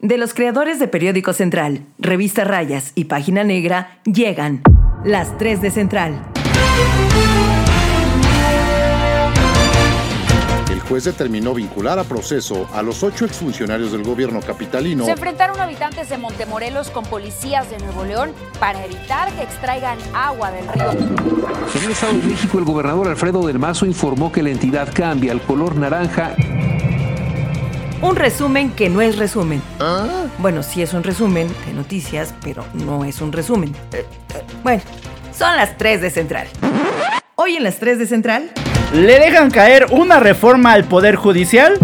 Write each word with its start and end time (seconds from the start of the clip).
De 0.00 0.16
los 0.16 0.32
creadores 0.32 0.78
de 0.78 0.86
Periódico 0.86 1.32
Central, 1.32 1.80
Revista 1.98 2.44
Rayas 2.44 2.92
y 2.94 3.06
Página 3.06 3.42
Negra, 3.42 3.98
llegan 4.04 4.62
las 5.04 5.36
3 5.38 5.60
de 5.60 5.72
Central. 5.72 6.24
El 10.70 10.78
juez 10.78 11.02
determinó 11.02 11.52
vincular 11.52 11.98
a 11.98 12.04
proceso 12.04 12.68
a 12.72 12.82
los 12.82 13.02
ocho 13.02 13.24
exfuncionarios 13.24 13.90
del 13.90 14.04
gobierno 14.04 14.38
capitalino. 14.38 15.04
Se 15.04 15.10
enfrentaron 15.10 15.60
habitantes 15.60 16.08
de 16.08 16.16
Montemorelos 16.16 16.90
con 16.90 17.04
policías 17.04 17.68
de 17.68 17.78
Nuevo 17.78 18.04
León 18.04 18.30
para 18.60 18.84
evitar 18.84 19.32
que 19.32 19.42
extraigan 19.42 19.98
agua 20.14 20.52
del 20.52 20.68
río. 20.68 20.92
En 20.92 21.84
el 21.84 21.90
Estado 21.90 22.12
de 22.12 22.22
México, 22.22 22.58
el 22.58 22.64
gobernador 22.64 23.08
Alfredo 23.08 23.44
del 23.44 23.58
Mazo 23.58 23.84
informó 23.84 24.30
que 24.30 24.44
la 24.44 24.50
entidad 24.50 24.94
cambia 24.94 25.32
al 25.32 25.42
color 25.42 25.74
naranja 25.74 26.36
un 28.02 28.16
resumen 28.16 28.70
que 28.70 28.88
no 28.88 29.00
es 29.00 29.18
resumen. 29.18 29.62
Bueno, 30.38 30.62
sí 30.62 30.82
es 30.82 30.92
un 30.94 31.02
resumen 31.02 31.48
de 31.66 31.72
noticias, 31.72 32.34
pero 32.42 32.64
no 32.74 33.04
es 33.04 33.20
un 33.20 33.32
resumen. 33.32 33.74
Eh, 33.92 34.04
eh, 34.34 34.42
bueno, 34.62 34.82
son 35.36 35.56
las 35.56 35.76
3 35.76 36.00
de 36.00 36.10
Central. 36.10 36.48
Hoy 37.34 37.56
en 37.56 37.64
las 37.64 37.78
3 37.78 37.98
de 37.98 38.06
Central. 38.06 38.50
¿Le 38.92 39.18
dejan 39.18 39.50
caer 39.50 39.86
una 39.90 40.18
reforma 40.18 40.72
al 40.72 40.84
Poder 40.84 41.16
Judicial? 41.16 41.78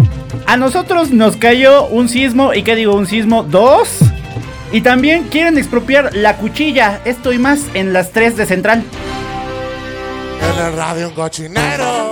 A 0.47 0.57
nosotros 0.57 1.11
nos 1.11 1.37
cayó 1.37 1.85
un 1.87 2.09
sismo, 2.09 2.53
¿y 2.53 2.63
qué 2.63 2.75
digo? 2.75 2.95
Un 2.95 3.07
sismo, 3.07 3.43
dos. 3.43 3.99
Y 4.71 4.81
también 4.81 5.25
quieren 5.25 5.57
expropiar 5.57 6.15
la 6.15 6.37
cuchilla. 6.37 6.99
Esto 7.05 7.31
y 7.31 7.37
más 7.37 7.61
en 7.73 7.93
las 7.93 8.11
3 8.11 8.35
de 8.37 8.45
Central. 8.45 8.83
En 10.41 10.65
el 10.65 10.73
radio 10.75 11.09
un 11.09 11.13
cochinero. 11.13 12.11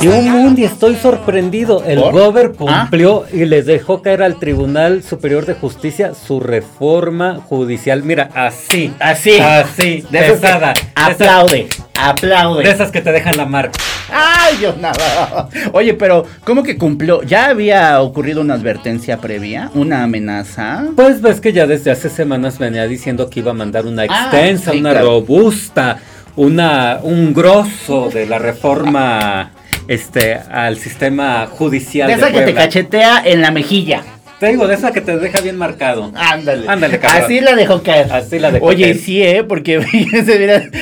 Y 0.00 0.08
un 0.08 0.30
mundo 0.30 0.62
estoy 0.64 0.96
sorprendido. 0.96 1.84
El 1.84 2.00
Gober 2.00 2.52
¿Ah? 2.66 2.86
cumplió 2.88 3.26
y 3.32 3.44
les 3.44 3.66
dejó 3.66 4.00
caer 4.00 4.22
al 4.22 4.38
Tribunal 4.38 5.02
Superior 5.02 5.44
de 5.44 5.54
Justicia 5.54 6.12
su 6.14 6.40
reforma 6.40 7.36
judicial. 7.36 8.02
Mira, 8.02 8.30
así. 8.34 8.94
Así. 8.98 9.38
Así. 9.38 10.04
De 10.10 10.20
pesada. 10.20 10.72
aplaude. 10.94 11.68
aplaude. 11.98 12.64
De 12.64 12.70
esas 12.70 12.90
que 12.90 13.00
te 13.02 13.12
dejan 13.12 13.36
la 13.36 13.44
marca. 13.44 13.78
Ay, 14.12 14.56
Dios 14.56 14.76
nada. 14.78 15.48
Oye, 15.72 15.94
pero 15.94 16.24
¿cómo 16.44 16.62
que 16.62 16.78
cumplió? 16.78 17.22
¿Ya 17.22 17.50
había 17.50 18.00
ocurrido 18.00 18.40
una 18.40 18.54
advertencia 18.54 19.18
previa? 19.18 19.70
¿Una 19.74 20.04
amenaza? 20.04 20.86
Pues 20.96 21.20
ves 21.20 21.40
que 21.40 21.52
ya 21.52 21.66
desde 21.66 21.90
hace 21.90 22.08
semanas 22.08 22.58
venía 22.58 22.86
diciendo 22.86 23.28
que 23.28 23.40
iba 23.40 23.50
a 23.50 23.54
mandar 23.54 23.86
una 23.86 24.02
ah, 24.02 24.06
extensa, 24.06 24.72
una 24.72 24.94
robusta 24.94 25.98
una, 26.40 27.00
un 27.02 27.34
grosso 27.34 28.08
de 28.08 28.24
la 28.24 28.38
reforma 28.38 29.50
este, 29.86 30.34
al 30.34 30.78
sistema 30.78 31.46
judicial. 31.46 32.08
De 32.08 32.14
esa 32.14 32.32
que 32.32 32.40
te 32.40 32.54
cachetea 32.54 33.22
en 33.26 33.42
la 33.42 33.50
mejilla. 33.50 34.02
Te 34.40 34.46
digo, 34.46 34.66
de 34.66 34.74
esa 34.74 34.90
que 34.90 35.02
te 35.02 35.18
deja 35.18 35.42
bien 35.42 35.58
marcado. 35.58 36.10
Ándale. 36.14 36.66
Ándale, 36.66 36.98
Así 37.02 37.42
la 37.42 37.54
dejó 37.54 37.82
caer. 37.82 38.10
Así 38.10 38.38
la 38.38 38.50
dejó 38.50 38.64
Oye, 38.64 38.94
sí, 38.94 39.22
¿eh? 39.22 39.44
Porque 39.44 39.78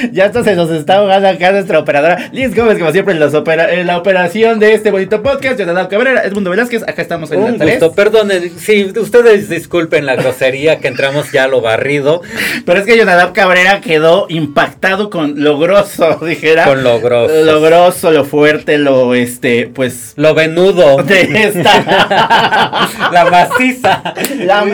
ya 0.13 0.27
hasta 0.27 0.45
se 0.45 0.55
nos 0.55 0.71
está 0.71 0.99
ahogando 0.99 1.29
acá 1.29 1.51
nuestra 1.51 1.81
operadora. 1.81 2.31
Liz 2.31 2.55
Gómez, 2.55 2.79
como 2.79 2.93
siempre, 2.93 3.15
en, 3.15 3.19
los 3.19 3.35
en 3.35 3.87
la 3.89 3.99
operación 3.99 4.61
de 4.61 4.75
este 4.75 4.93
bonito 4.93 5.25
podcast. 5.25 5.59
Jonathan 5.59 5.89
Cabrera, 5.89 6.23
Edmundo 6.23 6.51
Velázquez. 6.51 6.85
Acá 6.85 7.03
estamos 7.03 7.33
en 7.33 7.41
Un 7.41 7.59
la 7.59 7.65
gusto. 7.65 7.95
Perdone, 7.95 8.49
sí, 8.59 8.93
ustedes 8.97 9.49
disculpen 9.49 10.07
la 10.07 10.15
grosería 10.15 10.79
que 10.79 10.87
entramos 10.87 11.33
ya 11.33 11.43
a 11.43 11.49
lo 11.49 11.61
barrido. 11.61 12.23
Pero 12.65 12.79
es 12.79 12.87
que 12.87 12.97
Jonathan 12.97 13.33
Cabrera 13.33 13.81
quedó 13.81 14.27
impactado 14.29 15.11
con 15.11 15.43
lo 15.43 15.59
grosso, 15.59 16.21
dijera. 16.25 16.65
Con 16.65 16.85
lo 16.85 17.01
grosso. 17.01 17.35
Lo 17.45 17.61
grosso, 17.61 18.13
lo 18.13 18.25
fuerte, 18.25 18.79
lo, 18.79 19.17
este, 19.17 19.67
pues... 19.67 20.13
Lo 20.15 20.35
venudo. 20.35 21.03
De 21.03 21.23
esta. 21.23 22.89
la 23.13 23.29
más 23.29 23.48
maciza. 23.49 24.03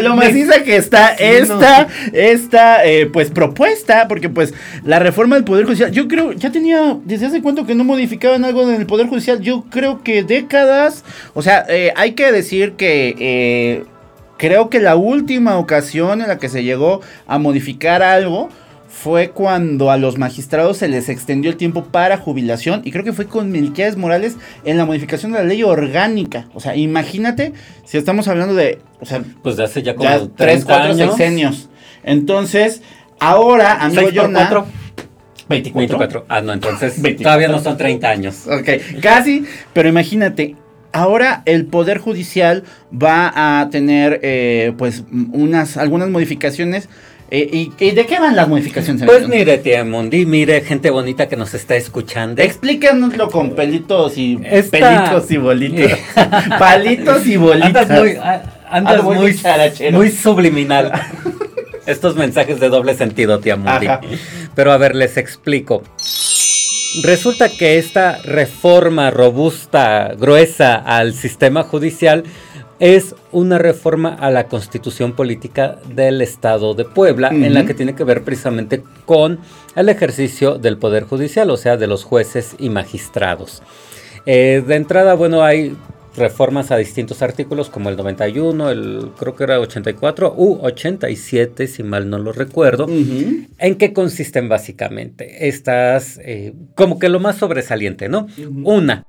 lo 0.02 0.16
maciza 0.16 0.62
que 0.62 0.76
está 0.76 1.08
esta, 1.14 1.88
esta 2.12 2.84
eh, 2.84 3.06
pues 3.06 3.30
propuesta, 3.30 4.08
porque 4.08 4.28
pues 4.28 4.54
la 4.82 4.98
reforma 4.98 5.36
del 5.36 5.44
Poder 5.44 5.64
Judicial, 5.64 5.90
yo 5.90 6.08
creo, 6.08 6.32
ya 6.32 6.50
tenía, 6.50 6.96
desde 7.04 7.26
hace 7.26 7.42
cuánto 7.42 7.66
que 7.66 7.74
no 7.74 7.84
modificaban 7.84 8.44
algo 8.44 8.62
en 8.62 8.74
el 8.74 8.86
Poder 8.86 9.08
Judicial, 9.08 9.40
yo 9.40 9.64
creo 9.70 10.02
que 10.02 10.22
décadas, 10.22 11.04
o 11.34 11.42
sea, 11.42 11.64
eh, 11.68 11.92
hay 11.96 12.12
que 12.12 12.32
decir 12.32 12.72
que... 12.72 13.14
Eh, 13.18 13.84
creo 14.36 14.68
que 14.68 14.80
la 14.80 14.96
última 14.96 15.56
ocasión 15.58 16.20
en 16.20 16.28
la 16.28 16.38
que 16.38 16.48
se 16.48 16.64
llegó 16.64 17.00
a 17.26 17.38
modificar 17.38 18.02
algo 18.02 18.50
fue 18.94 19.30
cuando 19.30 19.90
a 19.90 19.96
los 19.96 20.18
magistrados 20.18 20.78
se 20.78 20.88
les 20.88 21.08
extendió 21.08 21.50
el 21.50 21.56
tiempo 21.56 21.84
para 21.84 22.16
jubilación 22.16 22.80
y 22.84 22.92
creo 22.92 23.04
que 23.04 23.12
fue 23.12 23.26
con 23.26 23.50
Melquiades 23.50 23.96
Morales 23.96 24.36
en 24.64 24.78
la 24.78 24.86
modificación 24.86 25.32
de 25.32 25.38
la 25.40 25.44
ley 25.44 25.64
orgánica. 25.64 26.46
O 26.54 26.60
sea, 26.60 26.76
imagínate 26.76 27.52
si 27.84 27.98
estamos 27.98 28.28
hablando 28.28 28.54
de, 28.54 28.78
o 29.00 29.04
sea, 29.04 29.22
pues 29.42 29.56
de 29.56 29.64
hace 29.64 29.82
ya 29.82 29.96
como 29.96 30.30
3, 30.30 30.64
4 30.64 30.84
años. 30.84 30.96
sexenios. 30.96 31.68
Entonces, 32.04 32.82
ahora, 33.18 33.82
amigo 33.82 34.08
Jonah, 34.14 34.64
24. 35.48 35.74
24. 35.74 36.26
Ah, 36.28 36.40
no, 36.40 36.52
entonces 36.52 36.94
todavía 37.20 37.48
no 37.48 37.58
son 37.60 37.76
30 37.76 38.08
años. 38.08 38.46
Ok, 38.46 39.00
casi, 39.02 39.44
pero 39.72 39.88
imagínate, 39.88 40.54
ahora 40.92 41.42
el 41.46 41.66
Poder 41.66 41.98
Judicial 41.98 42.62
va 42.90 43.60
a 43.60 43.68
tener 43.70 44.20
eh, 44.22 44.72
pues 44.78 45.02
unas, 45.10 45.76
algunas 45.76 46.08
modificaciones 46.08 46.88
¿Y, 47.30 47.70
de 47.70 48.06
qué 48.06 48.20
van 48.20 48.36
las 48.36 48.48
modificaciones? 48.48 49.04
Pues 49.04 49.28
mire, 49.28 49.58
tía 49.58 49.84
Mundi, 49.84 50.26
mire, 50.26 50.60
gente 50.60 50.90
bonita 50.90 51.28
que 51.28 51.36
nos 51.36 51.54
está 51.54 51.74
escuchando. 51.74 52.42
Explícanoslo 52.42 53.28
con 53.28 53.54
pelitos 53.54 54.16
y 54.16 54.36
pelitos 54.36 55.30
y 55.30 55.36
bolitos. 55.38 55.98
Palitos 56.58 57.26
y 57.26 57.36
bolitas. 57.36 57.90
Andas 58.70 59.02
muy, 59.02 59.36
muy, 59.92 60.10
subliminal. 60.10 60.92
Estos 61.86 62.16
mensajes 62.16 62.60
de 62.60 62.68
doble 62.68 62.94
sentido, 62.94 63.40
tía 63.40 63.56
Mundi. 63.56 63.88
Pero 64.54 64.72
a 64.72 64.76
ver, 64.76 64.94
les 64.94 65.16
explico. 65.16 65.82
Resulta 67.02 67.48
que 67.48 67.78
esta 67.78 68.18
reforma 68.22 69.10
robusta, 69.10 70.14
gruesa 70.16 70.76
al 70.76 71.14
sistema 71.14 71.64
judicial 71.64 72.22
es 72.84 73.14
una 73.32 73.56
reforma 73.56 74.10
a 74.10 74.30
la 74.30 74.46
constitución 74.46 75.14
política 75.14 75.78
del 75.94 76.20
Estado 76.20 76.74
de 76.74 76.84
Puebla, 76.84 77.30
en 77.30 77.54
la 77.54 77.64
que 77.64 77.72
tiene 77.72 77.94
que 77.94 78.04
ver 78.04 78.24
precisamente 78.24 78.82
con 79.06 79.38
el 79.74 79.88
ejercicio 79.88 80.58
del 80.58 80.76
Poder 80.76 81.04
Judicial, 81.04 81.48
o 81.48 81.56
sea, 81.56 81.78
de 81.78 81.86
los 81.86 82.04
jueces 82.04 82.56
y 82.58 82.68
magistrados. 82.68 83.62
Eh, 84.26 84.62
de 84.66 84.74
entrada, 84.74 85.14
bueno, 85.14 85.42
hay 85.42 85.74
reformas 86.14 86.72
a 86.72 86.76
distintos 86.76 87.22
artículos 87.22 87.70
como 87.70 87.88
el 87.88 87.96
91, 87.96 88.70
el 88.70 89.12
creo 89.18 89.34
que 89.34 89.44
era 89.44 89.60
84 89.60 90.34
u 90.36 90.58
87, 90.60 91.66
si 91.66 91.82
mal 91.82 92.10
no 92.10 92.18
lo 92.18 92.32
recuerdo. 92.32 92.86
¿En 92.86 93.76
qué 93.76 93.94
consisten 93.94 94.50
básicamente? 94.50 95.48
Estas, 95.48 96.20
eh, 96.22 96.52
como 96.74 96.98
que 96.98 97.08
lo 97.08 97.18
más 97.18 97.36
sobresaliente, 97.36 98.10
¿no? 98.10 98.26
Una 98.62 99.06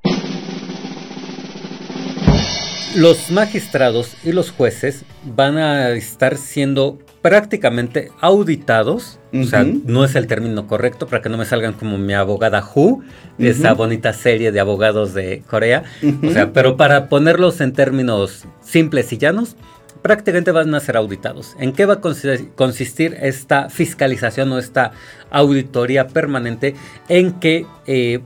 los 2.95 3.29
magistrados 3.31 4.16
y 4.23 4.31
los 4.31 4.51
jueces 4.51 5.03
van 5.23 5.57
a 5.57 5.91
estar 5.91 6.38
siendo 6.38 7.00
prácticamente 7.22 8.11
auditados, 8.22 9.19
o 9.33 9.44
sea, 9.45 9.63
no 9.63 10.06
es 10.06 10.16
el 10.16 10.28
término 10.28 10.67
correcto 10.67 11.07
para 11.07 11.22
que 11.22 11.29
no 11.29 11.38
me 11.38 11.45
salgan 11.45 11.73
como 11.73 11.97
mi 11.97 12.13
abogada 12.13 12.63
Hu, 12.63 13.03
de 13.38 13.50
esa 13.50 13.73
bonita 13.73 14.13
serie 14.13 14.51
de 14.51 14.59
abogados 14.59 15.13
de 15.13 15.41
Corea, 15.50 15.84
o 16.23 16.29
sea, 16.29 16.53
pero 16.53 16.78
para 16.78 17.09
ponerlos 17.09 17.61
en 17.61 17.73
términos 17.73 18.45
simples 18.61 19.11
y 19.11 19.17
llanos, 19.17 19.55
prácticamente 20.03 20.51
van 20.51 20.75
a 20.75 20.79
ser 20.79 20.97
auditados. 20.97 21.55
¿En 21.59 21.73
qué 21.73 21.88
va 21.88 21.95
a 21.95 22.00
consistir 22.00 23.17
esta 23.19 23.72
fiscalización 23.72 24.51
o 24.51 24.59
esta 24.59 24.91
auditoría 25.31 26.05
permanente? 26.05 26.75
En 27.09 27.39
que 27.39 27.66
eh, 27.88 28.19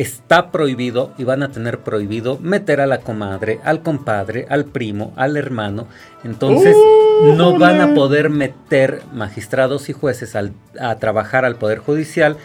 está 0.00 0.50
prohibido 0.50 1.12
y 1.18 1.24
van 1.24 1.42
a 1.42 1.50
tener 1.50 1.80
prohibido 1.80 2.38
meter 2.38 2.80
a 2.80 2.86
la 2.86 2.98
comadre, 2.98 3.60
al 3.64 3.82
compadre, 3.82 4.46
al 4.48 4.64
primo, 4.64 5.12
al 5.16 5.36
hermano. 5.36 5.86
Entonces 6.24 6.74
uh, 6.74 7.34
no 7.34 7.58
van 7.58 7.80
a 7.80 7.94
poder 7.94 8.30
meter 8.30 9.02
magistrados 9.12 9.88
y 9.88 9.92
jueces 9.92 10.34
a 10.36 10.94
trabajar 10.96 11.44
al 11.44 11.56
Poder 11.56 11.78
Judicial 11.78 12.36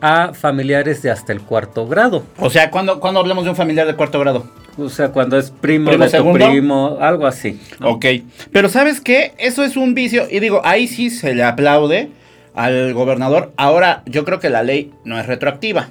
a 0.00 0.34
familiares 0.34 1.02
de 1.02 1.10
hasta 1.10 1.32
el 1.32 1.40
cuarto 1.40 1.86
grado. 1.86 2.24
O 2.38 2.50
sea, 2.50 2.70
cuando, 2.70 3.00
cuando 3.00 3.20
hablamos 3.20 3.44
de 3.44 3.50
un 3.50 3.56
familiar 3.56 3.86
de 3.86 3.94
cuarto 3.94 4.18
grado? 4.20 4.46
O 4.76 4.88
sea, 4.88 5.10
cuando 5.10 5.38
es 5.38 5.50
primo, 5.50 5.90
de 5.90 6.10
tu 6.10 6.32
primo, 6.32 6.98
algo 7.00 7.26
así. 7.26 7.60
Ok. 7.82 8.04
Pero 8.52 8.68
¿sabes 8.68 9.00
qué? 9.00 9.32
Eso 9.38 9.64
es 9.64 9.76
un 9.76 9.94
vicio. 9.94 10.26
Y 10.30 10.40
digo, 10.40 10.60
ahí 10.64 10.86
sí 10.86 11.08
se 11.08 11.34
le 11.34 11.44
aplaude 11.44 12.10
al 12.54 12.92
gobernador. 12.92 13.52
Ahora, 13.56 14.02
yo 14.06 14.24
creo 14.24 14.38
que 14.38 14.50
la 14.50 14.62
ley 14.62 14.92
no 15.04 15.18
es 15.18 15.26
retroactiva. 15.26 15.88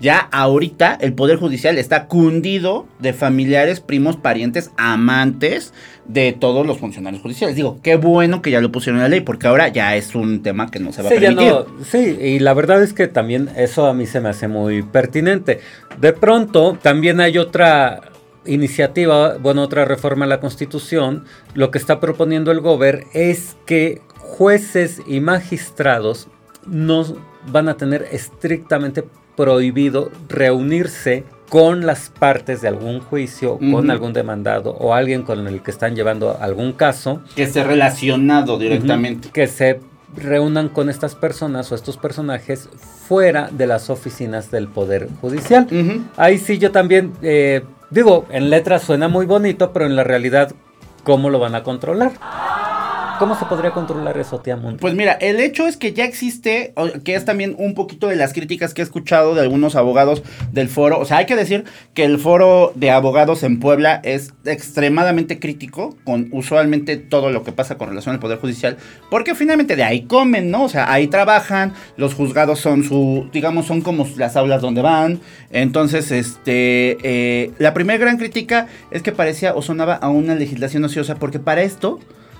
Ya 0.00 0.18
ahorita 0.18 0.96
el 1.00 1.12
Poder 1.12 1.38
Judicial 1.38 1.76
está 1.76 2.06
cundido 2.06 2.86
de 3.00 3.12
familiares, 3.12 3.80
primos, 3.80 4.16
parientes, 4.16 4.70
amantes 4.76 5.74
de 6.06 6.32
todos 6.32 6.66
los 6.66 6.78
funcionarios 6.78 7.22
judiciales. 7.22 7.56
Digo, 7.56 7.80
qué 7.82 7.96
bueno 7.96 8.40
que 8.40 8.50
ya 8.50 8.60
lo 8.60 8.70
pusieron 8.70 8.98
en 8.98 9.02
la 9.02 9.08
ley, 9.08 9.20
porque 9.20 9.48
ahora 9.48 9.68
ya 9.68 9.96
es 9.96 10.14
un 10.14 10.42
tema 10.42 10.70
que 10.70 10.78
no 10.78 10.92
se 10.92 11.02
va 11.02 11.08
a 11.08 11.12
permitir. 11.12 11.52
sí, 11.84 12.16
y 12.20 12.38
la 12.38 12.54
verdad 12.54 12.82
es 12.82 12.92
que 12.92 13.08
también 13.08 13.50
eso 13.56 13.86
a 13.86 13.94
mí 13.94 14.06
se 14.06 14.20
me 14.20 14.28
hace 14.28 14.46
muy 14.46 14.82
pertinente. 14.82 15.60
De 16.00 16.12
pronto, 16.12 16.78
también 16.80 17.20
hay 17.20 17.38
otra 17.38 18.12
iniciativa, 18.46 19.36
bueno, 19.38 19.62
otra 19.62 19.84
reforma 19.84 20.24
a 20.24 20.28
la 20.28 20.40
Constitución, 20.40 21.24
lo 21.54 21.70
que 21.70 21.78
está 21.78 22.00
proponiendo 22.00 22.50
el 22.50 22.60
gobierno 22.60 23.04
es 23.12 23.56
que 23.66 24.00
jueces 24.16 25.02
y 25.06 25.20
magistrados 25.20 26.28
no 26.66 27.04
van 27.50 27.68
a 27.68 27.76
tener 27.76 28.06
estrictamente 28.12 29.04
prohibido 29.38 30.10
reunirse 30.28 31.22
con 31.48 31.86
las 31.86 32.10
partes 32.10 32.60
de 32.60 32.66
algún 32.66 32.98
juicio, 32.98 33.56
con 33.70 33.88
algún 33.88 34.12
demandado 34.12 34.72
o 34.72 34.94
alguien 34.94 35.22
con 35.22 35.46
el 35.46 35.62
que 35.62 35.70
están 35.70 35.94
llevando 35.94 36.36
algún 36.40 36.72
caso. 36.72 37.22
Que 37.36 37.44
esté 37.44 37.62
relacionado 37.62 38.58
directamente. 38.58 39.28
que 39.30 39.46
se 39.46 39.78
reúnan 40.16 40.68
con 40.68 40.90
estas 40.90 41.14
personas 41.14 41.70
o 41.70 41.76
estos 41.76 41.96
personajes 41.98 42.68
fuera 43.06 43.48
de 43.52 43.68
las 43.68 43.90
oficinas 43.90 44.50
del 44.50 44.66
Poder 44.66 45.08
Judicial. 45.20 45.68
Ahí 46.16 46.38
sí 46.38 46.58
yo 46.58 46.72
también, 46.72 47.12
eh, 47.22 47.62
digo, 47.90 48.26
en 48.30 48.50
letras 48.50 48.82
suena 48.82 49.06
muy 49.06 49.24
bonito, 49.24 49.72
pero 49.72 49.86
en 49.86 49.94
la 49.94 50.02
realidad, 50.02 50.52
¿cómo 51.04 51.30
lo 51.30 51.38
van 51.38 51.54
a 51.54 51.62
controlar? 51.62 52.10
¿Cómo 53.18 53.36
se 53.36 53.44
podría 53.46 53.72
controlar 53.72 54.16
eso, 54.18 54.38
tía 54.38 54.58
Pues 54.80 54.94
mira, 54.94 55.12
el 55.12 55.40
hecho 55.40 55.66
es 55.66 55.76
que 55.76 55.92
ya 55.92 56.04
existe, 56.04 56.72
que 57.04 57.14
es 57.14 57.24
también 57.24 57.56
un 57.58 57.74
poquito 57.74 58.06
de 58.06 58.16
las 58.16 58.32
críticas 58.32 58.74
que 58.74 58.82
he 58.82 58.84
escuchado 58.84 59.34
de 59.34 59.40
algunos 59.40 59.74
abogados 59.74 60.22
del 60.52 60.68
foro. 60.68 60.98
O 61.00 61.04
sea, 61.04 61.18
hay 61.18 61.26
que 61.26 61.34
decir 61.34 61.64
que 61.94 62.04
el 62.04 62.18
foro 62.18 62.72
de 62.74 62.90
abogados 62.90 63.42
en 63.42 63.58
Puebla 63.58 64.00
es 64.04 64.32
extremadamente 64.44 65.38
crítico 65.40 65.96
con 66.04 66.28
usualmente 66.32 66.96
todo 66.96 67.30
lo 67.30 67.42
que 67.42 67.52
pasa 67.52 67.76
con 67.76 67.88
relación 67.88 68.14
al 68.14 68.20
Poder 68.20 68.38
Judicial, 68.38 68.76
porque 69.10 69.34
finalmente 69.34 69.74
de 69.74 69.84
ahí 69.84 70.02
comen, 70.02 70.50
¿no? 70.50 70.64
O 70.64 70.68
sea, 70.68 70.92
ahí 70.92 71.08
trabajan, 71.08 71.74
los 71.96 72.14
juzgados 72.14 72.60
son 72.60 72.84
su, 72.84 73.28
digamos, 73.32 73.66
son 73.66 73.80
como 73.80 74.06
las 74.16 74.36
aulas 74.36 74.62
donde 74.62 74.82
van. 74.82 75.20
Entonces, 75.50 76.10
este, 76.12 76.98
eh, 77.02 77.50
la 77.58 77.74
primera 77.74 77.98
gran 77.98 78.16
crítica 78.16 78.68
es 78.90 79.02
que 79.02 79.12
parecía 79.12 79.54
o 79.54 79.62
sonaba 79.62 79.94
a 79.94 80.08
una 80.08 80.34
legislación 80.34 80.84
ociosa, 80.84 81.16
porque 81.16 81.38
para 81.38 81.62
esto 81.62 81.98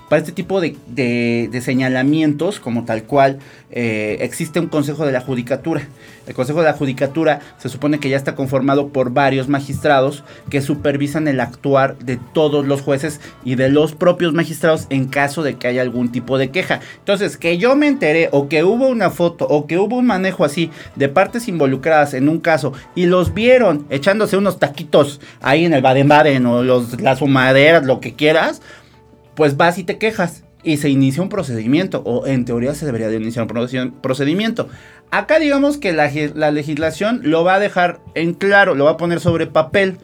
para 0.09 0.21
este 0.21 0.33
tipo 0.33 0.61
de, 0.61 1.61
señalamientos, 1.63 2.61
como 2.61 2.85
tal 2.85 3.05
cual, 3.05 3.39
eh, 3.71 4.19
existe 4.21 4.59
un 4.59 4.69
Consejo 4.69 5.05
de 5.05 5.13
la 5.13 5.21
Judicatura. 5.21 5.83
El 6.27 6.35
Consejo 6.35 6.61
de 6.61 6.67
la 6.67 6.73
Judicatura 6.73 7.41
se 7.59 7.69
supone 7.69 8.01
que 8.01 8.09
ya 8.09 8.17
está 8.17 8.35
conformado 8.35 8.89
por 8.89 9.13
varios 9.13 9.49
magistrados 9.49 10.25
que 10.51 10.61
supervisan 10.63 11.29
el 11.29 11.41
actuar 11.41 11.99
de 11.99 12.19
todos 12.33 12.67
los 12.67 12.81
jueces 12.81 13.21
y 13.45 13.55
de 13.55 13.69
los 13.69 13.95
propios 13.95 14.33
magistrados 14.33 14.87
en 14.91 15.07
caso 15.07 15.43
de 15.43 15.57
que 15.57 15.69
haya 15.69 15.83
algún 15.83 16.11
tipo 16.11 16.39
de 16.39 16.51
queja. 16.51 16.81
Entonces, 16.99 17.37
que 17.37 17.59
yo 17.59 17.77
me 17.77 17.87
enteré 17.87 18.29
o 18.33 18.49
que 18.49 18.65
hubo 18.65 18.89
una 18.89 19.11
foto 19.11 19.47
o 19.47 19.67
que 19.67 19.79
hubo 19.79 19.97
un 19.97 20.07
manejo 20.07 20.45
así 20.45 20.71
de 20.97 21.09
partes 21.09 21.49
involucradas 21.49 22.15
en 22.15 22.29
un 22.29 22.41
caso 22.41 22.73
y 22.95 23.07
los 23.07 23.35
vieron 23.35 23.87
echándose 23.91 24.37
unos 24.37 24.59
taquitos 24.59 25.21
ahí 25.41 25.65
en 25.65 25.75
el 25.75 25.83
Baden-Baden 25.83 26.47
o 26.47 26.63
los, 26.63 27.01
las 27.01 27.21
humaderas, 27.21 27.85
lo 27.85 28.01
que 28.01 28.15
quieras 28.15 28.63
pues 29.39 29.57
vas 29.57 29.79
y 29.79 29.85
te 29.85 29.99
quejas 29.99 30.43
y 30.65 30.79
se 30.79 30.89
inicia 30.89 31.23
un 31.23 31.29
procedimiento, 31.29 32.03
o 32.05 32.27
en 32.27 32.45
teoría 32.45 32.75
se 32.75 32.85
debería 32.85 33.07
de 33.07 33.19
iniciar 33.19 33.47
un 33.47 33.93
procedimiento. 34.03 34.69
Acá 35.13 35.39
digamos 35.39 35.79
que 35.79 35.93
la, 35.93 36.51
legislación 36.51 37.21
lo 37.23 37.45
va 37.45 37.55
a 37.55 37.59
dejar 37.61 38.01
en 38.17 38.35
claro, 38.35 38.75
lo 38.75 38.87
va 38.87 38.91
a 38.91 38.97
poner 38.97 39.21
sobre 39.21 39.47
papel. 39.47 39.99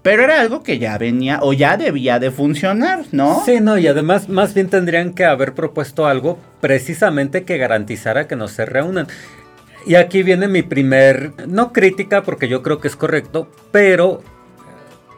Pero 0.00 0.22
era 0.22 0.40
algo 0.40 0.62
que 0.62 0.78
ya 0.78 0.96
venía 0.96 1.40
o 1.42 1.52
ya 1.52 1.76
debía 1.76 2.18
de 2.18 2.30
funcionar, 2.30 3.04
¿no? 3.12 3.42
Sí, 3.44 3.60
no, 3.60 3.76
y 3.76 3.88
además 3.88 4.30
más 4.30 4.54
bien 4.54 4.70
tendrían 4.70 5.12
que 5.12 5.26
haber 5.26 5.52
propuesto 5.52 6.06
algo 6.06 6.38
precisamente 6.62 7.44
que 7.44 7.58
garantizara 7.58 8.26
que 8.26 8.36
no 8.36 8.48
se 8.48 8.64
reúnan. 8.64 9.06
Y 9.84 9.96
aquí 9.96 10.22
viene 10.22 10.48
mi 10.48 10.62
primer, 10.62 11.32
no 11.46 11.74
crítica 11.74 12.22
porque 12.22 12.48
yo 12.48 12.62
creo 12.62 12.80
que 12.80 12.88
es 12.88 12.96
correcto, 12.96 13.50
pero 13.70 14.22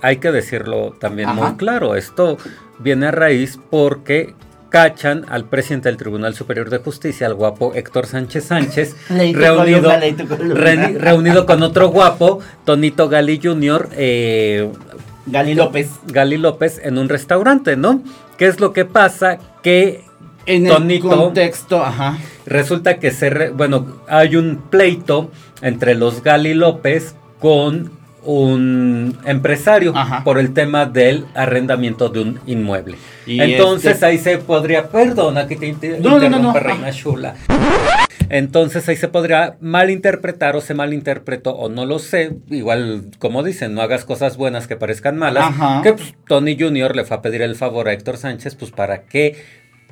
hay 0.03 0.19
que 0.19 0.33
decirlo 0.33 0.95
también 0.99 1.35
muy 1.35 1.57
claro. 1.57 1.97
Esto 1.97 2.39
viene 2.79 3.07
a 3.07 3.11
raíz 3.11 3.59
porque 3.71 4.35
cachan 4.71 5.27
al 5.29 5.45
presidente 5.45 5.89
del 5.89 5.99
Tribunal 5.99 6.35
Superior 6.35 6.71
de 6.71 6.79
Justicia, 6.79 7.27
al 7.27 7.35
guapo 7.35 7.75
Héctor 7.75 8.07
Sánchez 8.07 8.45
Sánchez, 8.45 8.97
reunido, 9.09 9.93
reunido 10.99 11.45
con 11.45 11.63
otro 11.63 11.89
guapo, 11.89 12.41
Tonito 12.65 13.09
Gali 13.09 13.41
Jr., 13.43 13.89
eh, 13.93 14.71
Gali 15.27 15.55
López. 15.55 15.91
Gali 16.07 16.39
López 16.39 16.81
en 16.83 16.99
un 16.99 17.09
restaurante, 17.09 17.77
¿no? 17.77 18.03
¿Qué 18.39 18.47
es 18.47 18.59
lo 18.59 18.73
que 18.73 18.85
pasa? 18.85 19.39
Que 19.63 20.05
en 20.47 20.67
el 20.67 21.01
contexto, 21.01 21.85
ajá. 21.85 22.19
Resulta 22.47 22.99
que 22.99 23.11
se, 23.11 23.51
bueno, 23.51 24.01
hay 24.09 24.37
un 24.37 24.63
pleito 24.71 25.31
entre 25.61 25.95
los 25.95 26.23
Gali 26.23 26.55
López 26.55 27.15
con 27.39 28.00
un 28.25 29.19
empresario 29.25 29.95
por 30.25 30.39
el 30.39 30.53
tema 30.53 30.87
del 30.87 31.27
arrendamiento 31.35 32.09
de 32.09 32.21
un 32.21 32.41
inmueble. 32.47 32.97
Entonces 33.27 33.93
este 33.93 34.07
ahí 34.07 34.19
se 34.19 34.39
podría, 34.39 34.89
perdona 34.89 35.47
que 35.47 35.57
te 35.57 35.67
interrumpa, 35.67 36.61
reina 36.61 36.91
chula. 36.93 37.35
Entonces 38.31 38.89
ahí 38.89 38.97
se 38.97 39.09
podría 39.09 39.57
malinterpretar 39.61 40.55
o 40.55 40.61
se 40.61 40.73
malinterpretó 40.73 41.51
o 41.51 41.69
no 41.69 41.85
lo 41.85 41.99
sé. 41.99 42.37
Igual, 42.49 43.11
como 43.19 43.43
dicen, 43.43 43.75
no 43.75 43.83
hagas 43.83 44.05
cosas 44.05 44.37
buenas 44.37 44.69
que 44.69 44.77
parezcan 44.77 45.19
malas. 45.19 45.53
Que 45.83 45.95
pues, 45.95 46.15
Tony 46.29 46.57
Jr. 46.59 46.95
le 46.95 47.05
fue 47.05 47.17
a 47.17 47.23
pedir 47.23 47.43
el 47.43 47.57
favor 47.57 47.89
a 47.89 47.93
Héctor 47.93 48.19
Sánchez, 48.19 48.55
pues 48.55 48.71
para 48.71 49.03
que 49.03 49.37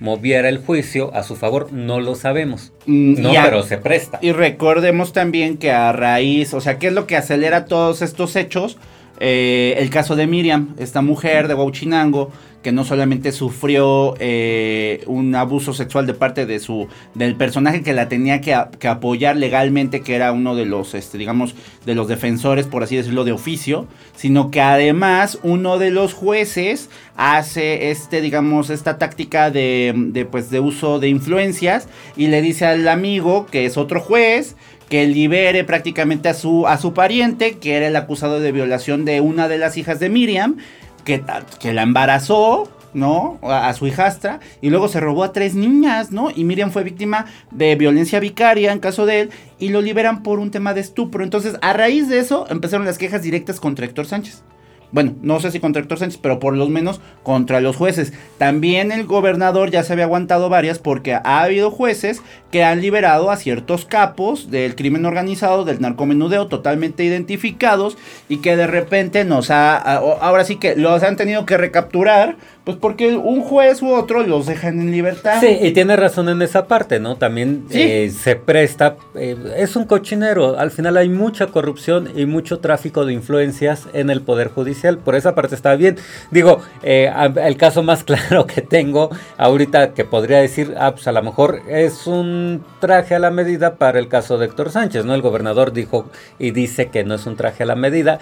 moviera 0.00 0.48
el 0.48 0.58
juicio 0.58 1.14
a 1.14 1.22
su 1.22 1.36
favor, 1.36 1.72
no 1.72 2.00
lo 2.00 2.14
sabemos. 2.14 2.72
Mm, 2.86 3.20
no, 3.20 3.32
pero 3.32 3.62
se 3.62 3.78
presta. 3.78 4.18
Y 4.22 4.32
recordemos 4.32 5.12
también 5.12 5.56
que 5.56 5.70
a 5.70 5.92
raíz, 5.92 6.54
o 6.54 6.60
sea, 6.60 6.78
¿qué 6.78 6.88
es 6.88 6.92
lo 6.92 7.06
que 7.06 7.16
acelera 7.16 7.64
todos 7.64 8.02
estos 8.02 8.36
hechos? 8.36 8.78
Eh, 9.20 9.74
el 9.78 9.90
caso 9.90 10.14
de 10.14 10.26
Miriam, 10.26 10.74
esta 10.78 11.02
mujer 11.02 11.48
de 11.48 11.54
Huachinango, 11.54 12.30
que 12.62 12.72
no 12.72 12.84
solamente 12.84 13.32
sufrió 13.32 14.14
eh, 14.18 15.02
un 15.06 15.34
abuso 15.34 15.72
sexual 15.72 16.06
de 16.06 16.14
parte 16.14 16.44
de 16.44 16.58
su 16.58 16.88
del 17.14 17.36
personaje 17.36 17.82
que 17.82 17.92
la 17.92 18.08
tenía 18.08 18.40
que, 18.40 18.54
apoyar 18.54 19.36
legalmente, 19.36 20.00
que 20.00 20.16
era 20.16 20.32
uno 20.32 20.56
de 20.56 20.66
los, 20.66 20.94
este, 20.94 21.18
digamos, 21.18 21.54
de 21.86 21.94
los 21.94 22.08
defensores, 22.08 22.66
por 22.66 22.82
así 22.82 22.96
decirlo, 22.96 23.24
de 23.24 23.32
oficio, 23.32 23.86
sino 24.16 24.50
que 24.50 24.60
además 24.60 25.38
uno 25.42 25.78
de 25.78 25.90
los 25.90 26.14
jueces 26.14 26.90
hace 27.16 27.90
este, 27.90 28.20
digamos, 28.20 28.70
esta 28.70 28.98
táctica 28.98 29.50
de, 29.50 29.94
de, 29.96 30.24
pues, 30.24 30.50
de 30.50 30.60
uso 30.60 30.98
de 30.98 31.08
influencias 31.08 31.88
y 32.16 32.26
le 32.26 32.42
dice 32.42 32.66
al 32.66 32.88
amigo, 32.88 33.46
que 33.46 33.66
es 33.66 33.76
otro 33.76 34.00
juez, 34.00 34.56
que 34.88 35.06
libere 35.06 35.64
prácticamente 35.64 36.28
a 36.28 36.34
su, 36.34 36.66
a 36.66 36.78
su 36.78 36.94
pariente, 36.94 37.58
que 37.58 37.74
era 37.74 37.88
el 37.88 37.96
acusado 37.96 38.40
de 38.40 38.52
violación 38.52 39.04
de 39.04 39.20
una 39.20 39.48
de 39.48 39.58
las 39.58 39.76
hijas 39.76 40.00
de 40.00 40.08
Miriam, 40.08 40.56
que, 41.04 41.72
la 41.72 41.82
embarazó, 41.82 42.68
¿no? 42.94 43.38
A, 43.42 43.72
su 43.74 43.86
hijastra 43.86 44.40
y 44.60 44.70
luego 44.70 44.88
se 44.88 45.00
robó 45.00 45.24
a 45.24 45.32
tres 45.32 45.54
niñas, 45.54 46.10
¿no? 46.10 46.30
Y 46.34 46.44
Miriam 46.44 46.70
fue 46.70 46.84
víctima 46.84 47.26
de 47.50 47.76
violencia 47.76 48.20
vicaria 48.20 48.72
en 48.72 48.80
caso 48.80 49.06
de 49.06 49.20
él 49.20 49.30
y 49.58 49.68
lo 49.68 49.80
liberan 49.80 50.22
por 50.22 50.38
un 50.38 50.50
tema 50.50 50.74
de 50.74 50.80
estupro. 50.80 51.24
Entonces, 51.24 51.56
a 51.62 51.72
raíz 51.72 52.08
de 52.08 52.18
eso 52.18 52.46
empezaron 52.50 52.86
las 52.86 52.98
quejas 52.98 53.22
directas 53.22 53.60
contra 53.60 53.86
Héctor 53.86 54.06
Sánchez. 54.06 54.42
Bueno, 54.90 55.14
no 55.20 55.38
sé 55.38 55.50
si 55.50 55.60
contra 55.60 55.82
Héctor 55.82 55.98
Sánchez, 55.98 56.18
pero 56.22 56.38
por 56.38 56.56
lo 56.56 56.68
menos 56.68 57.00
contra 57.22 57.60
los 57.60 57.76
jueces. 57.76 58.12
También 58.38 58.90
el 58.90 59.04
gobernador 59.04 59.70
ya 59.70 59.82
se 59.82 59.92
había 59.92 60.06
aguantado 60.06 60.48
varias 60.48 60.78
porque 60.78 61.14
ha 61.14 61.42
habido 61.42 61.70
jueces 61.70 62.22
que 62.50 62.64
han 62.64 62.80
liberado 62.80 63.30
a 63.30 63.36
ciertos 63.36 63.84
capos 63.84 64.50
del 64.50 64.74
crimen 64.76 65.04
organizado, 65.04 65.64
del 65.64 65.80
narcomenudeo, 65.80 66.46
totalmente 66.46 67.04
identificados 67.04 67.98
y 68.28 68.38
que 68.38 68.56
de 68.56 68.66
repente 68.66 69.24
nos 69.24 69.50
ha, 69.50 69.76
ahora 69.76 70.44
sí 70.44 70.56
que 70.56 70.74
los 70.74 71.02
han 71.02 71.16
tenido 71.16 71.44
que 71.44 71.58
recapturar 71.58 72.36
pues 72.68 72.76
porque 72.76 73.16
un 73.16 73.40
juez 73.40 73.80
u 73.80 73.94
otro 73.94 74.22
los 74.24 74.44
dejan 74.44 74.78
en 74.78 74.90
libertad. 74.90 75.40
Sí, 75.40 75.56
y 75.62 75.70
tiene 75.70 75.96
razón 75.96 76.28
en 76.28 76.42
esa 76.42 76.66
parte, 76.66 77.00
¿no? 77.00 77.16
También 77.16 77.64
eh, 77.70 78.10
se 78.10 78.36
presta, 78.36 78.96
eh, 79.14 79.38
es 79.56 79.74
un 79.74 79.86
cochinero, 79.86 80.58
al 80.58 80.70
final 80.70 80.98
hay 80.98 81.08
mucha 81.08 81.46
corrupción 81.46 82.10
y 82.14 82.26
mucho 82.26 82.58
tráfico 82.58 83.06
de 83.06 83.14
influencias 83.14 83.86
en 83.94 84.10
el 84.10 84.20
Poder 84.20 84.48
Judicial, 84.48 84.98
por 84.98 85.14
esa 85.14 85.34
parte 85.34 85.54
está 85.54 85.76
bien. 85.76 85.96
Digo, 86.30 86.60
eh, 86.82 87.10
el 87.42 87.56
caso 87.56 87.82
más 87.82 88.04
claro 88.04 88.46
que 88.46 88.60
tengo 88.60 89.08
ahorita 89.38 89.94
que 89.94 90.04
podría 90.04 90.36
decir, 90.36 90.74
ah, 90.78 90.92
pues 90.92 91.08
a 91.08 91.12
lo 91.12 91.22
mejor 91.22 91.62
es 91.70 92.06
un 92.06 92.62
traje 92.80 93.14
a 93.14 93.18
la 93.18 93.30
medida 93.30 93.76
para 93.76 93.98
el 93.98 94.08
caso 94.08 94.36
de 94.36 94.44
Héctor 94.44 94.72
Sánchez, 94.72 95.06
¿no? 95.06 95.14
El 95.14 95.22
gobernador 95.22 95.72
dijo 95.72 96.10
y 96.38 96.50
dice 96.50 96.88
que 96.88 97.02
no 97.02 97.14
es 97.14 97.24
un 97.24 97.34
traje 97.34 97.62
a 97.62 97.66
la 97.66 97.76
medida. 97.76 98.18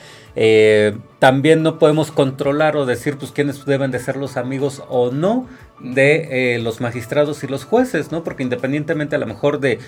También 1.18 1.62
no 1.62 1.78
podemos 1.78 2.10
controlar 2.10 2.76
o 2.76 2.84
decir, 2.86 3.16
pues, 3.16 3.32
quiénes 3.32 3.64
deben 3.64 3.90
de 3.90 3.98
ser 3.98 4.16
los 4.16 4.36
amigos 4.36 4.82
o 4.88 5.10
no 5.10 5.46
de 5.80 6.54
eh, 6.54 6.58
los 6.58 6.80
magistrados 6.80 7.42
y 7.44 7.46
los 7.46 7.64
jueces, 7.64 8.12
¿no? 8.12 8.24
Porque 8.24 8.42
independientemente 8.42 9.16
a 9.16 9.18
lo 9.18 9.26
mejor 9.26 9.60
de 9.60 9.78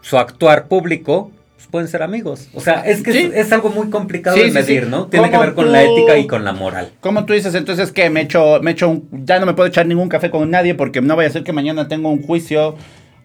su 0.00 0.18
actuar 0.18 0.68
público, 0.68 1.30
pues 1.56 1.68
pueden 1.68 1.88
ser 1.88 2.02
amigos. 2.02 2.48
O 2.54 2.60
sea, 2.60 2.82
es 2.82 3.02
que 3.02 3.32
es, 3.34 3.52
algo 3.52 3.70
muy 3.70 3.90
complicado 3.90 4.36
de 4.36 4.50
medir, 4.50 4.88
¿no? 4.88 5.06
Tiene 5.06 5.30
que 5.30 5.38
ver 5.38 5.54
con 5.54 5.72
la 5.72 5.82
ética 5.82 6.18
y 6.18 6.26
con 6.26 6.44
la 6.44 6.52
moral. 6.52 6.92
Como 7.00 7.24
tú 7.24 7.32
dices, 7.32 7.54
entonces 7.54 7.92
que 7.92 8.10
me 8.10 8.22
echo, 8.22 8.60
me 8.62 8.72
echo 8.72 8.88
un, 8.88 9.08
ya 9.24 9.40
no 9.40 9.46
me 9.46 9.54
puedo 9.54 9.68
echar 9.68 9.86
ningún 9.86 10.08
café 10.08 10.30
con 10.30 10.50
nadie 10.50 10.74
porque 10.74 11.00
no 11.00 11.16
vaya 11.16 11.28
a 11.28 11.32
ser 11.32 11.44
que 11.44 11.52
mañana 11.52 11.88
tengo 11.88 12.10
un 12.10 12.22
juicio 12.22 12.76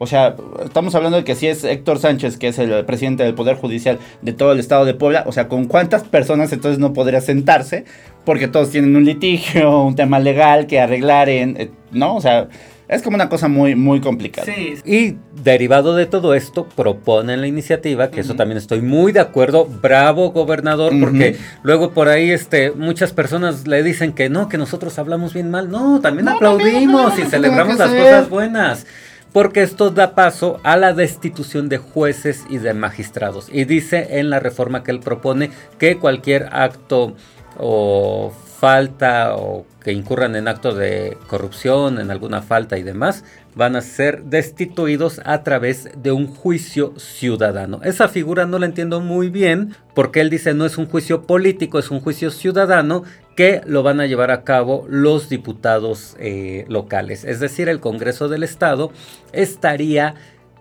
O 0.03 0.07
sea, 0.07 0.35
estamos 0.65 0.95
hablando 0.95 1.17
de 1.17 1.23
que 1.23 1.35
si 1.35 1.45
es 1.45 1.63
Héctor 1.63 1.99
Sánchez, 1.99 2.37
que 2.37 2.47
es 2.47 2.57
el 2.57 2.85
presidente 2.85 3.21
del 3.21 3.35
Poder 3.35 3.55
Judicial 3.55 3.99
de 4.23 4.33
todo 4.33 4.51
el 4.51 4.59
estado 4.59 4.83
de 4.83 4.95
Puebla, 4.95 5.25
o 5.27 5.31
sea, 5.31 5.47
¿con 5.47 5.65
cuántas 5.65 6.01
personas 6.05 6.51
entonces 6.51 6.79
no 6.79 6.91
podría 6.91 7.21
sentarse? 7.21 7.85
Porque 8.25 8.47
todos 8.47 8.71
tienen 8.71 8.95
un 8.95 9.05
litigio, 9.05 9.79
un 9.85 9.95
tema 9.95 10.19
legal 10.19 10.65
que 10.65 10.79
arreglar 10.79 11.29
en, 11.29 11.55
eh, 11.55 11.69
¿no? 11.91 12.15
O 12.15 12.21
sea, 12.21 12.47
es 12.87 13.03
como 13.03 13.13
una 13.13 13.29
cosa 13.29 13.47
muy, 13.47 13.75
muy 13.75 14.01
complicada. 14.01 14.51
Sí. 14.51 14.73
Y 14.85 15.17
derivado 15.43 15.95
de 15.95 16.07
todo 16.07 16.33
esto, 16.33 16.67
proponen 16.75 17.39
la 17.39 17.45
iniciativa, 17.45 18.09
que 18.09 18.21
eso 18.21 18.33
también 18.33 18.57
estoy 18.57 18.81
muy 18.81 19.11
de 19.11 19.19
acuerdo. 19.19 19.65
Bravo, 19.65 20.31
gobernador, 20.31 20.93
porque 20.99 21.37
luego 21.61 21.91
por 21.91 22.09
ahí 22.09 22.31
este, 22.31 22.71
muchas 22.71 23.13
personas 23.13 23.67
le 23.67 23.83
dicen 23.83 24.13
que 24.13 24.29
no, 24.29 24.49
que 24.49 24.57
nosotros 24.57 24.97
hablamos 24.97 25.35
bien 25.35 25.51
mal. 25.51 25.69
No, 25.69 26.01
también 26.01 26.25
No, 26.25 26.31
aplaudimos 26.31 26.69
también, 26.71 27.21
y 27.21 27.23
no, 27.23 27.29
celebramos 27.29 27.77
las 27.77 27.91
cosas 27.91 28.29
buenas. 28.29 28.87
Porque 29.33 29.61
esto 29.61 29.91
da 29.91 30.13
paso 30.13 30.59
a 30.63 30.75
la 30.75 30.93
destitución 30.93 31.69
de 31.69 31.77
jueces 31.77 32.43
y 32.49 32.57
de 32.57 32.73
magistrados. 32.73 33.47
Y 33.51 33.63
dice 33.65 34.19
en 34.19 34.29
la 34.29 34.39
reforma 34.39 34.83
que 34.83 34.91
él 34.91 34.99
propone 34.99 35.51
que 35.77 35.97
cualquier 35.97 36.49
acto 36.51 37.15
o 37.57 38.33
falta 38.61 39.35
o 39.35 39.65
que 39.83 39.91
incurran 39.91 40.35
en 40.35 40.47
actos 40.47 40.77
de 40.77 41.17
corrupción, 41.25 41.99
en 41.99 42.11
alguna 42.11 42.43
falta 42.43 42.77
y 42.77 42.83
demás, 42.83 43.23
van 43.55 43.75
a 43.75 43.81
ser 43.81 44.25
destituidos 44.25 45.19
a 45.25 45.41
través 45.41 45.89
de 45.97 46.11
un 46.11 46.27
juicio 46.27 46.93
ciudadano. 46.95 47.79
Esa 47.83 48.07
figura 48.07 48.45
no 48.45 48.59
la 48.59 48.67
entiendo 48.67 49.01
muy 49.01 49.31
bien 49.31 49.75
porque 49.95 50.21
él 50.21 50.29
dice 50.29 50.53
no 50.53 50.67
es 50.67 50.77
un 50.77 50.85
juicio 50.85 51.23
político, 51.23 51.79
es 51.79 51.89
un 51.89 52.01
juicio 52.01 52.29
ciudadano 52.29 53.01
que 53.35 53.61
lo 53.65 53.81
van 53.81 53.99
a 53.99 54.05
llevar 54.05 54.29
a 54.29 54.43
cabo 54.43 54.85
los 54.87 55.27
diputados 55.27 56.15
eh, 56.19 56.65
locales. 56.67 57.23
Es 57.23 57.39
decir, 57.39 57.67
el 57.67 57.79
Congreso 57.79 58.29
del 58.29 58.43
Estado 58.43 58.91
estaría 59.33 60.13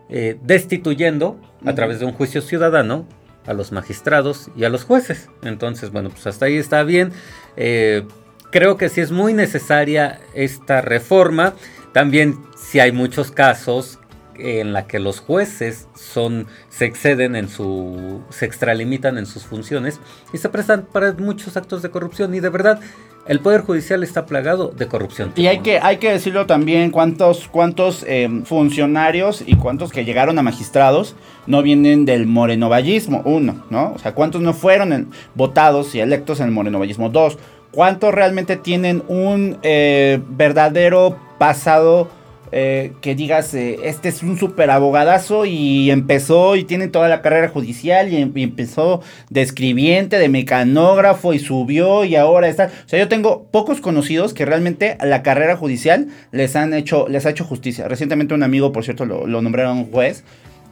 eh, 0.08 0.38
destituyendo 0.42 1.38
a 1.66 1.74
través 1.74 2.00
de 2.00 2.06
un 2.06 2.12
juicio 2.12 2.40
ciudadano 2.40 3.04
a 3.46 3.52
los 3.52 3.72
magistrados 3.72 4.50
y 4.56 4.64
a 4.64 4.68
los 4.68 4.84
jueces. 4.84 5.28
Entonces, 5.42 5.90
bueno, 5.90 6.10
pues 6.10 6.26
hasta 6.26 6.46
ahí 6.46 6.56
está 6.56 6.82
bien. 6.82 7.12
Eh, 7.56 8.06
creo 8.50 8.76
que 8.76 8.88
sí 8.88 9.00
es 9.00 9.10
muy 9.10 9.32
necesaria 9.32 10.20
esta 10.34 10.80
reforma. 10.80 11.54
También 11.92 12.38
si 12.56 12.80
hay 12.80 12.92
muchos 12.92 13.30
casos 13.30 13.98
en 14.40 14.72
la 14.72 14.86
que 14.86 14.98
los 14.98 15.20
jueces 15.20 15.86
son 15.94 16.46
se 16.70 16.86
exceden 16.86 17.36
en 17.36 17.48
su 17.48 18.22
se 18.30 18.46
extralimitan 18.46 19.18
en 19.18 19.26
sus 19.26 19.44
funciones 19.44 20.00
y 20.32 20.38
se 20.38 20.48
prestan 20.48 20.86
para 20.90 21.12
muchos 21.12 21.58
actos 21.58 21.82
de 21.82 21.90
corrupción 21.90 22.34
y 22.34 22.40
de 22.40 22.48
verdad 22.48 22.80
el 23.30 23.38
poder 23.38 23.60
judicial 23.60 24.02
está 24.02 24.26
plagado 24.26 24.72
de 24.76 24.88
corrupción. 24.88 25.32
Y 25.36 25.46
hay 25.46 25.60
que, 25.60 25.78
hay 25.78 25.98
que 25.98 26.10
decirlo 26.10 26.46
también 26.46 26.90
cuántos, 26.90 27.46
cuántos 27.46 28.04
eh, 28.08 28.28
funcionarios 28.44 29.44
y 29.46 29.54
cuántos 29.54 29.92
que 29.92 30.04
llegaron 30.04 30.36
a 30.40 30.42
magistrados 30.42 31.14
no 31.46 31.62
vienen 31.62 32.04
del 32.06 32.26
morenovallismo, 32.26 33.22
uno, 33.24 33.64
¿no? 33.70 33.92
O 33.92 33.98
sea, 34.00 34.14
cuántos 34.16 34.40
no 34.42 34.52
fueron 34.52 34.92
en- 34.92 35.10
votados 35.36 35.94
y 35.94 36.00
electos 36.00 36.40
en 36.40 36.46
el 36.46 36.52
morenovallismo, 36.52 37.08
dos, 37.08 37.38
cuántos 37.70 38.12
realmente 38.12 38.56
tienen 38.56 39.04
un 39.06 39.58
eh, 39.62 40.20
verdadero 40.30 41.16
pasado 41.38 42.08
eh, 42.52 42.92
que 43.00 43.14
digas, 43.14 43.54
eh, 43.54 43.78
este 43.84 44.08
es 44.08 44.22
un 44.22 44.38
super 44.38 44.70
abogadazo 44.70 45.46
y 45.46 45.90
empezó 45.90 46.56
y 46.56 46.64
tiene 46.64 46.88
toda 46.88 47.08
la 47.08 47.22
carrera 47.22 47.48
judicial 47.48 48.12
y, 48.12 48.16
em- 48.16 48.32
y 48.34 48.42
empezó 48.42 49.02
de 49.28 49.42
escribiente, 49.42 50.18
de 50.18 50.28
mecanógrafo 50.28 51.32
y 51.32 51.38
subió 51.38 52.04
y 52.04 52.16
ahora 52.16 52.48
está. 52.48 52.70
O 52.84 52.88
sea, 52.88 52.98
yo 52.98 53.08
tengo 53.08 53.44
pocos 53.50 53.80
conocidos 53.80 54.34
que 54.34 54.44
realmente 54.44 54.96
a 54.98 55.06
la 55.06 55.22
carrera 55.22 55.56
judicial 55.56 56.08
les 56.32 56.56
han 56.56 56.74
hecho, 56.74 57.06
les 57.08 57.26
ha 57.26 57.30
hecho 57.30 57.44
justicia. 57.44 57.88
Recientemente 57.88 58.34
un 58.34 58.42
amigo, 58.42 58.72
por 58.72 58.84
cierto, 58.84 59.04
lo 59.04 59.42
nombraron 59.42 59.84
juez 59.84 60.24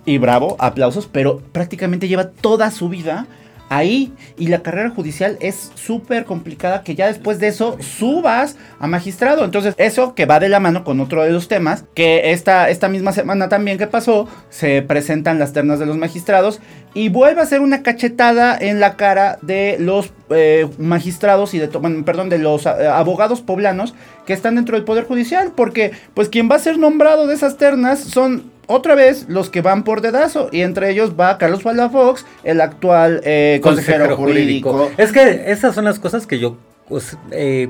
y 0.04 0.18
bravo, 0.18 0.56
aplausos, 0.58 1.06
pero 1.10 1.42
prácticamente 1.52 2.08
lleva 2.08 2.30
toda 2.30 2.70
su 2.70 2.88
vida 2.88 3.26
ahí 3.68 4.12
y 4.36 4.48
la 4.48 4.62
carrera 4.62 4.90
judicial 4.90 5.36
es 5.40 5.70
súper 5.74 6.24
complicada 6.24 6.82
que 6.82 6.94
ya 6.94 7.06
después 7.06 7.38
de 7.38 7.48
eso 7.48 7.76
subas 7.80 8.56
a 8.78 8.86
magistrado. 8.86 9.44
Entonces 9.44 9.74
eso 9.78 10.14
que 10.14 10.26
va 10.26 10.40
de 10.40 10.48
la 10.48 10.60
mano 10.60 10.84
con 10.84 11.00
otro 11.00 11.22
de 11.22 11.30
los 11.30 11.48
temas 11.48 11.84
que 11.94 12.32
esta, 12.32 12.70
esta 12.70 12.88
misma 12.88 13.12
semana 13.12 13.48
también 13.48 13.78
que 13.78 13.86
pasó 13.86 14.28
se 14.50 14.82
presentan 14.82 15.38
las 15.38 15.52
ternas 15.52 15.78
de 15.78 15.86
los 15.86 15.96
magistrados 15.96 16.60
y 16.94 17.10
vuelve 17.10 17.40
a 17.40 17.46
ser 17.46 17.60
una 17.60 17.82
cachetada 17.82 18.56
en 18.58 18.80
la 18.80 18.96
cara 18.96 19.38
de 19.42 19.76
los 19.78 20.12
eh, 20.30 20.68
magistrados 20.78 21.54
y 21.54 21.58
de, 21.58 21.68
perdón, 21.68 22.28
de 22.28 22.38
los 22.38 22.66
eh, 22.66 22.88
abogados 22.88 23.40
poblanos 23.40 23.94
que 24.26 24.32
están 24.32 24.56
dentro 24.56 24.76
del 24.76 24.84
Poder 24.84 25.04
Judicial 25.04 25.52
porque 25.54 25.92
pues 26.14 26.28
quien 26.28 26.50
va 26.50 26.56
a 26.56 26.60
ser 26.60 26.78
nombrado 26.78 27.26
de 27.26 27.34
esas 27.34 27.56
ternas 27.56 28.00
son 28.00 28.57
otra 28.68 28.94
vez 28.94 29.26
los 29.28 29.50
que 29.50 29.60
van 29.62 29.82
por 29.82 30.00
dedazo 30.00 30.48
y 30.52 30.60
entre 30.60 30.90
ellos 30.90 31.14
va 31.18 31.36
Carlos 31.38 31.62
Palafox, 31.64 32.24
el 32.44 32.60
actual 32.60 33.20
eh, 33.24 33.58
consejero, 33.62 34.16
jurídico. 34.16 34.90
Es 34.96 35.10
que 35.10 35.50
esas 35.50 35.74
son 35.74 35.84
las 35.86 35.98
cosas 35.98 36.26
que 36.26 36.38
yo 36.38 36.56
pues, 36.88 37.16
eh, 37.32 37.68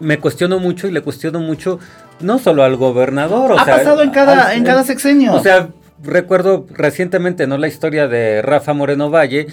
me 0.00 0.18
cuestiono 0.18 0.58
mucho 0.58 0.86
y 0.86 0.92
le 0.92 1.00
cuestiono 1.00 1.40
mucho 1.40 1.78
no 2.20 2.38
solo 2.38 2.62
al 2.64 2.76
gobernador. 2.76 3.52
O 3.52 3.58
ha 3.58 3.64
sea, 3.64 3.76
pasado 3.78 4.02
en 4.02 4.10
cada, 4.10 4.48
al- 4.48 4.56
en 4.58 4.64
cada 4.64 4.84
sexenio. 4.84 5.34
O 5.34 5.40
sea, 5.42 5.68
recuerdo 6.02 6.66
recientemente 6.70 7.46
no 7.46 7.56
la 7.58 7.68
historia 7.68 8.08
de 8.08 8.42
Rafa 8.42 8.72
Moreno 8.74 9.10
Valle 9.10 9.46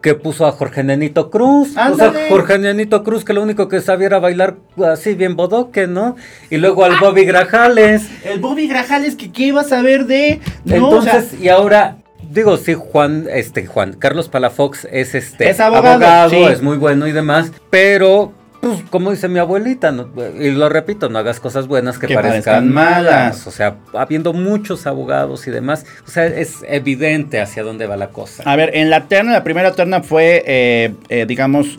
que 0.00 0.14
puso 0.14 0.46
a 0.46 0.52
Jorge 0.52 0.82
Nenito 0.84 1.30
Cruz. 1.30 1.76
O 1.76 1.80
Ándale. 1.80 2.18
sea, 2.18 2.28
Jorge 2.30 2.58
Nenito 2.58 3.02
Cruz 3.04 3.24
que 3.24 3.32
lo 3.32 3.42
único 3.42 3.68
que 3.68 3.80
sabía 3.80 4.06
era 4.06 4.18
bailar 4.18 4.56
así 4.90 5.14
bien 5.14 5.36
bodoque, 5.36 5.86
¿no? 5.86 6.16
Y 6.50 6.56
luego 6.56 6.84
Ah. 6.84 6.88
al 6.88 6.98
Bobby 7.00 7.24
Grajales. 7.24 8.02
el 8.24 8.40
Bobby 8.40 8.66
Grajales 8.68 9.16
que 9.16 9.30
qué 9.30 9.44
iba 9.44 9.60
a 9.60 9.64
saber 9.64 10.06
de 10.06 10.40
no, 10.64 10.88
o 10.88 11.02
sea, 11.02 11.12
Entonces, 11.18 11.40
y 11.40 11.48
ahora 11.48 11.96
digo, 12.30 12.56
sí, 12.56 12.74
Juan, 12.74 13.26
este, 13.30 13.66
Juan, 13.66 13.94
Carlos 13.94 14.28
Palafox 14.28 14.86
es 14.90 15.14
este 15.14 15.50
Es 15.50 15.58
abogado, 15.60 16.30
sí. 16.30 16.42
es 16.44 16.62
muy 16.62 16.76
bueno 16.78 17.06
y 17.06 17.12
demás, 17.12 17.50
pero 17.70 18.32
pues, 18.60 18.82
como 18.90 19.10
dice 19.10 19.28
mi 19.28 19.38
abuelita, 19.38 19.90
no- 19.92 20.08
y 20.38 20.50
lo 20.50 20.68
repito, 20.68 21.08
no 21.08 21.18
hagas 21.18 21.40
cosas 21.40 21.66
buenas 21.66 21.98
que, 21.98 22.06
Que 22.06 22.14
parezcan, 22.14 22.42
parezcan 22.42 22.72
malas. 22.72 23.04
malas. 23.04 23.46
O 23.46 23.50
sea, 23.50 23.76
habiendo 23.94 24.32
muchos 24.32 24.86
abogados 24.86 25.46
y 25.46 25.50
demás, 25.50 25.86
o 26.06 26.10
sea, 26.10 26.26
es 26.26 26.58
evidente 26.68 27.40
hacia 27.40 27.62
dónde 27.62 27.86
va 27.86 27.96
la 27.96 28.08
cosa. 28.08 28.42
A 28.44 28.56
ver, 28.56 28.70
en 28.76 28.90
la 28.90 29.06
terna, 29.08 29.32
la 29.32 29.44
primera 29.44 29.72
terna 29.72 30.02
fue, 30.02 30.42
eh, 30.46 30.94
eh, 31.08 31.24
digamos, 31.26 31.78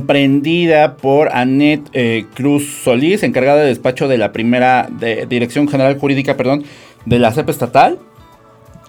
comprendida 0.00 0.96
por 0.96 1.28
Anet 1.34 1.88
eh, 1.92 2.26
Cruz 2.34 2.80
Solís, 2.84 3.22
encargada 3.22 3.60
de 3.62 3.68
despacho 3.68 4.08
de 4.08 4.18
la 4.18 4.32
primera 4.32 4.88
de- 4.90 5.26
Dirección 5.26 5.68
General 5.68 5.98
Jurídica, 5.98 6.36
perdón, 6.36 6.64
de 7.04 7.18
la 7.18 7.32
CEP 7.32 7.48
estatal. 7.50 7.98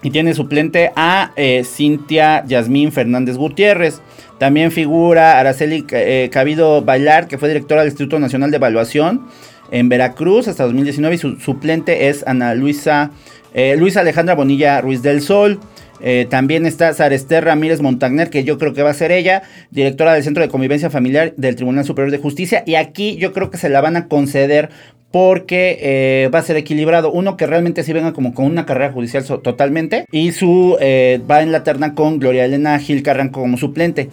Y 0.02 0.10
tiene 0.10 0.32
suplente 0.34 0.92
a 0.94 1.32
eh, 1.36 1.64
Cintia 1.64 2.44
Yasmín 2.46 2.92
Fernández 2.92 3.36
Gutiérrez. 3.36 4.00
También 4.38 4.70
figura 4.70 5.38
Araceli 5.38 5.84
eh, 5.90 6.28
Cabido 6.32 6.82
Bailar, 6.82 7.26
que 7.26 7.38
fue 7.38 7.48
directora 7.48 7.82
del 7.82 7.90
Instituto 7.90 8.18
Nacional 8.18 8.50
de 8.50 8.56
Evaluación 8.56 9.26
en 9.70 9.88
Veracruz 9.88 10.48
hasta 10.48 10.64
2019. 10.64 11.14
Y 11.14 11.18
su 11.18 11.36
suplente 11.36 12.08
es 12.08 12.24
Ana 12.26 12.54
Luisa, 12.54 13.10
eh, 13.54 13.76
Luisa 13.76 14.00
Alejandra 14.00 14.34
Bonilla 14.34 14.80
Ruiz 14.80 15.02
del 15.02 15.20
Sol. 15.20 15.58
Eh, 16.00 16.26
también 16.30 16.64
está 16.64 16.92
Sarester 16.94 17.44
Ramírez 17.44 17.80
Montagner, 17.80 18.30
que 18.30 18.44
yo 18.44 18.56
creo 18.58 18.72
que 18.72 18.82
va 18.82 18.90
a 18.90 18.94
ser 18.94 19.10
ella, 19.10 19.42
directora 19.70 20.14
del 20.14 20.22
Centro 20.22 20.42
de 20.42 20.48
Convivencia 20.48 20.90
Familiar 20.90 21.34
del 21.36 21.56
Tribunal 21.56 21.84
Superior 21.84 22.12
de 22.12 22.18
Justicia. 22.18 22.62
Y 22.66 22.76
aquí 22.76 23.16
yo 23.16 23.32
creo 23.32 23.50
que 23.50 23.58
se 23.58 23.68
la 23.68 23.80
van 23.80 23.96
a 23.96 24.06
conceder 24.06 24.70
porque 25.10 25.78
eh, 25.80 26.28
va 26.34 26.40
a 26.40 26.42
ser 26.42 26.56
equilibrado. 26.56 27.10
Uno 27.10 27.36
que 27.36 27.46
realmente 27.46 27.82
sí 27.82 27.92
venga 27.92 28.12
como 28.12 28.34
con 28.34 28.44
una 28.46 28.66
carrera 28.66 28.92
judicial 28.92 29.24
so- 29.24 29.38
totalmente. 29.40 30.04
Y 30.12 30.32
su 30.32 30.76
eh, 30.80 31.20
va 31.30 31.42
en 31.42 31.52
la 31.52 31.64
terna 31.64 31.94
con 31.94 32.18
Gloria 32.18 32.44
Elena 32.44 32.78
Gil 32.78 33.02
Carranco 33.02 33.40
como 33.40 33.56
suplente. 33.56 34.10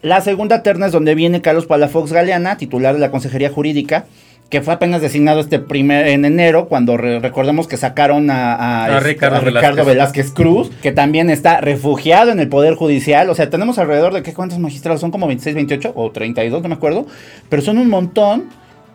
La 0.00 0.20
segunda 0.20 0.62
terna 0.62 0.86
es 0.86 0.92
donde 0.92 1.14
viene 1.14 1.42
Carlos 1.42 1.66
Palafox 1.66 2.12
Galeana, 2.12 2.56
titular 2.56 2.94
de 2.94 3.00
la 3.00 3.10
Consejería 3.10 3.50
Jurídica, 3.50 4.06
que 4.48 4.62
fue 4.62 4.72
apenas 4.72 5.02
designado 5.02 5.40
este 5.40 5.58
primer 5.58 6.06
en 6.06 6.24
enero, 6.24 6.68
cuando 6.68 6.96
re- 6.96 7.18
recordemos 7.18 7.66
que 7.68 7.76
sacaron 7.76 8.30
a, 8.30 8.54
a, 8.54 8.84
A 8.86 8.88
este, 8.98 9.00
Ricardo 9.10 9.36
a 9.36 9.40
Ricardo 9.40 9.84
Velázquez. 9.84 9.86
Velázquez 9.86 10.30
Cruz, 10.30 10.70
que 10.80 10.92
también 10.92 11.28
está 11.30 11.60
refugiado 11.60 12.30
en 12.30 12.38
el 12.40 12.48
Poder 12.48 12.74
Judicial. 12.74 13.28
O 13.28 13.34
sea, 13.34 13.50
tenemos 13.50 13.76
alrededor 13.78 14.14
de 14.14 14.22
qué 14.22 14.32
cuántos 14.32 14.58
magistrados 14.60 15.00
son, 15.02 15.10
como 15.10 15.26
26, 15.26 15.54
28 15.56 15.92
o 15.94 16.10
32, 16.12 16.62
no 16.62 16.68
me 16.70 16.76
acuerdo, 16.76 17.06
pero 17.50 17.60
son 17.60 17.76
un 17.76 17.90
montón 17.90 18.44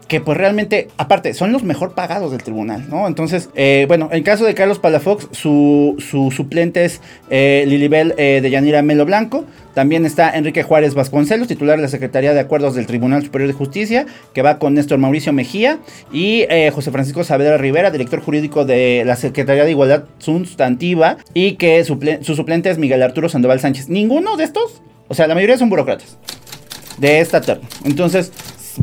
que 0.08 0.22
pues 0.22 0.38
realmente, 0.38 0.90
aparte, 0.98 1.34
son 1.34 1.52
los 1.52 1.64
mejor 1.64 1.94
pagados 1.94 2.32
del 2.32 2.44
tribunal, 2.44 2.86
¿no? 2.90 3.08
Entonces, 3.08 3.50
eh, 3.56 3.86
bueno, 3.88 4.10
en 4.12 4.24
caso 4.24 4.46
de 4.46 4.54
Carlos 4.54 4.80
Palafox, 4.80 5.28
su, 5.32 5.96
su 6.00 6.32
suplente 6.32 6.86
es 6.86 7.02
eh, 7.30 7.64
Lilibel 7.68 8.14
eh, 8.18 8.40
de 8.42 8.50
Yanira 8.50 8.82
Melo 8.82 9.06
Blanco. 9.06 9.46
También 9.74 10.06
está 10.06 10.30
Enrique 10.38 10.62
Juárez 10.62 10.94
Vasconcelos, 10.94 11.48
titular 11.48 11.78
de 11.78 11.82
la 11.82 11.88
Secretaría 11.88 12.34
de 12.34 12.40
Acuerdos 12.40 12.76
del 12.76 12.86
Tribunal 12.86 13.24
Superior 13.24 13.48
de 13.48 13.58
Justicia, 13.58 14.06
que 14.34 14.44
va 14.44 14.60
con 14.60 14.76
Néstor 14.76 15.00
Mauricio 15.00 15.34
Mejía. 15.34 15.80
Y 16.12 16.46
eh, 16.50 16.70
José 16.74 16.92
Francisco 16.92 17.24
Saavedra 17.24 17.58
Rivera, 17.58 17.90
director 17.90 18.22
jurídico 18.22 18.66
de 18.66 19.04
la 19.06 19.16
Secretaría 19.16 19.64
de 19.64 19.72
Igualdad 19.72 20.04
Sustantiva. 20.20 21.18
Y 21.34 21.54
que 21.54 21.84
su 21.84 22.36
suplente 22.36 22.70
es 22.70 22.78
Miguel 22.78 23.02
Arturo 23.02 23.30
Sandoval 23.30 23.60
Sánchez. 23.60 23.90
Ninguno 23.90 24.38
de 24.38 24.44
estos, 24.44 24.84
o 25.08 25.16
sea, 25.16 25.26
la 25.26 25.34
mayoría 25.34 25.58
son 25.58 25.70
burócratas 25.70 26.18
de 26.98 27.20
esta 27.20 27.42
terna. 27.42 27.68
Entonces, 27.86 28.32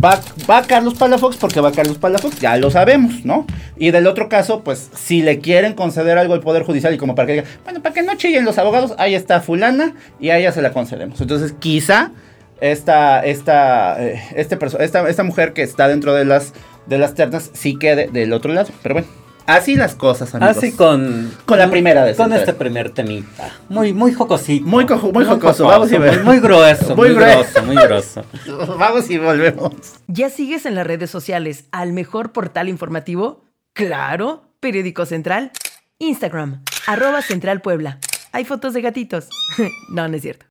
va, 0.02 0.20
va 0.48 0.62
Carlos 0.62 0.94
Palafox 0.94 1.36
porque 1.36 1.60
va 1.60 1.72
Carlos 1.72 1.98
Palafox, 1.98 2.40
ya 2.40 2.56
lo 2.56 2.70
sabemos, 2.70 3.24
¿no? 3.24 3.46
Y 3.76 3.90
del 3.90 4.06
otro 4.06 4.28
caso, 4.28 4.62
pues 4.62 4.90
si 4.94 5.22
le 5.22 5.38
quieren 5.38 5.74
conceder 5.74 6.18
algo 6.18 6.34
al 6.34 6.40
Poder 6.40 6.62
Judicial 6.62 6.94
y 6.94 6.98
como 6.98 7.14
para 7.14 7.26
que 7.26 7.32
diga, 7.32 7.44
bueno, 7.64 7.80
para 7.82 7.94
que 7.94 8.02
no 8.02 8.14
chillen 8.16 8.44
los 8.44 8.58
abogados, 8.58 8.94
ahí 8.98 9.14
está 9.14 9.40
fulana 9.40 9.94
y 10.20 10.30
a 10.30 10.38
ella 10.38 10.52
se 10.52 10.62
la 10.62 10.72
concedemos. 10.72 11.20
Entonces 11.20 11.54
quizá 11.58 12.12
esta, 12.60 13.24
esta, 13.24 14.02
eh, 14.02 14.22
este 14.36 14.58
esta, 14.80 15.08
esta 15.08 15.22
mujer 15.22 15.52
que 15.52 15.62
está 15.62 15.88
dentro 15.88 16.14
de 16.14 16.24
las, 16.24 16.52
de 16.86 16.98
las 16.98 17.14
ternas 17.14 17.50
sí 17.52 17.76
quede 17.78 18.08
del 18.08 18.32
otro 18.32 18.52
lado. 18.52 18.68
Pero 18.82 18.96
bueno, 18.96 19.08
así 19.54 19.76
las 19.76 19.94
cosas, 19.94 20.34
amigos. 20.34 20.56
Así 20.56 20.72
con... 20.72 21.30
Con 21.46 21.58
la 21.58 21.70
primera 21.70 22.04
de 22.04 22.14
Con 22.14 22.32
este 22.32 22.52
primer 22.54 22.90
temita. 22.90 23.50
Muy, 23.68 23.92
muy 23.92 24.12
jocosito. 24.12 24.66
Muy 24.66 24.86
cojo- 24.86 25.12
muy 25.12 25.24
jocoso, 25.24 25.66
vamos 25.66 25.92
a 25.92 25.98
ver. 25.98 26.16
Muy, 26.16 26.24
muy 26.24 26.40
grueso, 26.40 26.96
Muy 26.96 27.10
muy, 27.10 27.18
grue- 27.18 27.34
grosso, 27.36 27.62
muy 27.64 27.76
grosso. 27.76 28.24
Vamos 28.78 29.10
y 29.10 29.18
volvemos. 29.18 29.72
¿Ya 30.06 30.30
sigues 30.30 30.66
en 30.66 30.74
las 30.74 30.86
redes 30.86 31.10
sociales 31.10 31.64
al 31.72 31.92
mejor 31.92 32.32
portal 32.32 32.68
informativo? 32.68 33.44
Claro, 33.72 34.42
Periódico 34.60 35.06
Central. 35.06 35.52
Instagram, 35.98 36.62
arroba 36.86 37.20
Central 37.22 37.60
Puebla. 37.60 37.98
Hay 38.32 38.44
fotos 38.44 38.72
de 38.74 38.80
gatitos. 38.80 39.28
no, 39.90 40.08
no 40.08 40.16
es 40.16 40.22
cierto. 40.22 40.46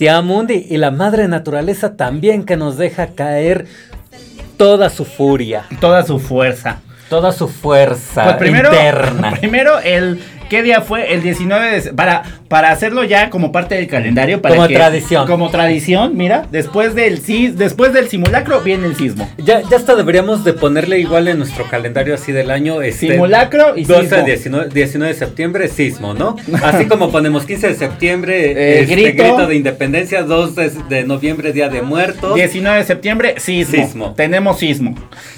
Tiamundi 0.00 0.66
y 0.70 0.78
la 0.78 0.90
madre 0.90 1.28
naturaleza 1.28 1.94
también 1.94 2.44
que 2.44 2.56
nos 2.56 2.78
deja 2.78 3.08
caer 3.08 3.66
toda 4.56 4.88
su 4.88 5.04
furia, 5.04 5.66
Toda 5.78 6.02
su 6.06 6.18
fuerza. 6.18 6.78
toda 7.10 7.32
su 7.32 7.48
fuerza 7.48 8.24
Pues 8.24 8.36
primero, 8.36 8.70
interna. 8.70 9.32
primero 9.40 9.78
el 9.78 10.18
¿qué 10.50 10.62
día 10.62 10.82
fue? 10.82 11.14
El 11.14 11.22
19 11.22 11.80
de 11.80 11.92
para 11.94 12.22
para 12.48 12.72
hacerlo 12.72 13.04
ya 13.04 13.30
como 13.30 13.52
parte 13.52 13.76
del 13.76 13.86
calendario 13.86 14.42
para 14.42 14.56
Como 14.56 14.66
que- 14.68 14.74
tradición. 14.74 15.26
Como 15.26 15.50
tradición, 15.50 16.16
mira, 16.16 16.46
después 16.50 16.94
del 16.94 17.22
después 17.56 17.92
del 17.92 18.08
simulacro 18.08 18.60
viene 18.60 18.86
el 18.86 18.96
sismo. 18.96 19.30
Ya, 19.38 19.62
ya 19.62 19.76
hasta 19.76 19.94
deberíamos 19.94 20.42
de 20.44 20.52
ponerle 20.52 20.98
igual 20.98 21.28
en 21.28 21.38
nuestro 21.38 21.64
calendario 21.68 22.12
así 22.14 22.32
del 22.32 22.50
año. 22.50 22.82
Este, 22.82 23.08
Simulacro 23.12 23.76
y 23.76 23.84
12 23.84 24.02
sismo. 24.02 24.16
a 24.18 24.22
19, 24.24 24.68
19 24.74 25.12
de 25.12 25.18
septiembre, 25.18 25.68
sismo, 25.68 26.12
¿no? 26.14 26.36
Así 26.62 26.86
como 26.86 27.10
ponemos 27.12 27.44
15 27.46 27.68
de 27.68 27.74
septiembre, 27.76 28.50
Eh, 28.52 28.80
este, 28.80 28.94
grito. 28.96 29.22
grito. 29.22 29.46
de 29.46 29.54
independencia, 29.54 30.22
2 30.24 30.56
de, 30.56 30.70
de 30.88 31.04
noviembre, 31.04 31.52
Día 31.52 31.68
de 31.68 31.82
Muertos. 31.82 32.34
19 32.34 32.78
de 32.78 32.84
septiembre, 32.84 33.34
sismo. 33.38 33.84
Sismo. 33.86 34.14
Tenemos 34.14 34.58
sismo. 34.58 34.94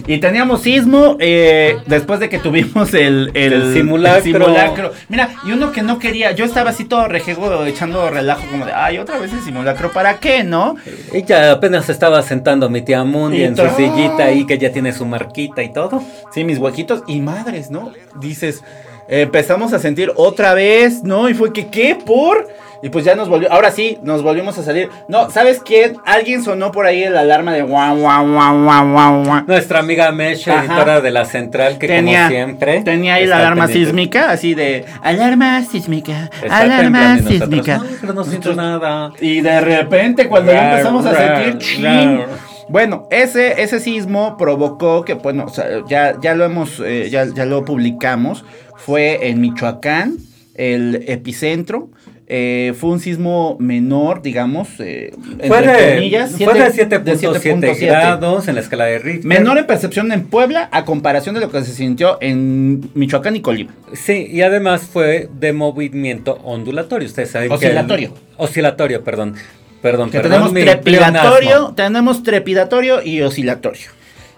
Y 0.07 0.19
teníamos 0.19 0.63
sismo 0.63 1.17
eh, 1.21 1.77
después 1.87 2.21
de 2.21 2.29
que 2.31 2.39
tuvimos 2.39 2.95
el, 2.95 3.31
el, 3.35 3.53
El 3.53 3.75
simulacro. 3.75 4.17
el 4.17 4.23
simulacro. 4.23 4.93
Mira, 5.09 5.31
y 5.45 5.53
uno 5.53 5.73
que 5.73 5.83
no 5.83 5.99
quería, 5.99 6.33
yo 6.33 6.45
estaba 6.45 6.71
así 6.71 6.85
todo 6.85 7.09
rejego 7.09 7.65
echando 7.65 8.09
relajo 8.11 8.47
como 8.51 8.67
de, 8.67 8.73
ay, 8.73 8.99
otra 8.99 9.19
vez 9.19 9.33
el 9.33 9.41
simulacro, 9.41 9.93
¿para 9.93 10.19
qué, 10.19 10.45
no? 10.45 10.77
Ella 11.13 11.53
apenas 11.53 11.89
estaba 11.89 12.23
sentando 12.23 12.69
mi 12.69 12.83
tía 12.83 13.05
Mundi 13.05 13.39
Y 13.39 13.45
en 13.45 13.57
su 13.57 13.69
sillita 13.77 14.25
ahí 14.25 14.47
que 14.47 14.59
ya 14.59 14.73
tiene 14.73 14.93
su 14.93 15.05
marquita 15.07 15.63
y 15.63 15.73
todo. 15.73 16.03
Sí, 16.33 16.45
mis 16.45 16.59
huequitos 16.59 17.03
y 17.07 17.21
madres, 17.21 17.71
¿no? 17.71 17.93
Dices, 18.21 18.63
empezamos 19.09 19.73
a 19.73 19.79
sentir 19.79 20.13
otra 20.17 20.55
vez, 20.55 21.03
¿no? 21.03 21.29
Y 21.29 21.35
fue 21.35 21.53
que, 21.53 21.69
¿qué? 21.69 21.95
¿Por? 21.95 22.49
Y 22.83 22.89
pues 22.91 23.05
ya 23.05 23.15
nos 23.15 23.29
volvió, 23.29 23.53
ahora 23.53 23.71
sí, 23.71 23.97
nos 24.03 24.25
volvimos 24.25 24.59
a 24.59 24.65
salir. 24.65 24.89
No, 25.09 25.31
¿sabes 25.31 25.61
quién? 25.65 25.97
Alguien 26.05 26.43
sonó 26.43 26.73
por 26.73 26.85
ahí 26.85 27.05
el 27.05 27.17
alarma 27.17 27.53
de 27.53 27.63
guau, 27.63 27.97
guau, 27.97 28.27
guau, 28.33 28.65
guau, 28.65 28.93
guau, 28.93 29.25
guau. 29.25 29.45
Nuestra 29.47 29.79
amiga 29.79 30.11
Mesh, 30.11 30.49
Ajá. 30.49 30.61
editora 30.65 31.01
de 31.01 31.11
la 31.13 31.25
central, 31.25 31.79
que 31.79 31.87
Tenía, 31.87 32.23
como 32.25 32.31
siempre. 32.31 32.81
tenía 32.83 33.15
ahí 33.15 33.27
la 33.27 33.39
alarma 33.39 33.67
pendiente. 33.67 33.87
sísmica, 33.91 34.31
así 34.31 34.55
de 34.55 34.85
alarma 35.01 35.63
sísmica, 35.63 36.29
Está 36.43 36.59
alarma 36.59 37.15
nosotros, 37.17 37.39
sísmica. 37.39 37.79
No, 37.79 37.85
pero 38.01 38.13
no 38.15 38.25
siento 38.25 38.55
nada. 38.55 39.13
Y 39.21 39.41
de 39.43 39.61
repente 39.61 40.27
cuando 40.29 40.51
ya 40.53 40.61
Rar, 40.63 40.71
empezamos 40.73 41.07
a 41.07 41.13
rar, 41.13 41.43
sentir 41.45 41.59
chin. 41.59 41.85
rar. 41.85 42.27
Bueno, 42.69 43.07
ese, 43.11 43.63
ese 43.63 43.79
sismo 43.81 44.37
provocó 44.37 45.05
que, 45.05 45.15
bueno, 45.15 45.45
o 45.45 45.51
sea, 45.51 45.67
ya, 45.89 46.15
ya 46.21 46.35
lo 46.35 46.45
hemos, 46.45 46.81
eh, 46.85 47.09
ya, 47.11 47.27
ya 47.33 47.45
lo 47.45 47.65
publicamos. 47.65 48.45
Fue 48.77 49.29
en 49.29 49.41
Michoacán, 49.41 50.17
el 50.57 51.05
epicentro. 51.07 51.91
Eh, 52.29 52.73
fue 52.79 52.91
un 52.91 53.01
sismo 53.01 53.57
menor, 53.59 54.23
digamos, 54.23 54.69
eh, 54.79 55.13
Fue 55.47 55.59
entre 55.59 55.95
comillas, 55.97 56.31
fue 56.33 56.55
de 56.55 56.71
siete- 56.71 56.99
de 57.01 57.17
7.7 57.19 57.87
grados 57.87 58.49
en 58.49 58.55
la 58.55 58.61
escala 58.61 58.85
de 58.87 58.99
Richter. 59.01 59.27
Menor 59.27 59.59
en 59.59 59.67
percepción 59.67 60.13
en 60.13 60.25
Puebla 60.25 60.69
a 60.73 60.85
comparación 60.85 61.35
de 61.35 61.41
lo 61.43 61.51
que 61.51 61.63
se 61.63 61.73
sintió 61.73 62.19
en 62.21 62.89
Michoacán 62.95 63.37
y 63.37 63.41
Colima. 63.41 63.75
Sí, 63.93 64.29
y 64.31 64.41
además 64.43 64.83
fue 64.83 65.29
de 65.39 65.53
movimiento 65.53 66.39
ondulatorio. 66.45 67.07
Ustedes 67.09 67.31
saben 67.31 67.49
que 67.49 67.55
el- 67.55 67.73
Oscilatorio. 67.73 68.15
oscilatorio, 68.37 69.03
perdón. 69.05 69.35
Perdón, 69.83 70.11
Que 70.11 70.21
perdón. 70.21 70.33
tenemos 70.33 70.53
trepidatorio, 70.53 71.41
pleonasmo. 71.41 71.75
tenemos 71.75 72.23
trepidatorio 72.23 73.03
y 73.03 73.21
oscilatorio. 73.23 73.89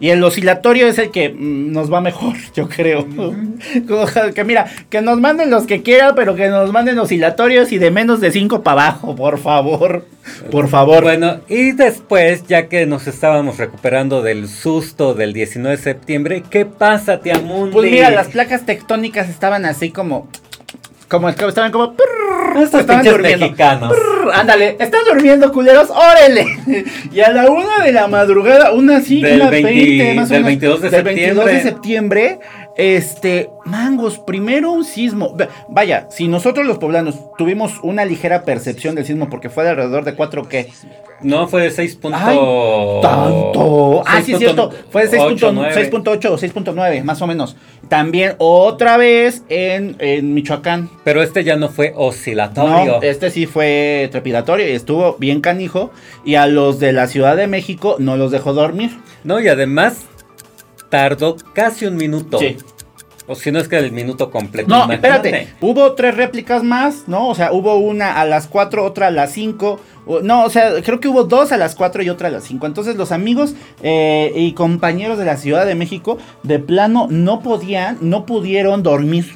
Y 0.04 0.10
el 0.10 0.22
oscilatorio 0.22 0.86
es 0.86 0.98
el 0.98 1.10
que 1.10 1.30
mm, 1.30 1.72
nos 1.72 1.90
va 1.90 2.02
mejor, 2.02 2.36
yo 2.54 2.68
creo. 2.68 3.06
Que 4.34 4.44
mira, 4.44 4.66
que 4.90 5.00
nos 5.00 5.18
manden 5.18 5.48
los 5.48 5.66
que 5.66 5.82
quieran, 5.82 6.14
pero 6.14 6.34
que 6.34 6.50
nos 6.50 6.70
manden 6.72 6.98
oscilatorios 6.98 7.72
y 7.72 7.78
de 7.78 7.90
menos 7.90 8.20
de 8.20 8.30
5 8.30 8.62
para 8.62 8.88
abajo, 8.88 9.16
por 9.16 9.38
favor. 9.38 10.04
Por 10.50 10.68
favor. 10.68 11.04
Bueno, 11.04 11.40
y 11.48 11.72
después, 11.72 12.46
ya 12.46 12.68
que 12.68 12.84
nos 12.84 13.06
estábamos 13.06 13.56
recuperando 13.56 14.20
del 14.20 14.46
susto 14.46 15.14
del 15.14 15.32
19 15.32 15.78
de 15.78 15.82
septiembre, 15.82 16.42
¿qué 16.50 16.66
pasa, 16.66 17.20
tía 17.20 17.38
Mundi? 17.38 17.72
pues 17.72 17.90
mira, 17.90 18.10
las 18.10 18.28
placas 18.28 18.66
tectónicas 18.66 19.30
estaban 19.30 19.64
así 19.64 19.90
como. 19.90 20.28
Como 21.08 21.28
estaban 21.28 21.70
como. 21.70 21.94
prrr, 21.94 22.62
Estos 22.62 22.80
estaban 22.80 23.04
durmiendo. 23.04 23.46
mexicanos. 23.46 23.92
Prrr, 23.92 24.32
Ándale, 24.32 24.76
están 24.78 25.00
durmiendo, 25.06 25.52
culeros, 25.52 25.90
órale. 25.90 26.46
Y 27.12 27.20
a 27.20 27.30
la 27.30 27.50
una 27.50 27.84
de 27.84 27.92
la 27.92 28.08
madrugada, 28.08 28.72
una 28.72 28.96
así, 28.98 29.20
Del 29.20 29.40
una 29.42 29.50
20 29.50 29.70
20, 29.72 30.14
más 30.14 30.30
o 30.30 30.34
del 30.34 30.44
menos, 30.44 30.60
22 30.60 30.80
de 30.80 30.90
del 30.90 31.02
22 31.04 31.44
de 31.46 31.62
septiembre. 31.62 32.38
Este, 32.76 33.50
mangos, 33.64 34.18
primero 34.18 34.72
un 34.72 34.84
sismo. 34.84 35.36
Va- 35.36 35.48
Vaya, 35.68 36.06
si 36.10 36.28
nosotros 36.28 36.66
los 36.66 36.78
poblanos 36.78 37.16
tuvimos 37.38 37.72
una 37.82 38.04
ligera 38.04 38.42
percepción 38.44 38.94
del 38.94 39.04
sismo 39.06 39.28
porque 39.30 39.48
fue 39.50 39.64
de 39.64 39.70
alrededor 39.70 40.04
de 40.04 40.14
4 40.14 40.48
qué. 40.48 40.68
No, 41.22 41.48
fue 41.48 41.62
de 41.62 41.70
6. 41.70 41.96
punto- 41.96 42.18
Ay, 42.20 42.36
tanto. 43.00 44.02
Ah, 44.06 44.20
sí, 44.22 44.32
es 44.32 44.38
6.8, 44.38 44.38
cierto. 44.38 44.70
Fue 44.90 45.06
de 45.06 45.18
6.8 45.18 45.52
9. 45.54 45.90
6.8 45.90 46.30
o 46.30 46.38
6.9, 46.38 47.02
más 47.04 47.22
o 47.22 47.26
menos. 47.26 47.56
También 47.88 48.34
otra 48.38 48.96
vez 48.96 49.42
en, 49.48 49.96
en 50.00 50.34
Michoacán. 50.34 50.90
Pero 51.04 51.22
este 51.22 51.44
ya 51.44 51.56
no 51.56 51.68
fue 51.68 51.92
oscilatorio. 51.96 52.92
No, 52.96 53.02
este 53.02 53.30
sí 53.30 53.46
fue 53.46 54.08
trepidatorio 54.10 54.68
y 54.68 54.72
estuvo 54.72 55.16
bien 55.18 55.40
canijo. 55.40 55.90
Y 56.24 56.34
a 56.34 56.46
los 56.46 56.78
de 56.80 56.92
la 56.92 57.06
Ciudad 57.06 57.36
de 57.36 57.46
México 57.46 57.96
no 57.98 58.16
los 58.16 58.30
dejó 58.30 58.52
dormir. 58.52 58.90
No, 59.22 59.40
y 59.40 59.48
además 59.48 60.04
tardó 60.94 61.34
casi 61.52 61.86
un 61.86 61.96
minuto. 61.96 62.38
Sí. 62.38 62.56
O 63.26 63.34
si 63.34 63.50
no 63.50 63.58
es 63.58 63.66
que 63.66 63.78
el 63.78 63.90
minuto 63.90 64.30
completo. 64.30 64.68
No, 64.68 64.84
imagínate. 64.84 65.28
espérate. 65.28 65.54
Hubo 65.60 65.92
tres 65.94 66.16
réplicas 66.16 66.62
más, 66.62 67.08
¿no? 67.08 67.28
O 67.28 67.34
sea, 67.34 67.52
hubo 67.52 67.74
una 67.76 68.20
a 68.20 68.24
las 68.24 68.46
4, 68.46 68.84
otra 68.84 69.08
a 69.08 69.10
las 69.10 69.32
5. 69.32 69.80
No, 70.22 70.44
o 70.44 70.50
sea, 70.50 70.82
creo 70.82 71.00
que 71.00 71.08
hubo 71.08 71.24
dos 71.24 71.50
a 71.50 71.56
las 71.56 71.74
4 71.74 72.04
y 72.04 72.10
otra 72.10 72.28
a 72.28 72.30
las 72.30 72.44
5. 72.44 72.64
Entonces 72.66 72.94
los 72.94 73.10
amigos 73.10 73.54
eh, 73.82 74.30
y 74.36 74.52
compañeros 74.52 75.18
de 75.18 75.24
la 75.24 75.36
Ciudad 75.36 75.66
de 75.66 75.74
México 75.74 76.18
de 76.44 76.60
plano 76.60 77.08
no 77.10 77.40
podían, 77.40 77.98
no 78.02 78.24
pudieron 78.24 78.84
dormir. 78.84 79.34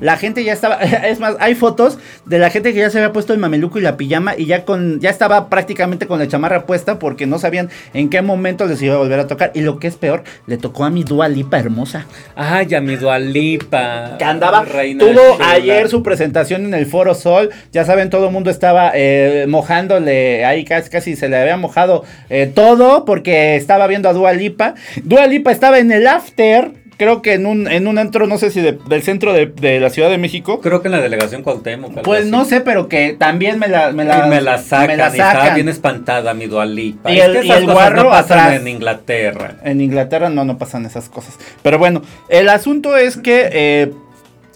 La 0.00 0.16
gente 0.16 0.44
ya 0.44 0.52
estaba, 0.52 0.76
es 0.80 1.20
más, 1.20 1.36
hay 1.40 1.54
fotos 1.54 1.98
de 2.24 2.38
la 2.38 2.50
gente 2.50 2.72
que 2.72 2.80
ya 2.80 2.90
se 2.90 2.98
había 2.98 3.12
puesto 3.12 3.32
el 3.32 3.38
mameluco 3.38 3.78
y 3.78 3.82
la 3.82 3.96
pijama 3.96 4.34
y 4.36 4.46
ya 4.46 4.64
con, 4.64 5.00
ya 5.00 5.10
estaba 5.10 5.48
prácticamente 5.48 6.06
con 6.06 6.18
la 6.18 6.28
chamarra 6.28 6.66
puesta 6.66 6.98
porque 6.98 7.26
no 7.26 7.38
sabían 7.38 7.70
en 7.94 8.08
qué 8.08 8.22
momento 8.22 8.66
les 8.66 8.80
iba 8.82 8.94
a 8.94 8.98
volver 8.98 9.20
a 9.20 9.26
tocar. 9.26 9.50
Y 9.54 9.60
lo 9.60 9.78
que 9.78 9.88
es 9.88 9.96
peor, 9.96 10.24
le 10.46 10.56
tocó 10.56 10.84
a 10.84 10.90
mi 10.90 11.04
Dua 11.04 11.28
Lipa 11.28 11.58
hermosa. 11.58 12.06
Ay, 12.36 12.74
a 12.74 12.80
mi 12.80 12.96
Dualipa. 12.96 14.16
que 14.18 14.24
andaba, 14.24 14.64
Reina 14.64 15.00
tuvo 15.00 15.36
chula. 15.36 15.50
ayer 15.50 15.88
su 15.88 16.02
presentación 16.02 16.64
en 16.64 16.74
el 16.74 16.86
Foro 16.86 17.14
Sol, 17.14 17.50
ya 17.72 17.84
saben, 17.84 18.10
todo 18.10 18.26
el 18.26 18.32
mundo 18.32 18.50
estaba 18.50 18.92
eh, 18.94 19.46
mojándole, 19.48 20.44
ahí 20.44 20.64
casi, 20.64 20.90
casi 20.90 21.16
se 21.16 21.28
le 21.28 21.36
había 21.36 21.56
mojado 21.56 22.04
eh, 22.30 22.50
todo 22.52 23.04
porque 23.04 23.56
estaba 23.56 23.86
viendo 23.86 24.08
a 24.08 24.12
Dua 24.12 24.32
Lipa. 24.32 24.74
Dua 25.02 25.26
Lipa 25.26 25.50
estaba 25.50 25.78
en 25.78 25.92
el 25.92 26.06
after, 26.06 26.72
creo 26.98 27.22
que 27.22 27.32
en 27.32 27.46
un, 27.46 27.66
en 27.68 27.86
un 27.86 27.96
antro, 27.96 28.26
no 28.26 28.36
sé 28.36 28.50
si 28.50 28.60
de- 28.60 28.72
del 28.88 29.02
centro 29.02 29.32
de, 29.32 29.46
de 29.46 29.80
la 29.80 29.88
Ciudad 29.88 30.10
de 30.10 30.18
México. 30.18 30.60
Creo 30.60 30.82
que 30.82 30.88
en 30.88 30.92
la 30.92 31.00
delegación 31.00 31.42
Cuauhtémoc. 31.42 32.02
Pues 32.02 32.22
así. 32.22 32.30
no 32.30 32.44
sé, 32.44 32.60
pero 32.60 32.88
que 32.88 33.16
también 33.18 33.58
me 33.58 33.68
la, 33.68 33.92
me 33.92 34.04
la, 34.04 34.26
Y 34.26 34.28
me 34.28 34.40
la 34.42 34.58
sacan, 34.58 34.88
me 34.88 34.96
la 34.98 35.04
y 35.06 35.10
estaba 35.12 35.32
sacan. 35.32 35.54
bien 35.54 35.68
espantada 35.70 36.34
mi 36.34 36.46
Dualipa. 36.46 37.10
Y 37.10 37.18
Es 37.18 37.24
el- 37.24 37.32
que 37.32 37.38
y 37.46 37.50
esas 37.50 37.58
el 37.60 37.64
cosas 37.66 37.74
guarro 37.80 38.02
no 38.04 38.10
pasan 38.10 38.38
atrás. 38.40 38.60
en 38.60 38.68
Inglaterra. 38.68 39.54
En 39.64 39.80
Inglaterra 39.80 40.28
no, 40.28 40.44
no 40.44 40.58
pasan 40.58 40.84
esas 40.84 41.08
cosas. 41.08 41.38
Pero 41.62 41.78
bueno, 41.78 42.02
el 42.28 42.48
asunto 42.50 42.96
es 42.96 43.16
que 43.16 43.48
eh, 43.52 43.92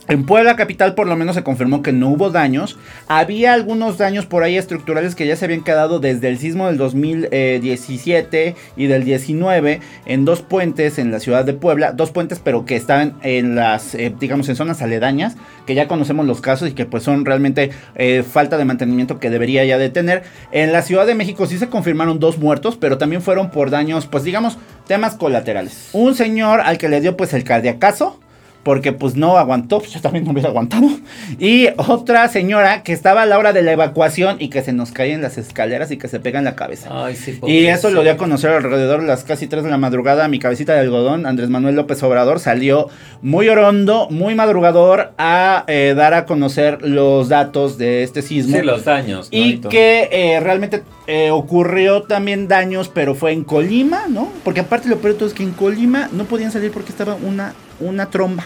En 0.08 0.26
Puebla 0.26 0.56
capital 0.56 0.94
por 0.94 1.06
lo 1.06 1.16
menos 1.16 1.36
se 1.36 1.44
confirmó 1.44 1.80
que 1.80 1.92
no 1.92 2.08
hubo 2.08 2.30
daños. 2.30 2.76
Había 3.06 3.54
algunos 3.54 3.98
daños 3.98 4.26
por 4.26 4.42
ahí 4.42 4.56
estructurales 4.56 5.14
que 5.14 5.26
ya 5.26 5.36
se 5.36 5.44
habían 5.44 5.62
quedado 5.62 6.00
desde 6.00 6.28
el 6.28 6.38
sismo 6.38 6.66
del 6.66 6.76
2017 6.76 8.56
y 8.76 8.86
del 8.86 9.04
19 9.04 9.80
en 10.06 10.24
dos 10.24 10.42
puentes 10.42 10.98
en 10.98 11.12
la 11.12 11.20
ciudad 11.20 11.44
de 11.44 11.54
Puebla. 11.54 11.92
Dos 11.92 12.10
puentes 12.10 12.40
pero 12.40 12.64
que 12.64 12.74
estaban 12.74 13.14
en 13.22 13.54
las, 13.54 13.94
eh, 13.94 14.12
digamos, 14.18 14.48
en 14.48 14.56
zonas 14.56 14.82
aledañas, 14.82 15.36
que 15.66 15.76
ya 15.76 15.86
conocemos 15.86 16.26
los 16.26 16.40
casos 16.40 16.70
y 16.70 16.72
que 16.72 16.84
pues 16.84 17.04
son 17.04 17.24
realmente 17.24 17.70
eh, 17.94 18.24
falta 18.28 18.58
de 18.58 18.64
mantenimiento 18.64 19.20
que 19.20 19.30
debería 19.30 19.64
ya 19.64 19.78
de 19.78 19.88
tener. 19.88 20.24
En 20.50 20.72
la 20.72 20.82
Ciudad 20.82 21.06
de 21.06 21.14
México 21.14 21.46
sí 21.46 21.58
se 21.58 21.68
confirmaron 21.68 22.18
dos 22.18 22.38
muertos, 22.38 22.76
pero 22.76 22.98
también 22.98 23.22
fueron 23.22 23.50
por 23.50 23.70
daños, 23.70 24.06
pues 24.06 24.24
digamos, 24.24 24.58
temas 24.88 25.14
colaterales. 25.14 25.90
Un 25.92 26.16
señor 26.16 26.60
al 26.60 26.78
que 26.78 26.88
le 26.88 27.00
dio 27.00 27.16
pues 27.16 27.32
el 27.34 27.44
cardiacazo 27.44 28.18
porque 28.62 28.92
pues 28.92 29.16
no 29.16 29.36
aguantó, 29.38 29.80
pues 29.80 29.92
yo 29.92 30.00
también 30.00 30.24
no 30.24 30.32
hubiera 30.32 30.48
aguantado. 30.48 30.88
Y 31.38 31.68
otra 31.76 32.28
señora 32.28 32.82
que 32.82 32.92
estaba 32.92 33.22
a 33.22 33.26
la 33.26 33.38
hora 33.38 33.52
de 33.52 33.62
la 33.62 33.72
evacuación 33.72 34.36
y 34.38 34.48
que 34.48 34.62
se 34.62 34.72
nos 34.72 34.92
cae 34.92 35.12
en 35.12 35.22
las 35.22 35.38
escaleras 35.38 35.90
y 35.90 35.96
que 35.96 36.08
se 36.08 36.20
pega 36.20 36.38
en 36.38 36.44
la 36.44 36.54
cabeza. 36.54 36.88
Ay, 36.92 37.16
sí, 37.16 37.38
y 37.46 37.66
eso 37.66 37.90
lo 37.90 38.02
dio 38.02 38.12
a 38.12 38.16
conocer 38.16 38.50
alrededor 38.50 39.00
de 39.00 39.06
las 39.06 39.24
casi 39.24 39.46
3 39.46 39.64
de 39.64 39.70
la 39.70 39.78
madrugada. 39.78 40.28
Mi 40.28 40.38
cabecita 40.38 40.74
de 40.74 40.80
algodón, 40.80 41.26
Andrés 41.26 41.50
Manuel 41.50 41.76
López 41.76 42.02
Obrador, 42.02 42.40
salió 42.40 42.88
muy 43.20 43.48
orondo, 43.48 44.08
muy 44.10 44.34
madrugador 44.34 45.12
a 45.18 45.64
eh, 45.66 45.94
dar 45.96 46.14
a 46.14 46.26
conocer 46.26 46.82
los 46.82 47.28
datos 47.28 47.78
de 47.78 48.02
este 48.02 48.22
sismo. 48.22 48.56
Sí, 48.56 48.62
los 48.62 48.84
daños. 48.84 49.30
¿no? 49.32 49.38
Y 49.38 49.58
que 49.58 50.08
eh, 50.12 50.40
realmente 50.40 50.82
eh, 51.06 51.30
ocurrió 51.30 52.02
también 52.02 52.48
daños, 52.48 52.88
pero 52.88 53.14
fue 53.14 53.32
en 53.32 53.44
Colima, 53.44 54.06
¿no? 54.08 54.28
Porque 54.44 54.60
aparte 54.60 54.88
lo 54.88 54.98
peor 54.98 55.16
es 55.20 55.34
que 55.34 55.42
en 55.42 55.52
Colima 55.52 56.08
no 56.12 56.24
podían 56.24 56.52
salir 56.52 56.70
porque 56.70 56.90
estaba 56.90 57.14
una, 57.14 57.54
una 57.82 58.08
tromba. 58.10 58.44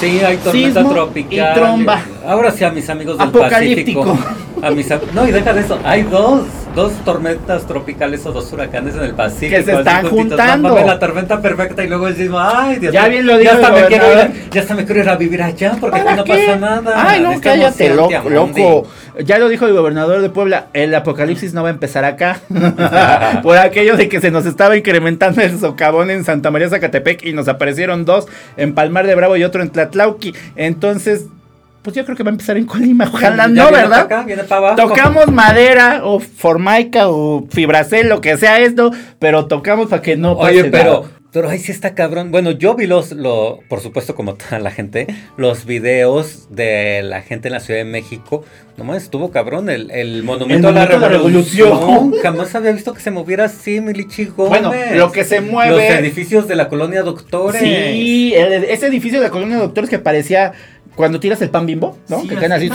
Sí, 0.00 0.20
hay 0.20 0.36
tormenta 0.38 0.80
Sismo 0.80 0.92
tropical. 0.92 1.50
y 1.52 1.54
tromba. 1.54 2.02
Ahora 2.26 2.50
sí, 2.50 2.64
a 2.64 2.70
mis 2.70 2.88
amigos 2.90 3.18
del 3.18 3.28
Apocalíptico. 3.28 4.04
Pacífico. 4.04 4.34
A 4.62 4.70
mis 4.70 4.90
am- 4.90 5.00
no, 5.12 5.26
y 5.28 5.32
deja 5.32 5.52
de 5.52 5.60
eso. 5.60 5.78
Hay 5.84 6.02
dos, 6.04 6.42
dos 6.74 6.92
tormentas 7.04 7.66
tropicales 7.66 8.24
o 8.26 8.32
dos 8.32 8.52
huracanes 8.52 8.94
en 8.94 9.02
el 9.02 9.14
Pacífico. 9.14 9.56
Que 9.56 9.62
se 9.64 9.72
están 9.74 10.06
juntando. 10.08 10.68
No 10.68 10.86
la 10.86 10.98
tormenta 10.98 11.40
perfecta 11.42 11.82
y 11.84 11.88
luego 11.88 12.06
el 12.08 12.16
sismo. 12.16 12.38
Ay, 12.40 12.76
Dios 12.78 12.92
Ya 12.92 13.02
mío, 13.02 13.10
bien 13.10 13.26
lo 13.26 13.38
dijo 13.38 13.52
ya 13.52 13.56
hasta, 13.56 13.76
el 13.76 13.82
me 13.82 13.88
quiero 13.88 14.04
gobernador. 14.04 14.36
ir, 14.36 14.50
ya 14.50 14.60
hasta 14.60 14.74
me 14.74 14.84
quiero 14.84 15.00
ir 15.00 15.08
a 15.08 15.16
vivir 15.16 15.42
allá 15.42 15.76
porque 15.80 15.96
aquí 15.96 16.04
¿Para 16.04 16.16
no 16.16 16.24
qué? 16.24 16.32
pasa 16.46 16.56
nada. 16.58 16.92
Ay, 17.10 17.20
no, 17.20 17.40
cállate, 17.40 17.94
loco, 17.94 18.30
loco. 18.30 18.86
Ya 19.24 19.38
lo 19.38 19.48
dijo 19.50 19.66
el 19.66 19.74
gobernador 19.74 20.22
de 20.22 20.30
Puebla, 20.30 20.68
el 20.72 20.94
apocalipsis 20.94 21.52
no 21.52 21.62
va 21.62 21.68
a 21.68 21.72
empezar 21.72 22.04
acá. 22.04 22.40
Por 23.42 23.58
aquello 23.58 23.96
de 23.96 24.08
que 24.08 24.20
se 24.20 24.30
nos 24.30 24.46
estaba 24.46 24.76
incrementando 24.76 25.42
el 25.42 25.58
socavón 25.58 26.10
en 26.10 26.24
Santa 26.24 26.50
María 26.50 26.68
Zacatepec 26.70 27.24
y 27.26 27.32
nos 27.32 27.48
aparecieron 27.48 28.04
dos 28.04 28.26
en 28.56 28.74
Palmar 28.74 29.06
de 29.06 29.14
Bravo 29.14 29.36
y 29.36 29.44
otro 29.44 29.60
en 29.62 29.70
Tlatlauqui. 29.70 30.34
Entonces, 30.56 31.26
pues 31.82 31.96
yo 31.96 32.04
creo 32.04 32.16
que 32.16 32.22
va 32.22 32.30
a 32.30 32.32
empezar 32.32 32.56
en 32.56 32.64
Colima. 32.64 33.10
Ojalá 33.12 33.48
no, 33.48 33.54
viene 33.54 33.70
¿verdad? 33.70 33.90
para 33.90 34.20
acá, 34.20 34.22
viene 34.22 34.44
para 34.44 34.70
abajo. 34.70 34.88
Tocamos 34.88 35.26
madera 35.32 36.02
o 36.04 36.20
formaica 36.20 37.08
o 37.08 37.46
fibracel, 37.50 38.08
lo 38.08 38.20
que 38.20 38.36
sea 38.36 38.60
esto, 38.60 38.92
pero 39.18 39.46
tocamos 39.46 39.88
para 39.88 40.00
que 40.00 40.16
no 40.16 40.38
pase 40.38 40.60
Oye, 40.60 40.70
pero, 40.70 41.00
nada. 41.00 41.21
Pero 41.32 41.48
ahí 41.48 41.58
sí 41.58 41.72
está 41.72 41.94
cabrón. 41.94 42.30
Bueno, 42.30 42.50
yo 42.50 42.74
vi 42.74 42.86
los, 42.86 43.12
lo, 43.12 43.60
por 43.68 43.80
supuesto, 43.80 44.14
como 44.14 44.34
toda 44.34 44.58
la 44.58 44.70
gente, 44.70 45.06
los 45.36 45.64
videos 45.64 46.46
de 46.50 47.02
la 47.02 47.22
gente 47.22 47.48
en 47.48 47.54
la 47.54 47.60
Ciudad 47.60 47.80
de 47.80 47.84
México. 47.84 48.44
Nomás 48.76 49.02
estuvo 49.02 49.30
cabrón 49.30 49.68
el, 49.70 49.90
el 49.90 50.22
monumento, 50.22 50.68
El 50.70 50.76
a 50.78 50.86
la 50.86 50.94
a 50.94 50.98
la 50.98 51.08
revolución. 51.08 51.68
Revolución. 51.70 52.14
Jamás 52.22 52.54
había 52.54 52.72
visto 52.72 52.92
que 52.94 53.00
se 53.00 53.10
moviera 53.10 53.44
así, 53.44 53.80
Milichi 53.80 54.26
Gómez. 54.26 54.62
Bueno, 54.62 54.72
lo 54.94 55.12
que 55.12 55.24
se 55.24 55.40
mueve- 55.40 55.70
Los 55.90 55.98
edificios 56.00 56.48
de 56.48 56.56
la 56.56 56.68
colonia 56.68 57.02
Doctores. 57.02 57.60
Sí, 57.60 58.32
el- 58.34 58.64
ese 58.64 58.86
edificio 58.86 59.18
de 59.20 59.26
la 59.26 59.30
colonia 59.30 59.56
de 59.56 59.62
doctores 59.62 59.90
que 59.90 59.98
parecía 59.98 60.52
cuando 60.96 61.18
tiras 61.20 61.40
el 61.42 61.48
pan 61.50 61.64
bimbo, 61.66 61.98
¿no? 62.08 62.20
Sí, 62.20 62.28
que 62.28 62.36
caen 62.36 62.52
así. 62.52 62.68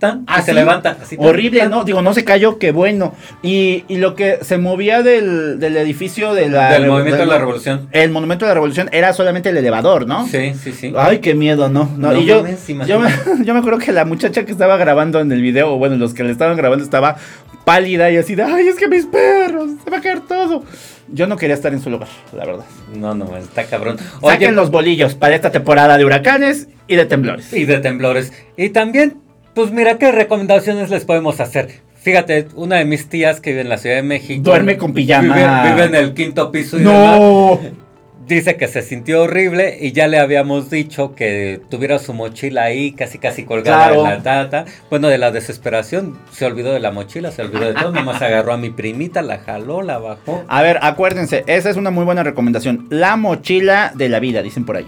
Tan, 0.00 0.26
que 0.26 0.32
así. 0.34 0.46
se 0.46 0.54
levanta. 0.54 0.96
así, 1.00 1.16
Horrible, 1.18 1.60
tan. 1.60 1.70
¿no? 1.70 1.84
Digo, 1.84 2.02
no 2.02 2.12
se 2.12 2.24
cayó, 2.24 2.58
qué 2.58 2.72
bueno. 2.72 3.14
Y, 3.42 3.84
y 3.86 3.98
lo 3.98 4.16
que 4.16 4.38
se 4.42 4.58
movía 4.58 5.02
del, 5.02 5.60
del 5.60 5.76
edificio 5.76 6.34
de 6.34 6.48
la... 6.48 6.72
Del 6.72 6.88
Movimiento 6.88 7.20
de 7.20 7.26
la 7.26 7.38
Revolución. 7.38 7.88
El 7.92 8.10
monumento 8.10 8.44
de 8.44 8.50
la 8.50 8.54
revolución 8.54 8.88
era 8.90 9.12
solamente 9.12 9.50
el 9.50 9.56
elevador, 9.56 10.08
¿no? 10.08 10.26
Sí, 10.26 10.54
sí, 10.60 10.72
sí. 10.72 10.92
Ay, 10.96 11.18
qué 11.18 11.34
miedo, 11.34 11.68
¿no? 11.68 11.88
no, 11.96 12.12
No 12.12 12.18
y 12.18 12.24
yo, 12.24 12.38
yo, 12.38 12.42
me, 12.42 12.56
imagínate. 12.66 13.14
yo 13.44 13.54
me 13.54 13.60
acuerdo 13.60 13.78
que 13.78 13.92
la 13.92 14.04
muchacha 14.04 14.44
que 14.44 14.50
estaba 14.50 14.76
grabando 14.76 15.20
en 15.20 15.30
el 15.30 15.40
video, 15.40 15.74
o 15.74 15.78
bueno, 15.78 15.96
los 15.96 16.14
que 16.14 16.24
le 16.24 16.32
estaban 16.32 16.56
grabando 16.56 16.82
estaba 16.84 17.16
pálida 17.64 18.10
y 18.10 18.16
así 18.16 18.34
de, 18.34 18.42
ay, 18.42 18.68
es 18.68 18.76
que 18.76 18.88
mis 18.88 19.06
perros, 19.06 19.70
se 19.84 19.90
va 19.90 19.98
a 19.98 20.00
caer 20.00 20.20
todo. 20.20 20.64
Yo 21.12 21.26
no 21.26 21.36
quería 21.36 21.54
estar 21.54 21.72
en 21.72 21.80
su 21.80 21.90
lugar, 21.90 22.08
la 22.32 22.44
verdad. 22.46 22.64
No, 22.94 23.14
no, 23.14 23.36
está 23.36 23.64
cabrón. 23.64 23.96
Saquen 24.22 24.54
los 24.54 24.70
bolillos 24.70 25.14
para 25.14 25.34
esta 25.34 25.50
temporada 25.50 25.98
de 25.98 26.04
huracanes 26.04 26.68
y 26.86 26.96
de 26.96 27.04
temblores. 27.04 27.52
Y 27.52 27.64
de 27.64 27.78
temblores. 27.78 28.32
Y 28.56 28.70
también, 28.70 29.16
pues 29.54 29.70
mira 29.72 29.98
qué 29.98 30.12
recomendaciones 30.12 30.90
les 30.90 31.04
podemos 31.04 31.40
hacer. 31.40 31.68
Fíjate, 31.96 32.46
una 32.54 32.76
de 32.76 32.84
mis 32.86 33.08
tías 33.08 33.40
que 33.40 33.50
vive 33.50 33.62
en 33.62 33.68
la 33.68 33.76
Ciudad 33.78 33.96
de 33.96 34.02
México. 34.02 34.42
Duerme 34.42 34.78
con 34.78 34.94
pijama. 34.94 35.34
Vive, 35.34 35.70
vive 35.74 35.84
en 35.84 35.94
el 35.94 36.14
quinto 36.14 36.50
piso 36.50 36.76
y 36.78 36.80
demás. 36.82 37.18
No. 37.18 37.60
Dice 38.26 38.56
que 38.56 38.68
se 38.68 38.82
sintió 38.82 39.22
horrible 39.24 39.76
y 39.80 39.90
ya 39.90 40.06
le 40.06 40.20
habíamos 40.20 40.70
dicho 40.70 41.16
que 41.16 41.60
tuviera 41.68 41.98
su 41.98 42.14
mochila 42.14 42.62
ahí 42.62 42.92
casi 42.92 43.18
casi 43.18 43.42
colgada 43.44 43.88
Claro. 43.88 44.04
en 44.04 44.10
la 44.10 44.22
tata. 44.22 44.64
Bueno, 44.88 45.08
de 45.08 45.18
la 45.18 45.32
desesperación 45.32 46.16
se 46.30 46.46
olvidó 46.46 46.72
de 46.72 46.78
la 46.78 46.92
mochila, 46.92 47.32
se 47.32 47.42
olvidó 47.42 47.64
de 47.66 47.74
todo. 47.74 47.90
Nomás 47.90 48.22
agarró 48.22 48.52
a 48.52 48.56
mi 48.56 48.70
primita, 48.70 49.20
la 49.22 49.38
jaló, 49.38 49.82
la 49.82 49.98
bajó. 49.98 50.44
A 50.46 50.62
ver, 50.62 50.78
acuérdense, 50.80 51.42
esa 51.48 51.70
es 51.70 51.76
una 51.76 51.90
muy 51.90 52.04
buena 52.04 52.22
recomendación. 52.22 52.86
La 52.88 53.16
mochila 53.16 53.90
de 53.96 54.08
la 54.08 54.20
vida, 54.20 54.42
dicen 54.42 54.64
por 54.64 54.76
ahí. 54.76 54.86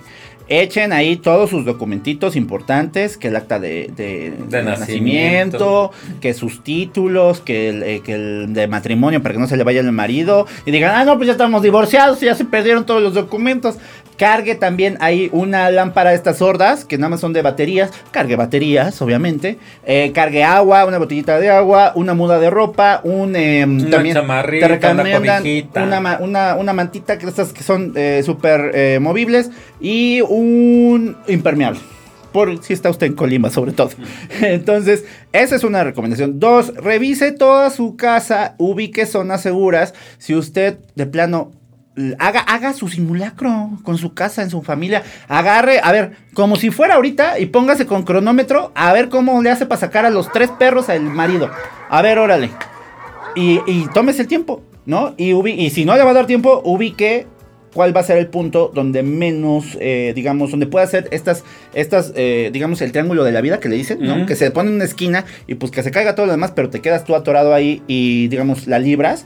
Echen 0.61 0.93
ahí 0.93 1.17
todos 1.17 1.49
sus 1.49 1.65
documentitos 1.65 2.37
importantes, 2.37 3.17
que 3.17 3.29
el 3.29 3.37
acta 3.37 3.59
de, 3.59 3.91
de- 3.97 4.33
de 4.49 4.63
nacimiento, 4.81 5.91
que 6.21 6.35
sus 6.35 6.63
títulos, 6.63 7.41
que 7.41 7.71
el, 7.71 7.83
eh, 7.83 8.01
que 8.05 8.15
el 8.15 8.53
de 8.53 8.69
matrimonio 8.69 9.23
para 9.23 9.35
que 9.35 9.41
no 9.41 9.47
se 9.47 9.57
le 9.57 9.65
vaya 9.65 9.81
el 9.81 9.91
marido. 9.93 10.47
Y 10.67 10.71
digan, 10.71 10.95
ah, 10.95 11.05
no, 11.05 11.17
pues 11.17 11.27
ya 11.29 11.33
estamos 11.33 11.63
divorciados, 11.63 12.21
ya 12.21 12.35
se 12.35 12.45
perdieron 12.45 12.85
todos 12.85 13.03
los 13.03 13.15
documentos. 13.15 13.77
Cargue 14.23 14.55
también 14.55 14.99
ahí 15.01 15.29
una 15.33 15.69
lámpara 15.73 16.11
de 16.11 16.17
estas 16.17 16.39
sordas, 16.39 16.85
que 16.85 16.97
nada 16.97 17.09
más 17.09 17.19
son 17.21 17.33
de 17.33 17.43
baterías. 17.43 17.91
Cargue 18.13 18.37
baterías, 18.37 19.03
obviamente. 19.03 19.59
Eh, 19.85 20.13
cargue 20.15 20.45
agua, 20.45 20.85
una 20.87 20.99
botellita 20.99 21.41
de 21.41 21.51
agua, 21.51 21.91
una 21.97 22.15
muda 22.15 22.39
de 22.39 22.49
ropa, 22.49 23.01
un... 23.03 23.35
eh, 23.35 23.65
Una 23.65 23.91
también 23.91 24.15
te 24.15 24.21
una 24.21 24.43
recomiendan 24.69 25.43
una, 25.75 26.01
ma- 26.01 26.19
una, 26.21 26.55
una 26.55 26.73
mantita 26.73 27.19
que 27.19 27.27
estas 27.27 27.53
que 27.53 27.65
son 27.65 27.95
eh, 27.97 28.23
súper 28.25 28.71
eh, 28.75 28.99
movibles 29.01 29.51
y 29.81 30.21
un 30.21 31.17
impermeable. 31.27 31.81
Por 32.33 32.63
si 32.63 32.73
está 32.73 32.91
usted 32.91 33.09
en 33.09 33.15
Colima, 33.15 33.51
sobre 33.51 33.73
todo. 33.73 33.91
Entonces, 34.41 35.05
esa 35.33 35.57
es 35.57 35.65
una 35.65 35.83
recomendación. 35.85 36.39
Dos, 36.39 36.73
revise 36.77 37.33
toda 37.33 37.71
su 37.71 37.97
casa, 37.97 38.55
ubique 38.59 39.05
zonas 39.05 39.43
seguras. 39.43 39.95
Si 40.19 40.35
usted 40.35 40.79
de 40.95 41.07
plano 41.07 41.51
haga, 42.19 42.41
haga 42.41 42.73
su 42.73 42.89
simulacro 42.89 43.71
con 43.83 43.99
su 43.99 44.15
casa, 44.15 44.43
en 44.43 44.51
su 44.51 44.63
familia. 44.63 45.03
Agarre, 45.29 45.81
a 45.83 45.93
ver, 45.93 46.13
como 46.35 46.57
si 46.57 46.71
fuera 46.71 46.95
ahorita 46.95 47.39
y 47.39 47.47
póngase 47.47 47.87
con 47.87 48.03
cronómetro 48.05 48.73
a 48.75 48.93
ver 48.93 49.09
cómo 49.09 49.43
le 49.43 49.51
hace 49.51 49.67
para 49.67 49.81
sacar 49.81 50.07
a 50.07 50.11
los 50.11 50.31
tres 50.33 50.51
perros 50.59 50.89
al 50.89 51.03
marido. 51.03 51.51
A 51.91 52.03
ver, 52.03 52.19
órale. 52.19 52.51
Y, 53.35 53.61
y 53.67 53.87
tómese 53.95 54.23
el 54.23 54.29
tiempo, 54.29 54.63
¿no? 54.87 55.15
Y, 55.17 55.33
ubi- 55.33 55.57
y 55.59 55.71
si 55.71 55.85
no 55.85 55.97
le 55.97 56.03
va 56.05 56.11
a 56.11 56.15
dar 56.15 56.27
tiempo, 56.27 56.61
ubique 56.65 57.27
cuál 57.73 57.97
va 57.97 58.01
a 58.03 58.05
ser 58.05 58.19
el 58.19 58.27
punto 58.27 58.71
donde 58.75 59.03
menos, 59.03 59.79
eh, 59.81 60.13
digamos, 60.15 60.51
donde 60.51 60.67
pueda 60.67 60.85
hacer 60.85 61.09
estas, 61.11 61.43
estas 61.73 62.13
eh, 62.17 62.51
digamos, 62.53 62.83
el 62.83 62.93
triángulo 62.93 63.25
de 63.25 63.33
la 63.33 63.41
vida 63.41 63.61
que 63.61 63.71
le 63.71 63.77
dicen, 63.77 63.99
¿no? 64.03 64.27
Que 64.27 64.37
se 64.37 64.51
pone 64.51 64.69
en 64.69 64.75
una 64.77 64.85
esquina 64.85 65.25
y 65.47 65.55
pues 65.55 65.73
que 65.73 65.83
se 65.83 65.91
caiga 65.91 66.15
todo 66.15 66.27
lo 66.27 66.33
demás, 66.33 66.53
pero 66.55 66.69
te 66.69 66.81
quedas 66.83 67.05
tú 67.05 67.15
atorado 67.17 67.55
ahí 67.55 67.83
y, 67.87 68.29
digamos, 68.29 68.67
la 68.67 68.79
libras. 68.79 69.25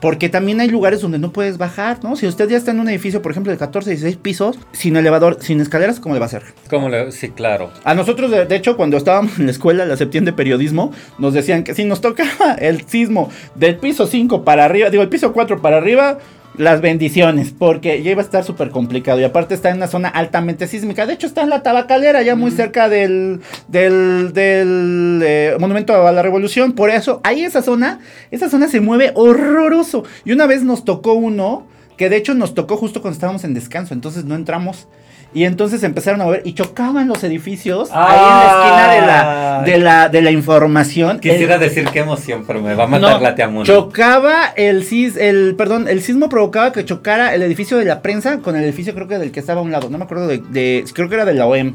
Porque 0.00 0.28
también 0.28 0.60
hay 0.60 0.68
lugares 0.68 1.00
donde 1.00 1.18
no 1.18 1.32
puedes 1.32 1.58
bajar, 1.58 2.02
¿no? 2.02 2.16
Si 2.16 2.26
usted 2.26 2.48
ya 2.48 2.56
está 2.56 2.70
en 2.70 2.80
un 2.80 2.88
edificio, 2.88 3.22
por 3.22 3.32
ejemplo, 3.32 3.52
de 3.52 3.58
14, 3.58 3.90
16 3.90 4.16
pisos, 4.16 4.58
sin 4.72 4.96
elevador, 4.96 5.38
sin 5.40 5.60
escaleras, 5.60 6.00
¿cómo 6.00 6.14
le 6.14 6.20
va 6.20 6.26
a 6.26 6.28
hacer? 6.28 6.42
¿Cómo 6.68 6.88
le.? 6.88 7.12
Sí, 7.12 7.30
claro. 7.30 7.70
A 7.84 7.94
nosotros, 7.94 8.30
de, 8.30 8.46
de 8.46 8.56
hecho, 8.56 8.76
cuando 8.76 8.96
estábamos 8.96 9.38
en 9.38 9.46
la 9.46 9.52
escuela, 9.52 9.84
la 9.84 9.96
septiembre 9.96 10.32
de 10.32 10.36
periodismo, 10.36 10.92
nos 11.18 11.34
decían 11.34 11.64
que 11.64 11.74
si 11.74 11.84
nos 11.84 12.00
tocaba 12.00 12.54
el 12.58 12.86
sismo 12.86 13.30
del 13.54 13.76
piso 13.76 14.06
5 14.06 14.44
para 14.44 14.64
arriba, 14.64 14.90
digo, 14.90 15.02
el 15.02 15.08
piso 15.08 15.32
4 15.32 15.60
para 15.60 15.76
arriba, 15.78 16.18
las 16.60 16.82
bendiciones, 16.82 17.54
porque 17.58 18.02
ya 18.02 18.10
iba 18.10 18.20
a 18.20 18.24
estar 18.24 18.44
súper 18.44 18.68
complicado. 18.68 19.18
Y 19.18 19.24
aparte 19.24 19.54
está 19.54 19.70
en 19.70 19.78
una 19.78 19.86
zona 19.86 20.10
altamente 20.10 20.66
sísmica. 20.66 21.06
De 21.06 21.14
hecho, 21.14 21.26
está 21.26 21.40
en 21.40 21.48
la 21.48 21.62
tabacalera, 21.62 22.20
ya 22.20 22.36
muy 22.36 22.50
cerca 22.50 22.90
del, 22.90 23.40
del, 23.68 24.32
del 24.34 25.22
eh, 25.24 25.56
Monumento 25.58 26.06
a 26.06 26.12
la 26.12 26.20
Revolución. 26.20 26.72
Por 26.72 26.90
eso, 26.90 27.22
ahí 27.24 27.44
esa 27.44 27.62
zona, 27.62 28.00
esa 28.30 28.50
zona 28.50 28.68
se 28.68 28.80
mueve 28.80 29.12
horroroso. 29.14 30.04
Y 30.26 30.32
una 30.32 30.46
vez 30.46 30.62
nos 30.62 30.84
tocó 30.84 31.14
uno, 31.14 31.66
que 31.96 32.10
de 32.10 32.16
hecho 32.16 32.34
nos 32.34 32.54
tocó 32.54 32.76
justo 32.76 33.00
cuando 33.00 33.14
estábamos 33.14 33.44
en 33.44 33.54
descanso, 33.54 33.94
entonces 33.94 34.26
no 34.26 34.34
entramos. 34.34 34.86
Y 35.32 35.44
entonces 35.44 35.82
empezaron 35.84 36.20
a 36.22 36.26
ver 36.26 36.42
y 36.44 36.54
chocaban 36.54 37.06
los 37.06 37.22
edificios 37.22 37.88
ahí 37.92 38.18
en 38.18 38.36
la 38.36 38.46
esquina 38.50 38.92
de 38.92 39.00
la, 39.06 39.62
de 39.64 39.78
la, 39.78 40.08
de 40.08 40.22
la 40.22 40.30
información. 40.32 41.20
Quisiera 41.20 41.54
El- 41.54 41.60
decir 41.60 41.84
qué 41.92 42.00
emoción, 42.00 42.42
pero 42.46 42.60
me 42.60 42.74
va 42.74 42.84
a 42.84 42.86
matar 42.88 43.12
no, 43.12 43.20
la 43.20 43.34
Tiamundi. 43.36 43.66
chocaba 43.70 44.46
el 44.56 44.82
sis, 44.84 45.16
el, 45.16 45.54
perdón, 45.56 45.86
el 45.86 46.02
sismo 46.02 46.28
provocaba 46.28 46.72
que 46.72 46.84
chocara 46.84 47.32
el 47.32 47.42
edificio 47.42 47.76
de 47.78 47.84
la 47.84 48.02
prensa 48.02 48.38
con 48.38 48.56
el 48.56 48.64
edificio 48.64 48.92
creo 48.92 49.06
que 49.06 49.18
del 49.18 49.30
que 49.30 49.38
estaba 49.38 49.60
a 49.60 49.62
un 49.62 49.70
lado, 49.70 49.88
no 49.88 49.98
me 49.98 50.04
acuerdo 50.04 50.26
de, 50.26 50.38
de- 50.38 50.84
creo 50.92 51.08
que 51.08 51.14
era 51.14 51.24
de 51.24 51.34
la 51.34 51.46
OEM. 51.46 51.74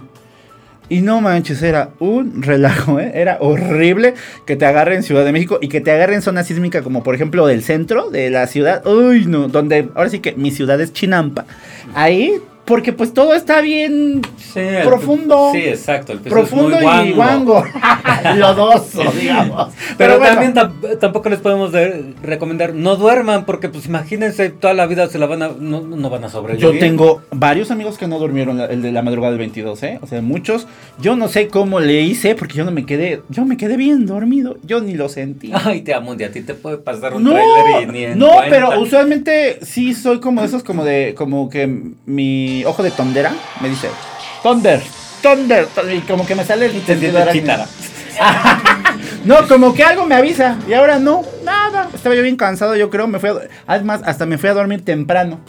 Y 0.88 1.02
no 1.02 1.20
manches, 1.22 1.64
era 1.64 1.90
un 2.00 2.44
relajo, 2.44 3.00
¿eh? 3.00 3.12
Era 3.16 3.38
horrible 3.40 4.14
que 4.46 4.56
te 4.56 4.66
agarren 4.68 4.98
en 4.98 5.04
Ciudad 5.04 5.26
de 5.26 5.32
México 5.32 5.58
y 5.60 5.68
que 5.70 5.82
te 5.82 5.90
agarren 5.92 6.18
en 6.18 6.22
zona 6.22 6.44
sísmica 6.44 6.84
como 6.84 7.02
por 7.02 7.16
ejemplo 7.16 7.48
del 7.48 7.64
centro 7.64 8.12
de 8.12 8.30
la 8.30 8.46
ciudad. 8.46 8.86
Uy, 8.86 9.26
no, 9.26 9.48
donde 9.48 9.90
ahora 9.96 10.10
sí 10.12 10.20
que 10.20 10.34
mi 10.34 10.52
ciudad 10.52 10.80
es 10.80 10.94
Chinampa. 10.94 11.46
Ahí 11.96 12.34
porque 12.66 12.94
pues 12.94 13.14
todo 13.14 13.34
está 13.36 13.62
bien 13.62 14.22
Sí, 14.38 14.60
el- 14.60 14.84
profundo. 14.88 15.50
Sí, 15.54 15.60
exacto. 15.60 16.14
El 16.14 16.20
profundo 16.20 16.78
es 16.78 16.84
muy 16.84 17.10
y 17.10 17.14
guango. 17.14 17.64
Lodoso, 18.38 19.04
digamos. 19.20 19.74
Pero, 19.98 20.18
bueno, 20.18 20.34
también 20.34 20.54
tam- 20.54 20.98
tampoco 21.00 21.30
les 21.30 21.40
podemos 21.40 21.72
de- 21.72 22.14
recomendar 22.24 22.74
no 22.74 22.96
duerman 22.96 23.46
porque 23.46 23.70
pues 23.70 23.86
imagínense 23.86 24.50
toda 24.50 24.74
la 24.74 24.86
vida 24.88 25.08
se 25.08 25.20
la 25.20 25.26
van 25.28 25.44
a 25.44 25.50
no, 25.60 25.82
no 25.82 26.10
van 26.10 26.24
a 26.24 26.30
sobrevivir. 26.30 26.62
Yo 26.74 26.80
tengo 26.80 27.22
varios 27.32 27.72
amigos 27.72 27.98
que 27.98 28.08
no 28.08 28.20
durmieron 28.20 28.58
la- 28.58 28.66
el 28.66 28.82
de 28.82 28.92
la 28.92 29.02
madrugada 29.02 29.32
del 29.32 29.40
22, 29.40 29.84
¿eh? 29.84 30.00
O 30.02 30.08
sea, 30.08 30.22
muchos. 30.22 30.68
Yo 31.00 31.16
no 31.16 31.28
sé 31.28 31.48
cómo 31.48 31.80
le 31.80 32.02
hice 32.02 32.36
porque 32.36 32.56
yo 32.56 32.66
no 32.66 32.72
me 32.72 32.86
quedé, 32.86 33.22
yo 33.30 33.46
me 33.46 33.58
quedé 33.58 33.78
bien 33.78 34.06
dormido. 34.06 34.58
Yo 34.64 34.80
ni 34.82 34.94
lo 34.94 35.10
sentí. 35.10 35.52
Ay, 35.66 35.82
te 35.82 35.94
amo, 35.94 36.14
a 36.14 36.18
ti 36.18 36.42
te 36.42 36.54
puede 36.54 36.78
pasar 36.78 37.14
un 37.14 37.24
No, 37.24 37.32
trailer 37.32 37.90
y 37.90 37.92
ni 37.92 38.04
en 38.06 38.18
no, 38.20 38.28
cuenta. 38.32 38.50
pero 38.50 38.80
usualmente 38.82 39.60
sí 39.64 39.94
soy 39.94 40.20
como 40.20 40.42
de 40.42 40.48
esos 40.48 40.64
como 40.64 40.84
de 40.84 41.14
como 41.16 41.50
que 41.50 41.68
mi 42.06 42.55
ojo 42.64 42.84
de 42.84 42.92
tondera 42.92 43.34
me 43.60 43.70
dice 43.70 43.90
Thunder, 44.44 44.82
Thunder, 45.22 45.68
y 45.92 46.00
como 46.02 46.26
que 46.26 46.36
me 46.36 46.46
sale 46.46 46.68
el 46.68 46.86
sentido 46.86 47.20
arácnido. 47.22 47.46
chítara. 47.46 47.68
No, 49.26 49.48
como 49.48 49.74
que 49.74 49.84
algo 49.84 50.06
me 50.06 50.14
avisa 50.14 50.58
y 50.68 50.74
ahora 50.74 51.00
no, 51.00 51.24
nada. 51.44 51.90
Estaba 51.94 52.14
yo 52.14 52.22
bien 52.22 52.38
cansado, 52.38 52.76
yo 52.76 52.92
creo, 52.92 53.08
me 53.08 53.18
fui 53.18 53.32
a, 53.32 53.34
además 53.66 54.02
hasta 54.06 54.28
me 54.28 54.38
fui 54.38 54.50
a 54.50 54.54
dormir 54.54 54.86
temprano. 54.86 55.40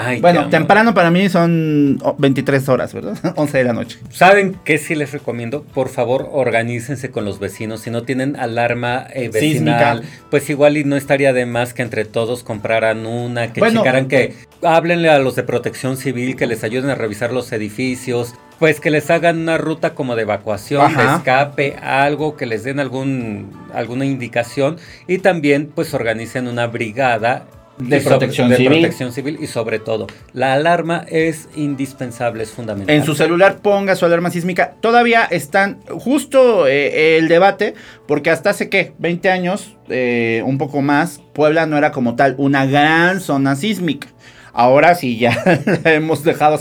Ay, 0.00 0.20
Bueno, 0.20 0.48
temprano 0.48 0.94
para 0.94 1.10
mí 1.10 1.28
son 1.28 1.98
oh, 2.02 2.14
23 2.18 2.68
horas, 2.68 2.94
¿verdad? 2.94 3.16
11 3.36 3.58
de 3.58 3.64
la 3.64 3.72
noche. 3.72 3.98
¿Saben 4.10 4.56
qué 4.64 4.78
sí 4.78 4.94
les 4.94 5.12
recomiendo? 5.12 5.62
Por 5.62 5.88
favor, 5.88 6.28
organícense 6.30 7.10
con 7.10 7.24
los 7.24 7.38
vecinos. 7.38 7.80
Si 7.80 7.90
no 7.90 8.02
tienen 8.02 8.36
alarma 8.36 9.06
eh, 9.12 9.28
vecinal, 9.32 9.98
Sísmica. 9.98 10.18
pues 10.30 10.48
igual 10.50 10.76
y 10.76 10.84
no 10.84 10.96
estaría 10.96 11.32
de 11.32 11.46
más 11.46 11.74
que 11.74 11.82
entre 11.82 12.04
todos 12.04 12.42
compraran 12.44 13.06
una, 13.06 13.52
que 13.52 13.60
Bueno. 13.60 13.80
checaran 13.80 14.08
que 14.08 14.34
háblenle 14.62 15.10
a 15.10 15.18
los 15.18 15.36
de 15.36 15.42
protección 15.42 15.96
civil, 15.96 16.36
que 16.36 16.46
les 16.46 16.64
ayuden 16.64 16.90
a 16.90 16.94
revisar 16.94 17.32
los 17.32 17.50
edificios, 17.52 18.34
pues 18.58 18.80
que 18.80 18.90
les 18.90 19.08
hagan 19.10 19.38
una 19.38 19.56
ruta 19.56 19.94
como 19.94 20.16
de 20.16 20.22
evacuación, 20.22 20.96
de 20.96 21.04
escape, 21.04 21.76
algo 21.80 22.36
que 22.36 22.44
les 22.46 22.64
den 22.64 22.80
algún 22.80 23.52
alguna 23.72 24.04
indicación 24.04 24.78
y 25.06 25.18
también 25.18 25.70
pues 25.72 25.94
organicen 25.94 26.48
una 26.48 26.66
brigada 26.66 27.44
De 27.78 28.00
sobre- 28.00 28.16
protección 28.16 28.48
de 28.48 28.56
civil. 28.56 28.72
protección 28.80 29.12
civil 29.12 29.38
y 29.40 29.46
sobre 29.46 29.78
todo 29.78 30.06
la 30.32 30.52
alarma 30.54 31.04
es 31.08 31.48
indispensable, 31.56 32.42
es 32.42 32.50
fundamental. 32.50 32.94
En 32.94 33.04
su 33.04 33.14
celular 33.14 33.58
ponga 33.62 33.94
su 33.96 34.04
alarma 34.04 34.30
sísmica. 34.30 34.74
Todavía 34.80 35.24
están 35.24 35.78
justo 35.90 36.66
eh, 36.66 37.16
el 37.18 37.28
debate, 37.28 37.74
porque 38.06 38.30
hasta 38.30 38.50
hace 38.50 38.68
que 38.68 38.92
20 38.98 39.30
años, 39.30 39.76
eh, 39.88 40.42
un 40.44 40.58
poco 40.58 40.82
más, 40.82 41.20
Puebla 41.32 41.66
no 41.66 41.76
era 41.78 41.92
como 41.92 42.16
tal 42.16 42.34
una 42.38 42.66
gran 42.66 43.20
zona 43.20 43.54
sísmica. 43.56 44.08
Ahora 44.52 44.96
sí, 44.96 45.18
ya 45.18 45.40
la 45.84 45.92
hemos 45.92 46.24
dejado. 46.24 46.58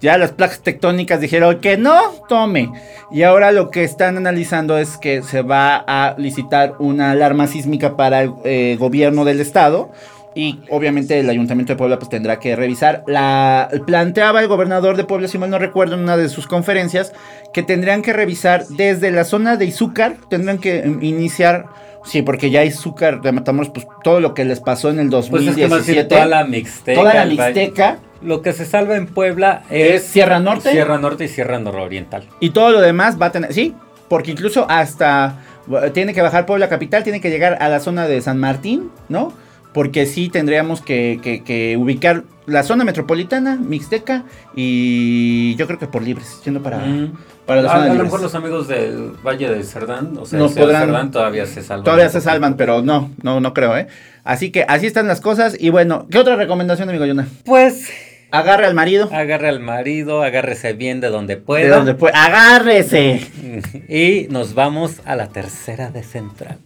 Ya 0.00 0.16
las 0.16 0.32
placas 0.32 0.60
tectónicas 0.62 1.20
dijeron 1.20 1.60
que 1.60 1.76
no, 1.76 2.12
tome. 2.30 2.70
Y 3.12 3.24
ahora 3.24 3.52
lo 3.52 3.70
que 3.70 3.84
están 3.84 4.16
analizando 4.16 4.78
es 4.78 4.96
que 4.96 5.22
se 5.22 5.42
va 5.42 5.84
a 5.86 6.14
licitar 6.16 6.76
una 6.78 7.10
alarma 7.10 7.46
sísmica 7.46 7.94
para 7.94 8.22
el 8.22 8.32
eh, 8.44 8.76
gobierno 8.78 9.26
del 9.26 9.40
estado. 9.40 9.90
Y 10.36 10.60
obviamente 10.68 11.18
el 11.18 11.30
ayuntamiento 11.30 11.72
de 11.72 11.78
Puebla 11.78 11.98
pues 11.98 12.10
tendrá 12.10 12.38
que 12.38 12.54
revisar. 12.54 13.02
La 13.06 13.70
planteaba 13.86 14.42
el 14.42 14.48
gobernador 14.48 14.98
de 14.98 15.04
Puebla, 15.04 15.28
si 15.28 15.38
mal 15.38 15.48
no 15.48 15.58
recuerdo, 15.58 15.94
en 15.94 16.00
una 16.00 16.18
de 16.18 16.28
sus 16.28 16.46
conferencias, 16.46 17.14
que 17.54 17.62
tendrían 17.62 18.02
que 18.02 18.12
revisar 18.12 18.66
desde 18.68 19.10
la 19.10 19.24
zona 19.24 19.56
de 19.56 19.64
Izúcar, 19.64 20.16
tendrán 20.28 20.58
que 20.58 20.82
mm, 20.82 21.02
iniciar, 21.02 21.64
sí, 22.04 22.20
porque 22.20 22.50
ya 22.50 22.64
Izúcar 22.64 23.22
de 23.22 23.32
Matamoros, 23.32 23.70
pues 23.70 23.86
todo 24.04 24.20
lo 24.20 24.34
que 24.34 24.44
les 24.44 24.60
pasó 24.60 24.90
en 24.90 24.98
el 24.98 25.08
Pues 25.08 25.24
es 25.24 25.30
que 25.56 25.68
2017, 25.68 26.04
toda 26.04 26.26
la 26.26 26.44
mixteca. 26.44 27.00
toda 27.00 27.14
la 27.14 27.24
Mixteca 27.24 27.98
Lo 28.20 28.42
que 28.42 28.52
se 28.52 28.66
salva 28.66 28.96
en 28.96 29.06
Puebla 29.06 29.62
es 29.70 30.02
es 30.02 30.02
Sierra 30.04 30.38
Norte 30.38 30.70
Sierra 30.70 30.98
Norte 30.98 31.24
y 31.24 31.28
Sierra 31.28 31.58
Nororiental. 31.58 32.24
y 32.40 32.50
todo 32.50 32.72
lo 32.72 32.82
demás 32.82 33.18
va 33.18 33.26
a 33.26 33.32
tener, 33.32 33.54
sí, 33.54 33.74
porque 34.08 34.32
incluso 34.32 34.66
hasta 34.68 35.38
eh, 35.82 35.90
tiene 35.94 36.12
que 36.12 36.20
bajar 36.20 36.44
Puebla 36.44 36.68
capital, 36.68 37.04
tiene 37.04 37.22
que 37.22 37.30
llegar 37.30 37.56
a 37.58 37.70
la 37.70 37.80
zona 37.80 38.06
de 38.06 38.20
San 38.20 38.38
Martín, 38.38 38.90
¿no? 39.08 39.32
Porque 39.76 40.06
sí 40.06 40.30
tendríamos 40.30 40.80
que, 40.80 41.20
que- 41.22 41.44
que 41.44 41.76
ubicar 41.76 42.24
la 42.46 42.62
zona 42.62 42.82
metropolitana, 42.84 43.56
Mixteca 43.56 44.24
y 44.54 45.54
yo 45.56 45.66
creo 45.66 45.78
que 45.78 45.86
por 45.86 46.02
libres, 46.02 46.40
yendo 46.46 46.62
para, 46.62 46.78
Mm. 46.78 47.12
para 47.44 47.60
la 47.60 47.68
a, 47.70 47.72
zona 47.74 47.84
a 47.84 47.88
de 47.92 47.98
lo 47.98 48.04
mejor 48.04 48.22
los 48.22 48.34
amigos 48.34 48.68
del 48.68 49.10
Valle 49.22 49.50
de 49.50 49.62
Cerdán, 49.64 50.16
o 50.18 50.24
sea, 50.24 50.38
Nos 50.38 50.52
podrán- 50.54 50.86
Cerdán 50.86 51.10
todavía 51.10 51.44
se 51.44 51.62
salvan. 51.62 51.84
Todavía 51.84 52.08
se 52.08 52.22
salvan, 52.22 52.56
pero 52.56 52.80
no, 52.80 53.10
no, 53.22 53.40
no 53.40 53.52
creo, 53.52 53.76
¿eh? 53.76 53.86
Así 54.24 54.50
que 54.50 54.64
así 54.66 54.86
están 54.86 55.06
las 55.08 55.20
cosas. 55.20 55.56
Y 55.60 55.68
bueno, 55.68 56.06
¿qué 56.10 56.18
otra 56.18 56.36
recomendación, 56.36 56.88
amigo 56.88 57.04
Yona? 57.04 57.28
Pues 57.44 57.90
Agarre 58.30 58.64
al 58.66 58.74
marido. 58.74 59.10
agarre 59.12 59.48
al 59.48 59.60
marido, 59.60 60.22
agárrese 60.22 60.72
bien 60.72 61.00
de 61.00 61.08
donde 61.08 61.36
pueda. 61.36 61.64
De 61.64 61.70
donde 61.70 61.94
pueda. 61.94 62.24
¡Agárrese! 62.24 63.20
Y 63.88 64.26
nos 64.30 64.54
vamos 64.54 65.00
a 65.04 65.16
la 65.16 65.28
tercera 65.28 65.90
de 65.90 66.02
Central. 66.02 66.58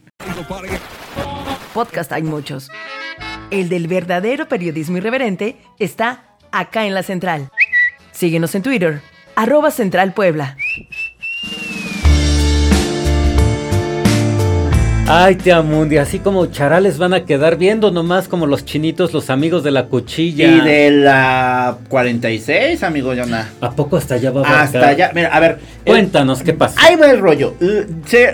Podcast 1.73 2.13
hay 2.13 2.23
muchos. 2.23 2.69
El 3.51 3.69
del 3.69 3.87
verdadero 3.87 4.49
periodismo 4.49 4.99
irreverente 4.99 5.57
está 5.79 6.37
acá 6.53 6.87
en 6.87 6.95
la 6.95 7.03
central. 7.03 7.51
Síguenos 8.13 8.55
en 8.55 8.63
Twitter, 8.63 9.01
arroba 9.37 9.71
Central 9.71 10.13
Puebla. 10.13 10.57
Ay, 15.13 15.35
te 15.35 15.53
amundi, 15.53 15.97
así 15.97 16.21
como 16.21 16.47
charales 16.47 16.97
van 16.97 17.13
a 17.15 17.25
quedar 17.25 17.57
viendo 17.57 17.91
nomás 17.91 18.29
como 18.29 18.47
los 18.47 18.65
chinitos, 18.65 19.13
los 19.13 19.29
amigos 19.29 19.65
de 19.65 19.73
la 19.73 19.87
cuchilla. 19.87 20.47
Y 20.47 20.61
de 20.61 20.93
la 20.93 21.79
46, 21.89 22.81
amigo 22.85 23.13
Yona. 23.13 23.49
¿A 23.61 23.73
poco 23.73 23.97
hasta 23.97 24.15
allá 24.15 24.31
va 24.31 24.47
a? 24.47 24.63
Hasta 24.63 24.87
allá. 24.87 25.11
Mira, 25.13 25.35
a 25.35 25.41
ver. 25.41 25.59
Cuéntanos 25.85 26.45
qué 26.45 26.53
pasó. 26.53 26.77
Ahí 26.81 26.95
va 26.95 27.11
el 27.11 27.19
rollo. 27.19 27.55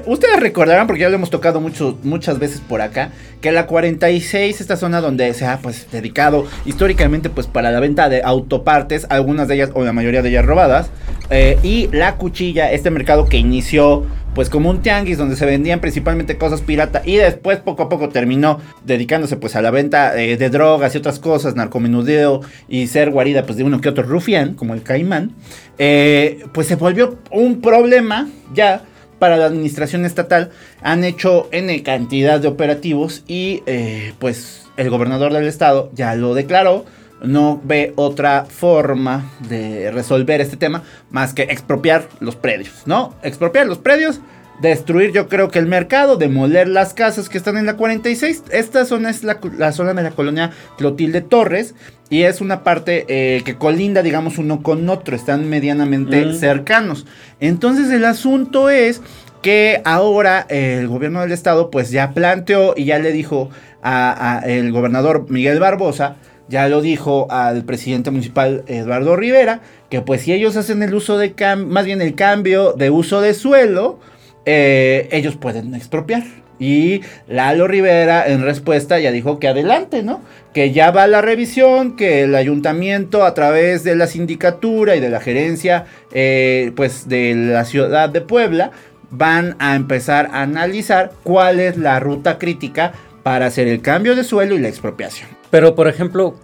Ustedes 0.04 0.38
recordarán, 0.38 0.86
porque 0.86 1.00
ya 1.00 1.08
lo 1.08 1.14
hemos 1.14 1.30
tocado 1.30 1.62
mucho, 1.62 1.98
muchas 2.02 2.38
veces 2.38 2.60
por 2.60 2.82
acá, 2.82 3.08
que 3.40 3.52
la 3.52 3.66
46, 3.66 4.60
esta 4.60 4.76
zona 4.76 5.00
donde 5.00 5.32
se 5.32 5.46
ha 5.46 5.56
pues 5.60 5.90
dedicado 5.90 6.44
históricamente 6.66 7.30
pues 7.30 7.46
para 7.46 7.70
la 7.70 7.80
venta 7.80 8.10
de 8.10 8.20
autopartes, 8.22 9.06
algunas 9.08 9.48
de 9.48 9.54
ellas 9.54 9.70
o 9.72 9.82
la 9.82 9.94
mayoría 9.94 10.20
de 10.20 10.28
ellas 10.28 10.44
robadas, 10.44 10.90
eh, 11.30 11.58
y 11.62 11.88
la 11.92 12.16
cuchilla, 12.16 12.70
este 12.70 12.90
mercado 12.90 13.24
que 13.24 13.38
inició 13.38 14.04
pues 14.36 14.50
como 14.50 14.68
un 14.68 14.82
tianguis 14.82 15.16
donde 15.16 15.34
se 15.34 15.46
vendían 15.46 15.80
principalmente 15.80 16.36
cosas 16.36 16.60
pirata 16.60 17.00
y 17.06 17.16
después 17.16 17.58
poco 17.60 17.84
a 17.84 17.88
poco 17.88 18.10
terminó 18.10 18.60
dedicándose 18.84 19.38
pues 19.38 19.56
a 19.56 19.62
la 19.62 19.70
venta 19.70 20.14
eh, 20.20 20.36
de 20.36 20.50
drogas 20.50 20.94
y 20.94 20.98
otras 20.98 21.18
cosas, 21.18 21.56
narcomenudeo 21.56 22.42
y 22.68 22.86
ser 22.88 23.10
guarida 23.10 23.46
pues 23.46 23.56
de 23.56 23.64
uno 23.64 23.80
que 23.80 23.88
otro 23.88 24.04
rufián 24.04 24.52
como 24.52 24.74
el 24.74 24.82
caimán, 24.82 25.32
eh, 25.78 26.44
pues 26.52 26.66
se 26.66 26.74
volvió 26.74 27.16
un 27.30 27.62
problema 27.62 28.28
ya 28.52 28.82
para 29.18 29.38
la 29.38 29.46
administración 29.46 30.04
estatal. 30.04 30.50
Han 30.82 31.04
hecho 31.04 31.48
N 31.50 31.82
cantidad 31.82 32.38
de 32.38 32.48
operativos 32.48 33.24
y 33.26 33.62
eh, 33.64 34.12
pues 34.18 34.66
el 34.76 34.90
gobernador 34.90 35.32
del 35.32 35.46
estado 35.46 35.90
ya 35.94 36.14
lo 36.14 36.34
declaró. 36.34 36.84
No 37.22 37.60
ve 37.64 37.92
otra 37.96 38.44
forma 38.44 39.30
de 39.48 39.90
resolver 39.90 40.40
este 40.40 40.56
tema 40.56 40.82
más 41.10 41.32
que 41.34 41.42
expropiar 41.42 42.08
los 42.20 42.36
predios, 42.36 42.82
¿no? 42.86 43.14
Expropiar 43.22 43.66
los 43.66 43.78
predios, 43.78 44.20
destruir 44.60 45.12
yo 45.12 45.28
creo 45.28 45.48
que 45.48 45.58
el 45.58 45.66
mercado, 45.66 46.16
demoler 46.16 46.68
las 46.68 46.94
casas 46.94 47.28
que 47.28 47.38
están 47.38 47.56
en 47.56 47.66
la 47.66 47.76
46. 47.76 48.44
Esta 48.50 48.84
zona 48.84 49.10
es 49.10 49.22
la, 49.24 49.38
la 49.56 49.72
zona 49.72 49.94
de 49.94 50.02
la 50.02 50.10
colonia 50.10 50.50
Clotilde 50.78 51.20
Torres 51.22 51.74
y 52.10 52.22
es 52.22 52.40
una 52.40 52.62
parte 52.62 53.04
eh, 53.08 53.42
que 53.44 53.56
colinda, 53.56 54.02
digamos, 54.02 54.38
uno 54.38 54.62
con 54.62 54.88
otro, 54.88 55.16
están 55.16 55.48
medianamente 55.48 56.24
Mm. 56.26 56.34
cercanos. 56.34 57.06
Entonces 57.40 57.90
el 57.90 58.04
asunto 58.04 58.70
es 58.70 59.00
que 59.42 59.80
ahora 59.84 60.46
eh, 60.48 60.78
el 60.80 60.88
gobierno 60.88 61.20
del 61.20 61.32
estado 61.32 61.70
pues 61.70 61.90
ya 61.90 62.12
planteó 62.12 62.74
y 62.76 62.84
ya 62.84 62.98
le 62.98 63.12
dijo 63.12 63.50
a, 63.82 64.36
a 64.36 64.38
el 64.40 64.72
gobernador 64.72 65.26
Miguel 65.30 65.60
Barbosa, 65.60 66.16
ya 66.48 66.68
lo 66.68 66.80
dijo 66.80 67.26
al 67.30 67.64
presidente 67.64 68.10
municipal 68.10 68.64
Eduardo 68.66 69.16
Rivera, 69.16 69.60
que 69.90 70.00
pues 70.00 70.22
si 70.22 70.32
ellos 70.32 70.56
hacen 70.56 70.82
el 70.82 70.94
uso 70.94 71.18
de 71.18 71.34
más 71.56 71.84
bien 71.84 72.00
el 72.00 72.14
cambio 72.14 72.72
de 72.72 72.90
uso 72.90 73.20
de 73.20 73.34
suelo, 73.34 73.98
eh, 74.44 75.08
ellos 75.10 75.36
pueden 75.36 75.74
expropiar. 75.74 76.22
Y 76.58 77.02
Lalo 77.28 77.68
Rivera 77.68 78.26
en 78.26 78.42
respuesta 78.42 78.98
ya 78.98 79.10
dijo 79.12 79.38
que 79.38 79.48
adelante, 79.48 80.02
¿no? 80.02 80.22
Que 80.54 80.72
ya 80.72 80.90
va 80.90 81.06
la 81.06 81.20
revisión, 81.20 81.96
que 81.96 82.22
el 82.22 82.34
ayuntamiento 82.34 83.24
a 83.24 83.34
través 83.34 83.84
de 83.84 83.94
la 83.94 84.06
sindicatura 84.06 84.96
y 84.96 85.00
de 85.00 85.10
la 85.10 85.20
gerencia 85.20 85.84
eh, 86.12 86.72
pues 86.74 87.08
de 87.08 87.34
la 87.34 87.66
ciudad 87.66 88.08
de 88.08 88.22
Puebla 88.22 88.70
van 89.10 89.56
a 89.58 89.76
empezar 89.76 90.30
a 90.32 90.42
analizar 90.42 91.12
cuál 91.24 91.60
es 91.60 91.76
la 91.76 92.00
ruta 92.00 92.38
crítica 92.38 92.92
para 93.22 93.46
hacer 93.46 93.68
el 93.68 93.82
cambio 93.82 94.16
de 94.16 94.24
suelo 94.24 94.54
y 94.54 94.58
la 94.58 94.68
expropiación. 94.68 95.28
Pero, 95.50 95.74
por 95.74 95.88
ejemplo, 95.88 96.34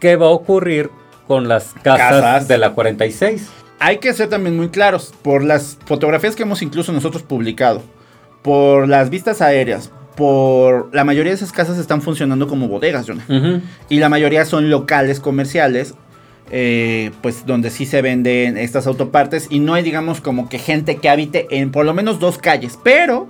¿qué 0.00 0.16
va 0.16 0.26
a 0.26 0.30
ocurrir 0.30 0.90
con 1.26 1.48
las 1.48 1.74
casas, 1.82 2.22
Casas. 2.22 2.48
de 2.48 2.58
la 2.58 2.72
46? 2.72 3.48
hay 3.80 3.98
que 3.98 4.12
ser 4.12 4.28
también 4.28 4.56
muy 4.56 4.68
claros. 4.68 5.12
Por 5.22 5.44
las 5.44 5.78
fotografías 5.84 6.34
que 6.34 6.42
hemos 6.42 6.62
incluso 6.62 6.92
nosotros 6.92 7.22
publicado, 7.22 7.82
por 8.42 8.88
las 8.88 9.10
vistas 9.10 9.40
aéreas, 9.40 9.90
por 10.16 10.92
la 10.92 11.04
mayoría 11.04 11.30
de 11.30 11.36
esas 11.36 11.52
casas 11.52 11.78
están 11.78 12.02
funcionando 12.02 12.48
como 12.48 12.68
bodegas, 12.68 13.06
Jonah. 13.06 13.62
Y 13.88 13.98
la 13.98 14.08
mayoría 14.08 14.44
son 14.44 14.68
locales 14.70 15.20
comerciales, 15.20 15.94
eh, 16.50 17.12
pues 17.22 17.46
donde 17.46 17.70
sí 17.70 17.86
se 17.86 18.02
venden 18.02 18.56
estas 18.56 18.86
autopartes 18.86 19.46
y 19.50 19.60
no 19.60 19.74
hay, 19.74 19.82
digamos, 19.82 20.20
como 20.20 20.48
que 20.48 20.58
gente 20.58 20.96
que 20.96 21.08
habite 21.08 21.46
en 21.50 21.70
por 21.70 21.86
lo 21.86 21.94
menos 21.94 22.18
dos 22.18 22.38
calles. 22.38 22.78
Pero 22.82 23.28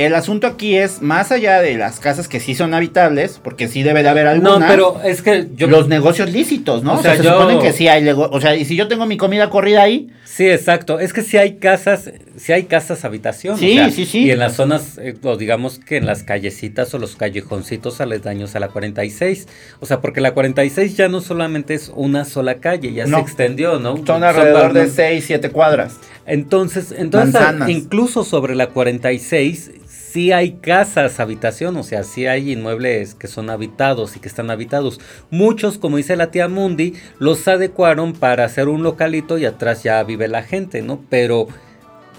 el 0.00 0.14
asunto 0.14 0.46
aquí 0.46 0.76
es, 0.76 1.02
más 1.02 1.32
allá 1.32 1.60
de 1.60 1.76
las 1.76 2.00
casas 2.00 2.28
que 2.28 2.40
sí 2.40 2.54
son 2.54 2.74
habitables, 2.74 3.40
porque 3.42 3.68
sí 3.68 3.82
debe 3.82 4.02
de 4.02 4.08
haber 4.08 4.26
algunas. 4.26 4.60
No, 4.60 4.66
pero 4.66 5.00
es 5.04 5.22
que 5.22 5.48
yo... 5.56 5.66
los 5.68 5.88
negocios 5.88 6.30
lícitos, 6.30 6.82
¿no? 6.82 6.94
O 6.94 6.98
O 6.98 7.02
sea, 7.02 7.14
sea, 7.14 7.22
se 7.22 7.28
yo- 7.28 7.38
supone 7.40 7.58
que 7.60 7.72
sí 7.72 7.88
hay 7.88 8.08
O 8.10 8.40
sea, 8.40 8.56
y 8.56 8.64
si 8.64 8.76
yo 8.76 8.88
tengo 8.88 9.06
mi 9.06 9.16
comida 9.16 9.50
corrida 9.50 9.82
ahí, 9.82 10.08
Sí, 10.24 10.48
exacto. 10.48 11.00
Es 11.00 11.12
que 11.12 11.22
si 11.22 11.38
hay 11.38 11.56
casas, 11.56 12.12
si 12.36 12.52
hay 12.52 12.62
casas 12.62 13.04
habitación. 13.04 13.58
Sí, 13.58 13.78
sí, 13.90 14.06
sí. 14.06 14.26
Y 14.26 14.30
en 14.30 14.38
las 14.38 14.54
zonas, 14.54 14.96
eh, 15.02 15.16
o 15.24 15.36
digamos 15.36 15.80
que 15.80 15.96
en 15.96 16.06
las 16.06 16.22
callecitas 16.22 16.94
o 16.94 16.98
los 16.98 17.16
callejoncitos 17.16 18.00
aledaños 18.00 18.54
a 18.54 18.60
la 18.60 18.68
46. 18.68 19.48
O 19.80 19.86
sea, 19.86 20.00
porque 20.00 20.20
la 20.20 20.32
46 20.32 20.96
ya 20.96 21.08
no 21.08 21.20
solamente 21.20 21.74
es 21.74 21.90
una 21.96 22.24
sola 22.24 22.60
calle, 22.60 22.92
ya 22.92 23.06
No. 23.06 23.16
se 23.18 23.22
extendió, 23.24 23.80
¿no? 23.80 23.96
son 24.06 24.22
alrededor 24.22 24.72
de 24.72 24.80
varios- 24.80 24.94
6, 24.94 25.24
7 25.26 25.50
cuadras. 25.50 25.96
Entonces, 26.26 26.94
entonces 26.96 27.34
Manzanas. 27.34 27.68
incluso 27.68 28.22
sobre 28.24 28.54
la 28.54 28.68
46 28.68 29.72
sí 30.12 30.32
hay 30.32 30.52
casas 30.52 31.20
habitación, 31.20 31.76
o 31.76 31.82
sea, 31.82 32.02
sí 32.02 32.26
hay 32.26 32.52
inmuebles 32.52 33.14
que 33.14 33.28
son 33.28 33.50
habitados 33.50 34.16
y 34.16 34.20
que 34.20 34.28
están 34.28 34.50
habitados. 34.50 35.00
Muchos, 35.30 35.78
como 35.78 35.98
dice 35.98 36.16
la 36.16 36.30
tía 36.30 36.48
Mundi, 36.48 36.94
los 37.18 37.46
adecuaron 37.46 38.12
para 38.12 38.44
hacer 38.44 38.68
un 38.68 38.82
localito 38.82 39.38
y 39.38 39.46
atrás 39.46 39.82
ya 39.82 40.02
vive 40.02 40.28
la 40.28 40.42
gente, 40.42 40.82
¿no? 40.82 41.04
Pero, 41.08 41.46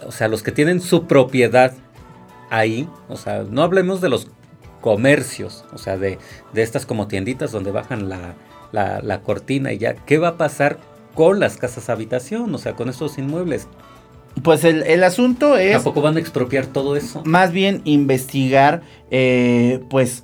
o 0.05 0.11
sea, 0.11 0.27
los 0.27 0.43
que 0.43 0.51
tienen 0.51 0.81
su 0.81 1.05
propiedad 1.05 1.73
ahí, 2.49 2.87
o 3.09 3.17
sea, 3.17 3.43
no 3.49 3.63
hablemos 3.63 3.99
de 4.01 4.09
los 4.09 4.27
comercios, 4.79 5.65
o 5.73 5.77
sea, 5.77 5.97
de, 5.97 6.17
de 6.53 6.61
estas 6.63 6.85
como 6.85 7.07
tienditas 7.07 7.51
donde 7.51 7.71
bajan 7.71 8.09
la, 8.09 8.35
la, 8.71 9.01
la 9.01 9.21
cortina 9.21 9.73
y 9.73 9.77
ya, 9.77 9.95
¿qué 9.95 10.17
va 10.17 10.29
a 10.29 10.37
pasar 10.37 10.79
con 11.13 11.39
las 11.39 11.57
casas 11.57 11.89
habitación? 11.89 12.53
O 12.55 12.57
sea, 12.57 12.73
con 12.73 12.89
estos 12.89 13.17
inmuebles. 13.17 13.67
Pues 14.43 14.63
el, 14.63 14.83
el 14.83 15.03
asunto 15.03 15.57
es 15.57 15.73
¿Tampoco 15.73 16.01
van 16.01 16.17
a 16.17 16.19
expropiar 16.19 16.65
todo 16.65 16.95
eso? 16.95 17.21
más 17.25 17.51
bien 17.51 17.81
investigar, 17.83 18.81
eh, 19.11 19.81
pues, 19.89 20.23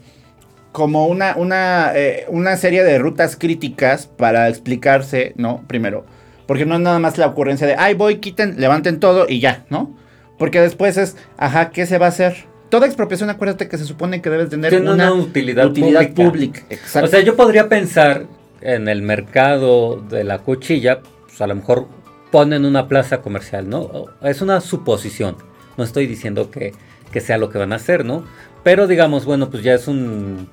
como 0.72 1.08
una, 1.08 1.36
una, 1.36 1.92
eh, 1.96 2.26
una 2.30 2.56
serie 2.58 2.84
de 2.84 3.00
rutas 3.00 3.36
críticas 3.36 4.08
para 4.08 4.48
explicarse, 4.48 5.34
¿no? 5.36 5.64
Primero. 5.68 6.06
Porque 6.46 6.66
no 6.66 6.76
es 6.76 6.82
nada 6.82 7.00
más 7.00 7.18
la 7.18 7.28
ocurrencia 7.28 7.68
de, 7.68 7.76
ay, 7.78 7.96
voy, 7.96 8.18
quiten, 8.18 8.60
levanten 8.60 9.00
todo 9.00 9.26
y 9.28 9.40
ya, 9.40 9.66
¿no? 9.70 9.96
Porque 10.38 10.62
después 10.62 10.98
es, 10.98 11.18
ajá, 11.38 11.72
¿qué 11.72 11.86
se 11.86 11.98
va 11.98 12.06
a 12.06 12.10
hacer? 12.10 12.46
Toda 12.70 12.86
expropiación, 12.86 13.30
acuérdate 13.30 13.68
que 13.68 13.78
se 13.78 13.86
supone 13.86 14.22
que 14.22 14.30
debes 14.30 14.50
tener 14.50 14.74
una, 14.80 14.94
una 14.94 15.14
utilidad, 15.14 15.66
utilidad 15.66 16.10
pública. 16.14 16.24
pública. 16.24 16.62
Exacto. 16.70 17.08
O 17.08 17.10
sea, 17.10 17.22
yo 17.22 17.36
podría 17.36 17.70
pensar 17.70 18.28
en 18.62 18.88
el 18.88 19.02
mercado 19.02 20.02
de 20.02 20.24
la 20.24 20.40
cuchilla, 20.40 21.02
pues 21.26 21.42
a 21.42 21.48
lo 21.48 21.56
mejor 21.56 21.88
ponen 22.32 22.66
una 22.66 22.88
plaza 22.88 23.22
comercial, 23.22 23.70
¿no? 23.70 24.06
Es 24.22 24.42
una 24.42 24.62
suposición. 24.62 25.36
No 25.78 25.84
estoy 25.84 26.08
diciendo 26.08 26.52
que, 26.52 26.74
que 27.12 27.22
sea 27.22 27.38
lo 27.38 27.50
que 27.50 27.58
van 27.58 27.74
a 27.74 27.78
hacer, 27.78 28.06
¿no? 28.06 28.24
Pero 28.64 28.88
digamos, 28.88 29.26
bueno, 29.26 29.50
pues 29.50 29.64
ya 29.64 29.74
es 29.74 29.88
un 29.88 30.50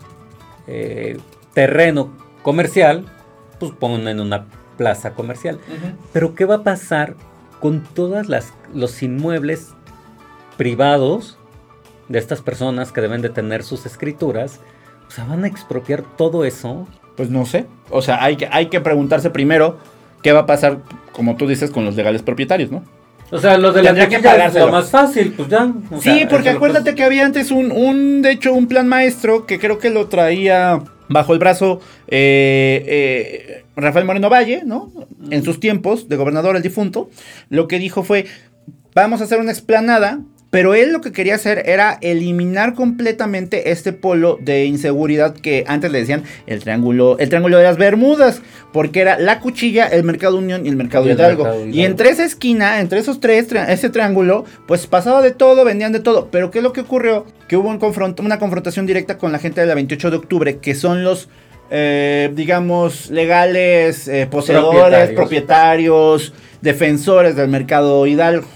eh, 0.67 1.19
terreno 1.53 2.13
comercial, 2.43 3.05
pues 3.59 3.73
ponen 3.73 4.21
una 4.21 4.47
plaza 4.77 5.15
comercial. 5.15 5.59
Pero 6.13 6.35
¿qué 6.35 6.45
va 6.45 6.57
a 6.57 6.63
pasar 6.63 7.15
con 7.61 7.83
todas 7.83 8.29
las 8.29 8.53
los 8.73 9.03
inmuebles 9.03 9.75
privados 10.57 11.39
de 12.09 12.19
estas 12.19 12.43
personas 12.43 12.93
que 12.93 13.01
deben 13.01 13.23
de 13.23 13.31
tener 13.31 13.63
sus 13.63 13.87
escrituras? 13.87 14.61
O 15.09 15.11
sea, 15.11 15.25
van 15.25 15.45
a 15.45 15.49
expropiar 15.49 16.03
todo 16.17 16.45
eso. 16.45 16.87
Pues 17.17 17.31
no 17.31 17.47
sé. 17.47 17.67
O 17.91 18.03
sea, 18.03 18.23
hay 18.23 18.37
que, 18.37 18.49
hay 18.51 18.67
que 18.67 18.81
preguntarse 18.81 19.31
primero 19.31 19.79
qué 20.25 20.33
va 20.33 20.41
a 20.41 20.47
pasar, 20.47 20.79
como 21.13 21.37
tú 21.37 21.47
dices, 21.47 21.71
con 21.71 21.85
los 21.85 21.95
legales 21.95 22.23
propietarios, 22.23 22.73
¿no? 22.73 22.83
O 23.31 23.39
sea, 23.39 23.59
lo 23.59 23.73
de 23.73 23.83
la 23.83 23.95
Tendría 23.95 24.09
que 24.21 24.47
es 24.47 24.55
lo 24.55 24.71
más 24.73 24.91
fácil, 24.91 25.33
pues 25.37 25.49
ya. 25.49 25.65
o 25.91 26.01
Sí, 26.01 26.19
sea, 26.19 26.29
porque 26.29 26.49
acuérdate 26.49 26.95
que 26.95 27.05
había 27.05 27.25
antes 27.27 27.51
un, 27.51 27.71
un, 27.71 28.23
de 28.23 28.31
hecho, 28.33 28.53
un 28.53 28.67
plan 28.67 28.89
maestro 28.89 29.45
que 29.47 29.59
creo 29.59 29.79
que 29.79 29.91
lo 29.91 30.07
traía 30.07 30.83
bajo 31.09 31.33
el 31.35 31.39
brazo 31.39 31.81
eh, 32.09 32.85
eh, 32.87 33.65
Rafael 33.77 34.07
Moreno 34.07 34.31
Valle, 34.31 34.63
¿no? 34.65 34.91
En 35.31 35.43
sus 35.45 35.61
tiempos 35.61 36.09
de 36.09 36.17
gobernador, 36.17 36.57
el 36.57 36.63
difunto, 36.63 37.11
lo 37.51 37.69
que 37.69 37.79
dijo 37.79 38.03
fue, 38.03 38.27
vamos 38.95 39.21
a 39.21 39.25
hacer 39.25 39.41
una 39.41 39.53
explanada, 39.53 40.21
pero 40.55 40.75
él 40.75 40.93
lo 40.93 41.01
que 41.01 41.11
quería 41.11 41.35
hacer 41.35 41.65
era 41.67 41.99
eliminar 42.01 42.75
completamente 42.75 43.73
este 43.73 43.93
polo 43.93 44.39
de 44.41 44.67
inseguridad 44.67 45.35
que 45.35 45.65
antes 45.67 45.91
le 45.91 45.99
decían 45.99 46.23
el 46.47 46.61
triángulo, 46.61 47.19
el 47.19 47.29
triángulo 47.29 47.59
de 47.59 47.65
las 47.65 47.77
Bermudas, 47.77 48.41
porque 48.73 49.01
era 49.01 49.19
la 49.19 49.41
cuchilla, 49.41 49.89
el 49.89 50.05
Mercado 50.05 50.37
Unión 50.37 50.65
y 50.65 50.69
el 50.69 50.77
Mercado 50.77 51.11
Hidalgo. 51.11 51.65
Y 51.73 51.83
entre 51.85 52.11
esa 52.11 52.25
esquina, 52.25 52.79
entre 52.81 53.01
esos 53.01 53.19
tres, 53.19 53.49
ese 53.69 53.91
triángulo, 53.91 54.45
pues 54.69 54.87
pasaba 54.87 55.23
de 55.23 55.33
todo, 55.33 55.65
vendían 55.65 55.91
de 55.91 55.99
todo. 55.99 56.29
Pero 56.31 56.53
¿qué 56.53 56.59
es 56.59 56.63
lo 56.63 56.73
que 56.73 56.83
ocurrió? 56.83 57.27
Que 57.49 57.57
hubo 57.57 57.69
un 57.69 57.81
confront- 57.81 58.21
una 58.21 58.39
confrontación 58.39 58.87
directa 58.87 59.19
con 59.19 59.33
la 59.33 59.41
gente 59.41 59.61
de 59.61 59.67
la 59.67 59.75
28 59.75 60.13
de 60.13 60.17
octubre, 60.19 60.59
que 60.59 60.77
son 60.77 61.03
los, 61.03 61.29
eh, 61.73 62.31
digamos, 62.33 63.11
legales, 63.11 64.07
eh, 64.07 64.29
poseedores, 64.31 65.11
Propietarios. 65.11 65.17
propietarios, 65.17 66.33
defensores 66.61 67.35
del 67.35 67.49
mercado 67.49 68.07
Hidalgo. 68.07 68.47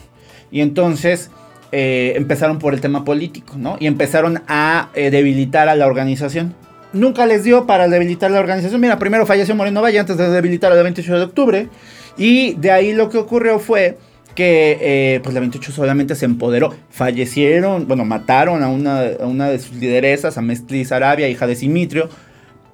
Y 0.52 0.60
entonces 0.60 1.30
eh, 1.72 2.14
empezaron 2.16 2.58
por 2.58 2.74
el 2.74 2.80
tema 2.80 3.04
político, 3.04 3.54
¿no? 3.56 3.76
Y 3.80 3.86
empezaron 3.86 4.42
a 4.48 4.90
eh, 4.94 5.10
debilitar 5.10 5.68
a 5.68 5.74
la 5.74 5.86
organización. 5.86 6.54
Nunca 6.92 7.26
les 7.26 7.44
dio 7.44 7.66
para 7.66 7.88
debilitar 7.88 8.30
la 8.30 8.40
organización. 8.40 8.80
Mira, 8.80 8.98
primero 8.98 9.26
falleció 9.26 9.54
Moreno 9.54 9.82
Valle 9.82 9.98
antes 9.98 10.16
de 10.16 10.30
debilitar 10.30 10.72
a 10.72 10.74
la 10.74 10.82
28 10.82 11.18
de 11.18 11.24
octubre. 11.24 11.68
Y 12.16 12.54
de 12.54 12.70
ahí 12.70 12.92
lo 12.94 13.10
que 13.10 13.18
ocurrió 13.18 13.58
fue 13.58 13.98
que 14.34 14.78
eh, 14.80 15.20
pues 15.22 15.34
la 15.34 15.40
28 15.40 15.72
solamente 15.72 16.14
se 16.14 16.24
empoderó. 16.24 16.74
Fallecieron, 16.90 17.86
bueno, 17.86 18.04
mataron 18.04 18.62
a 18.62 18.68
una, 18.68 19.00
a 19.20 19.26
una 19.26 19.48
de 19.48 19.58
sus 19.58 19.76
lideresas, 19.76 20.38
a 20.38 20.40
Mestli 20.42 20.84
Sarabia, 20.84 21.28
hija 21.28 21.46
de 21.46 21.56
Simitrio. 21.56 22.08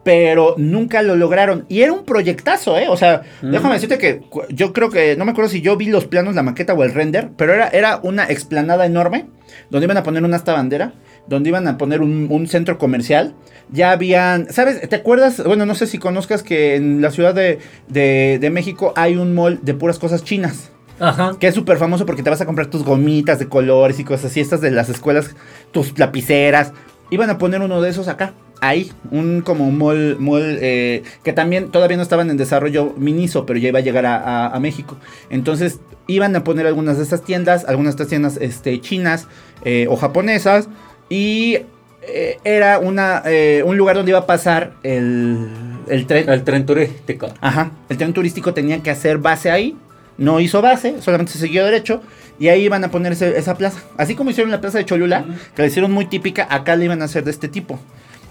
Pero 0.05 0.55
nunca 0.59 1.03
lo 1.03 1.17
lograron. 1.17 1.65
Y 1.69 1.81
era 1.81 1.93
un 1.93 2.05
proyectazo, 2.05 2.79
¿eh? 2.79 2.87
O 2.89 2.97
sea, 2.97 3.23
Mm. 3.43 3.51
déjame 3.53 3.75
decirte 3.75 3.99
que 3.99 4.23
yo 4.51 4.73
creo 4.73 4.91
que, 4.91 5.17
no 5.17 5.25
me 5.25 5.31
acuerdo 5.33 5.51
si 5.51 5.61
yo 5.63 5.77
vi 5.77 5.87
los 5.87 6.05
planos, 6.07 6.35
la 6.35 6.43
maqueta 6.43 6.75
o 6.75 6.85
el 6.85 6.93
render, 6.93 7.31
pero 7.37 7.55
era, 7.55 7.69
era 7.69 8.01
una 8.03 8.25
explanada 8.25 8.85
enorme, 8.87 9.27
donde 9.71 9.87
iban 9.87 9.97
a 9.97 10.03
poner 10.03 10.23
una 10.23 10.37
hasta 10.37 10.53
bandera, 10.53 10.93
donde 11.27 11.49
iban 11.49 11.67
a 11.67 11.79
poner 11.79 12.03
un, 12.03 12.27
un 12.31 12.47
centro 12.47 12.77
comercial. 12.77 13.35
Ya 13.73 13.93
habían, 13.93 14.53
¿sabes? 14.53 14.87
¿Te 14.89 14.97
acuerdas? 14.97 15.43
Bueno, 15.43 15.65
no 15.65 15.75
sé 15.75 15.87
si 15.87 15.97
conozcas 15.99 16.43
que 16.43 16.77
en 16.77 17.01
la 17.01 17.11
Ciudad 17.11 17.35
de, 17.35 17.59
de- 17.89 18.39
de 18.39 18.51
México 18.51 18.93
hay 18.97 19.17
un 19.17 19.35
mall 19.35 19.59
de 19.63 19.73
puras 19.73 19.99
cosas 19.99 20.23
chinas. 20.23 20.71
Ajá. 21.01 21.33
Que 21.41 21.47
es 21.49 21.55
súper 21.55 21.79
famoso 21.79 22.05
porque 22.07 22.23
te 22.23 22.29
vas 22.31 22.41
a 22.43 22.47
comprar 22.47 22.67
tus 22.69 22.85
gomitas 22.85 23.39
de 23.39 23.49
colores 23.49 23.99
y 23.99 24.05
cosas 24.05 24.27
así, 24.31 24.41
estas 24.41 24.61
de 24.61 24.71
las 24.71 24.91
escuelas, 24.91 25.35
tus 25.73 25.99
lapiceras. 25.99 26.73
Iban 27.11 27.31
a 27.31 27.39
poner 27.39 27.63
uno 27.63 27.81
de 27.81 27.91
esos 27.91 28.07
acá, 28.09 28.35
ahí, 28.69 28.93
un 29.11 29.41
como 29.43 29.71
mall, 29.71 30.17
mall 30.19 30.59
eh, 30.61 31.03
que 31.23 31.33
también 31.33 31.71
todavía 31.71 31.97
no 31.97 32.03
estaban 32.03 32.31
en 32.31 32.37
desarrollo 32.37 32.95
Miniso, 32.97 33.47
pero 33.47 33.59
ya 33.59 33.69
iba 33.69 33.79
a 33.79 33.83
llegar 33.83 34.07
a, 34.07 34.17
a- 34.17 34.47
a 34.55 34.61
México. 34.61 34.97
Entonces 35.31 35.81
iban 36.07 36.35
a 36.37 36.45
poner 36.45 36.67
algunas 36.67 36.97
de 36.99 37.03
estas 37.05 37.23
tiendas, 37.23 37.65
algunas 37.67 37.93
de 37.97 38.03
estas 38.03 38.09
tiendas 38.09 38.37
este, 38.41 38.81
chinas 38.81 39.27
eh, 39.65 39.87
o 39.89 39.97
japonesas, 39.97 40.69
y 41.09 41.59
eh, 42.03 42.39
era 42.45 42.79
una, 42.79 43.23
eh, 43.27 43.63
un 43.65 43.77
lugar 43.77 43.97
donde 43.97 44.11
iba 44.11 44.19
a 44.21 44.27
pasar 44.27 44.73
el, 44.83 45.47
el 45.89 46.07
tren. 46.07 46.29
El 46.29 46.45
tren 46.45 46.67
turístico. 46.67 47.29
Ajá, 47.41 47.71
el 47.89 47.97
tren 47.97 48.13
turístico 48.13 48.53
tenía 48.55 48.83
que 48.83 48.91
hacer 48.91 49.19
base 49.19 49.51
ahí, 49.51 49.77
no 50.19 50.41
hizo 50.41 50.61
base, 50.63 51.01
solamente 51.01 51.33
se 51.33 51.39
siguió 51.39 51.65
derecho, 51.65 52.03
y 52.39 52.49
ahí 52.49 52.63
iban 52.65 52.85
a 52.85 52.91
poner 52.91 53.13
ese- 53.13 53.39
esa 53.39 53.55
plaza. 53.57 53.81
Así 53.97 54.15
como 54.15 54.31
hicieron 54.31 54.51
la 54.51 54.61
plaza 54.61 54.79
de 54.79 54.85
Cholula, 54.85 55.25
que 55.57 55.63
la 55.63 55.69
hicieron 55.69 55.93
muy 55.93 56.07
típica, 56.07 56.47
acá 56.51 56.77
la 56.77 56.85
iban 56.85 57.01
a 57.01 57.07
hacer 57.07 57.25
de 57.25 57.31
este 57.31 57.49
tipo. 57.49 57.79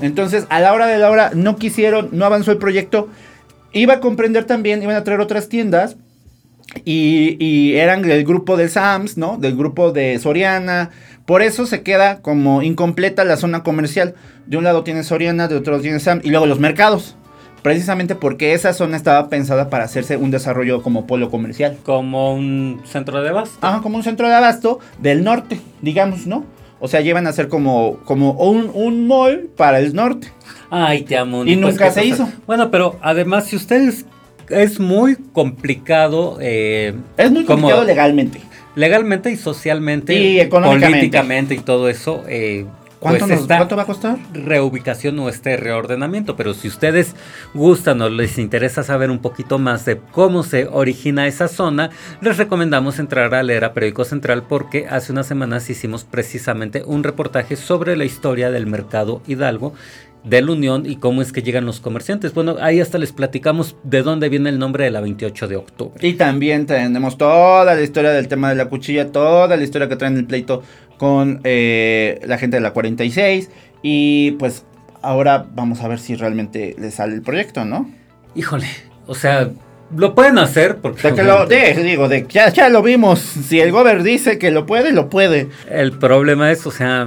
Entonces, 0.02 0.46
a 0.50 0.60
la 0.60 0.74
hora 0.74 0.88
de 0.88 0.98
la 0.98 1.10
hora, 1.10 1.32
no 1.34 1.56
quisieron, 1.56 2.10
no 2.12 2.26
avanzó 2.26 2.52
el 2.52 2.58
proyecto. 2.58 3.10
Iba 3.72 3.96
a 3.96 4.00
comprender 4.00 4.46
también, 4.46 4.84
iban 4.84 4.96
a 4.96 5.04
traer 5.04 5.22
otras 5.22 5.50
tiendas, 5.50 5.98
y, 6.86 7.38
y 7.44 7.76
eran 7.76 8.02
del 8.02 8.26
grupo 8.26 8.58
de 8.58 8.70
Sams, 8.70 9.18
¿no? 9.18 9.38
Del 9.38 9.56
grupo 9.56 9.92
de 9.92 10.18
Soriana. 10.20 10.90
Por 11.26 11.42
eso 11.42 11.66
se 11.66 11.84
queda 11.84 12.22
como 12.22 12.62
incompleta 12.62 13.24
la 13.24 13.38
zona 13.38 13.64
comercial. 13.64 14.16
De 14.46 14.58
un 14.58 14.64
lado 14.64 14.84
tiene 14.84 15.04
Soriana, 15.04 15.48
de 15.48 15.56
otro 15.56 15.74
lado 15.74 15.84
tiene 15.84 16.00
Sams. 16.00 16.26
Y 16.26 16.30
luego 16.30 16.46
los 16.46 16.60
mercados. 16.60 17.16
Precisamente 17.62 18.16
porque 18.16 18.54
esa 18.54 18.74
zona 18.74 18.98
estaba 18.98 19.30
pensada 19.30 19.70
para 19.70 19.86
hacerse 19.86 20.18
un 20.18 20.32
desarrollo 20.32 20.82
como 20.82 21.08
polo 21.08 21.30
comercial. 21.30 21.78
Como 21.84 22.34
un 22.34 22.82
centro 22.84 23.22
de 23.22 23.30
abasto. 23.30 23.58
Ajá, 23.62 23.82
como 23.82 23.96
un 23.98 24.04
centro 24.04 24.28
de 24.28 24.34
abasto 24.34 24.80
del 25.00 25.24
norte, 25.24 25.62
digamos, 25.82 26.28
¿no? 26.28 26.44
O 26.86 26.90
sea, 26.90 27.00
llevan 27.00 27.28
a 27.28 27.32
ser 27.32 27.48
como, 27.48 28.00
como 28.04 28.32
un, 28.34 28.70
un 28.74 29.08
mall 29.08 29.50
para 29.56 29.80
el 29.80 29.94
norte. 29.96 30.28
Ay, 30.70 31.04
te 31.04 31.16
amo. 31.16 31.46
Y 31.46 31.56
nunca 31.56 31.86
¿qué 31.86 31.92
se 31.92 32.06
hizo. 32.06 32.28
Bueno, 32.46 32.72
pero 32.72 32.98
además, 33.02 33.46
si 33.46 33.56
ustedes 33.56 34.06
es 34.50 34.82
muy 34.82 35.16
complicado. 35.32 36.40
eh, 36.42 36.94
Es 37.16 37.32
muy 37.32 37.46
como- 37.46 37.62
complicado 37.62 37.86
legalmente. 37.86 38.42
Legalmente 38.76 39.32
y 39.32 39.38
socialmente. 39.38 40.14
Y 40.14 40.42
económicamente. 40.42 40.98
Políticamente 40.98 41.54
y 41.56 41.60
todo 41.60 41.88
eso. 41.88 42.26
eh, 42.28 42.66
¿Cuánto, 43.04 43.28
pues 43.28 43.40
nos- 43.40 43.48
¿Cuánto 43.48 43.76
va 43.76 43.84
a 43.84 43.86
costar? 43.86 44.18
reubicación 44.34 45.20
o 45.20 45.30
este 45.30 45.58
reordenamiento. 45.58 46.36
Pero 46.36 46.54
si 46.54 46.68
ustedes 46.68 47.16
gustan 47.54 48.02
o 48.02 48.10
les 48.10 48.38
interesa 48.38 48.84
saber 48.84 49.12
un 49.12 49.20
poquito 49.20 49.60
más 49.60 49.86
de 49.86 49.98
cómo 50.12 50.44
se 50.44 50.68
origina 50.68 51.28
esa 51.28 51.48
zona, 51.48 51.90
les 52.22 52.38
recomendamos 52.38 53.00
entrar 53.00 53.34
a 53.36 53.44
leer 53.44 53.66
a 53.66 53.74
Periódico 53.74 54.06
Central 54.06 54.44
porque 54.48 54.88
hace 54.88 55.12
unas 55.12 55.28
semanas 55.28 55.70
hicimos 55.70 56.04
precisamente 56.04 56.84
un 56.86 57.04
reportaje 57.04 57.56
sobre 57.56 57.96
la 57.96 58.06
historia 58.06 58.50
del 58.52 58.66
mercado 58.68 59.22
Hidalgo 59.28 59.74
de 60.24 60.42
la 60.42 60.54
Unión 60.54 60.86
y 60.86 60.96
cómo 60.96 61.22
es 61.22 61.34
que 61.34 61.44
llegan 61.44 61.66
los 61.66 61.82
comerciantes. 61.82 62.34
Bueno, 62.34 62.56
ahí 62.62 62.80
hasta 62.80 62.98
les 62.98 63.12
platicamos 63.12 63.76
de 63.84 64.04
dónde 64.04 64.30
viene 64.30 64.50
el 64.50 64.58
nombre 64.58 64.86
de 64.86 64.92
la 64.92 65.02
28 65.02 65.50
de 65.50 65.58
octubre. 65.58 66.08
Y 66.08 66.14
también 66.14 66.66
tenemos 66.66 67.18
toda 67.18 67.66
la 67.76 67.82
historia 67.82 68.12
del 68.12 68.30
tema 68.30 68.48
de 68.50 68.56
la 68.56 68.70
cuchilla, 68.70 69.12
toda 69.12 69.58
la 69.58 69.62
historia 69.64 69.90
que 69.90 69.98
traen 69.98 70.16
el 70.16 70.26
pleito 70.26 70.64
con 71.04 71.42
eh, 71.44 72.22
la 72.24 72.38
gente 72.38 72.56
de 72.56 72.62
la 72.62 72.72
46. 72.72 73.50
Y 73.82 74.32
pues 74.40 74.64
ahora 75.02 75.46
vamos 75.54 75.82
a 75.82 75.90
ver 75.90 76.00
si 76.00 76.16
realmente 76.16 76.78
le 76.80 76.92
sale 76.92 77.14
el 77.14 77.22
proyecto, 77.22 77.66
¿no? 77.66 77.92
Híjole, 78.36 78.68
o 79.06 79.14
sea, 79.14 79.52
lo 79.94 80.16
pueden 80.16 80.38
hacer 80.38 80.78
porque 80.78 81.10
De 81.10 81.14
que 81.14 81.24
lo, 81.24 81.46
de, 81.46 81.74
digo, 81.84 82.08
de 82.08 82.26
ya, 82.30 82.48
ya 82.54 82.70
lo 82.70 82.82
vimos. 82.82 83.20
Si 83.20 83.60
el 83.60 83.74
gober 83.74 84.02
dice 84.02 84.40
que 84.40 84.50
lo 84.50 84.66
puede, 84.66 84.94
lo 84.94 85.10
puede. 85.10 85.50
el 85.70 85.92
problema 85.92 86.54
es, 86.54 86.66
o 86.66 86.72
sea, 86.72 87.06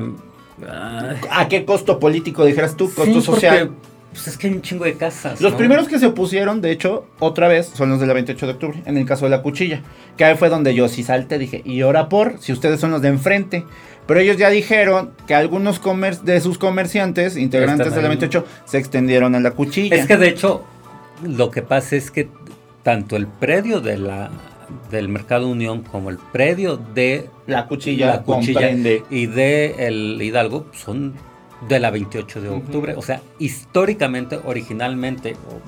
ay, 0.68 1.16
¿A 1.30 1.48
qué 1.48 1.64
costo 1.64 1.98
político 1.98 2.44
dijeras 2.44 2.76
tú? 2.76 2.92
Costo 2.92 3.14
sí, 3.14 3.22
social. 3.22 3.68
porque, 3.68 3.88
pues 4.12 4.28
es 4.28 4.38
que 4.38 4.46
hay 4.46 4.54
un 4.54 4.62
chingo 4.62 4.84
de 4.84 4.94
casas. 4.94 5.40
Los 5.40 5.52
¿no? 5.52 5.58
primeros 5.58 5.88
que 5.88 5.98
se 5.98 6.06
opusieron, 6.06 6.60
de 6.60 6.70
hecho, 6.70 7.06
otra 7.18 7.48
vez, 7.48 7.70
son 7.74 7.90
los 7.90 8.00
de 8.00 8.06
la 8.06 8.14
28 8.14 8.46
de 8.46 8.52
octubre, 8.52 8.82
en 8.86 8.96
el 8.96 9.04
caso 9.04 9.26
de 9.26 9.30
la 9.30 9.42
cuchilla. 9.42 9.82
Que 10.16 10.24
ahí 10.24 10.36
fue 10.36 10.48
donde 10.48 10.74
yo 10.74 10.88
sí 10.88 11.02
salté, 11.02 11.38
dije, 11.38 11.62
y 11.64 11.82
ahora 11.82 12.08
por, 12.08 12.38
si 12.40 12.52
ustedes 12.52 12.80
son 12.80 12.90
los 12.90 13.02
de 13.02 13.08
enfrente. 13.08 13.64
Pero 14.06 14.20
ellos 14.20 14.36
ya 14.36 14.50
dijeron 14.50 15.12
que 15.26 15.34
algunos 15.34 15.80
comer 15.80 16.20
de 16.20 16.40
sus 16.40 16.58
comerciantes, 16.58 17.36
integrantes 17.36 17.94
de 17.94 18.02
la 18.02 18.08
ahí. 18.08 18.16
28, 18.16 18.44
se 18.64 18.78
extendieron 18.78 19.34
a 19.34 19.40
la 19.40 19.50
cuchilla. 19.50 19.96
Es 19.96 20.06
que 20.06 20.16
de 20.16 20.28
hecho, 20.28 20.64
lo 21.24 21.50
que 21.50 21.62
pasa 21.62 21.96
es 21.96 22.10
que 22.10 22.28
tanto 22.82 23.16
el 23.16 23.26
predio 23.26 23.80
de 23.80 23.98
la 23.98 24.30
del 24.90 25.08
Mercado 25.08 25.48
Unión 25.48 25.82
como 25.82 26.10
el 26.10 26.18
predio 26.18 26.76
de 26.76 27.28
la 27.46 27.66
cuchilla, 27.66 28.06
la 28.06 28.22
cuchilla 28.22 28.60
comprende. 28.60 29.02
y 29.10 29.26
de 29.26 29.74
el 29.86 30.20
Hidalgo 30.20 30.66
son 30.72 31.14
de 31.68 31.80
la 31.80 31.90
28 31.90 32.40
de 32.40 32.48
octubre. 32.48 32.94
O 32.96 33.02
sea, 33.02 33.22
históricamente, 33.38 34.38
originalmente, 34.44 35.34
o 35.50 35.60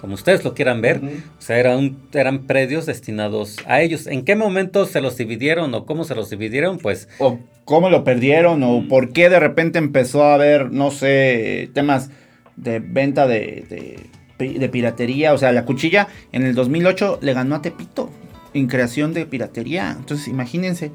como 0.00 0.14
ustedes 0.14 0.44
lo 0.44 0.54
quieran 0.54 0.80
ver, 0.80 1.00
o 1.38 1.42
sea, 1.42 1.58
eran, 1.58 1.96
eran 2.12 2.44
predios 2.44 2.86
destinados 2.86 3.56
a 3.66 3.80
ellos. 3.80 4.06
¿En 4.06 4.24
qué 4.24 4.36
momento 4.36 4.86
se 4.86 5.00
los 5.00 5.16
dividieron 5.16 5.74
o 5.74 5.86
cómo 5.86 6.04
se 6.04 6.14
los 6.14 6.30
dividieron? 6.30 6.78
Pues 6.78 7.08
O 7.18 7.40
cómo 7.64 7.90
lo 7.90 8.04
perdieron, 8.04 8.62
o 8.62 8.86
por 8.88 9.12
qué 9.12 9.28
de 9.28 9.40
repente 9.40 9.78
empezó 9.78 10.22
a 10.22 10.34
haber, 10.34 10.70
no 10.70 10.90
sé, 10.90 11.70
temas 11.74 12.10
de 12.56 12.78
venta 12.78 13.26
de, 13.26 14.08
de, 14.38 14.58
de 14.58 14.68
piratería. 14.68 15.34
O 15.34 15.38
sea, 15.38 15.50
la 15.50 15.64
cuchilla 15.64 16.06
en 16.30 16.44
el 16.44 16.54
2008 16.54 17.18
le 17.20 17.32
ganó 17.34 17.56
a 17.56 17.62
Tepito 17.62 18.10
en 18.54 18.68
creación 18.68 19.12
de 19.14 19.26
piratería. 19.26 19.96
Entonces, 19.98 20.28
imagínense. 20.28 20.92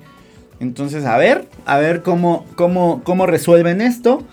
Entonces, 0.59 1.05
a 1.05 1.17
ver, 1.17 1.47
a 1.65 1.77
ver 1.77 2.01
cómo, 2.03 2.45
cómo, 2.55 3.01
cómo 3.03 3.25
resuelven 3.25 3.81
esto. 3.81 4.23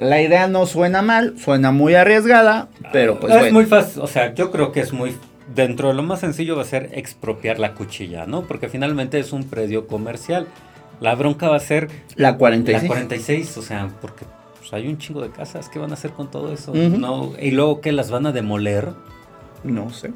La 0.00 0.20
idea 0.22 0.46
no 0.46 0.64
suena 0.66 1.02
mal, 1.02 1.34
suena 1.38 1.72
muy 1.72 1.94
arriesgada, 1.94 2.68
pero 2.92 3.18
pues 3.18 3.32
es 3.34 3.38
bueno. 3.40 3.54
muy 3.54 3.66
fácil, 3.66 4.00
o 4.02 4.06
sea, 4.06 4.32
yo 4.32 4.52
creo 4.52 4.70
que 4.70 4.78
es 4.80 4.92
muy 4.92 5.16
dentro 5.54 5.88
de 5.88 5.94
lo 5.94 6.02
más 6.04 6.20
sencillo 6.20 6.54
va 6.54 6.62
a 6.62 6.66
ser 6.66 6.90
expropiar 6.92 7.58
la 7.58 7.74
cuchilla, 7.74 8.24
¿no? 8.26 8.42
Porque 8.42 8.68
finalmente 8.68 9.18
es 9.18 9.32
un 9.32 9.44
predio 9.44 9.86
comercial. 9.88 10.46
La 11.00 11.14
bronca 11.16 11.48
va 11.48 11.56
a 11.56 11.60
ser 11.60 11.88
La 12.16 12.36
46. 12.36 12.82
la 12.82 12.88
46, 12.88 13.56
o 13.58 13.62
sea, 13.62 13.88
porque 14.00 14.24
pues, 14.58 14.72
hay 14.72 14.86
un 14.88 14.98
chingo 14.98 15.20
de 15.22 15.30
casas, 15.30 15.68
¿qué 15.68 15.78
van 15.80 15.90
a 15.90 15.94
hacer 15.94 16.10
con 16.12 16.30
todo 16.30 16.52
eso? 16.52 16.72
No, 16.74 17.32
y 17.40 17.50
luego 17.50 17.80
que 17.80 17.90
las 17.92 18.10
van 18.10 18.26
a 18.26 18.32
demoler. 18.32 18.90
No 19.64 19.90
sé. 19.90 20.12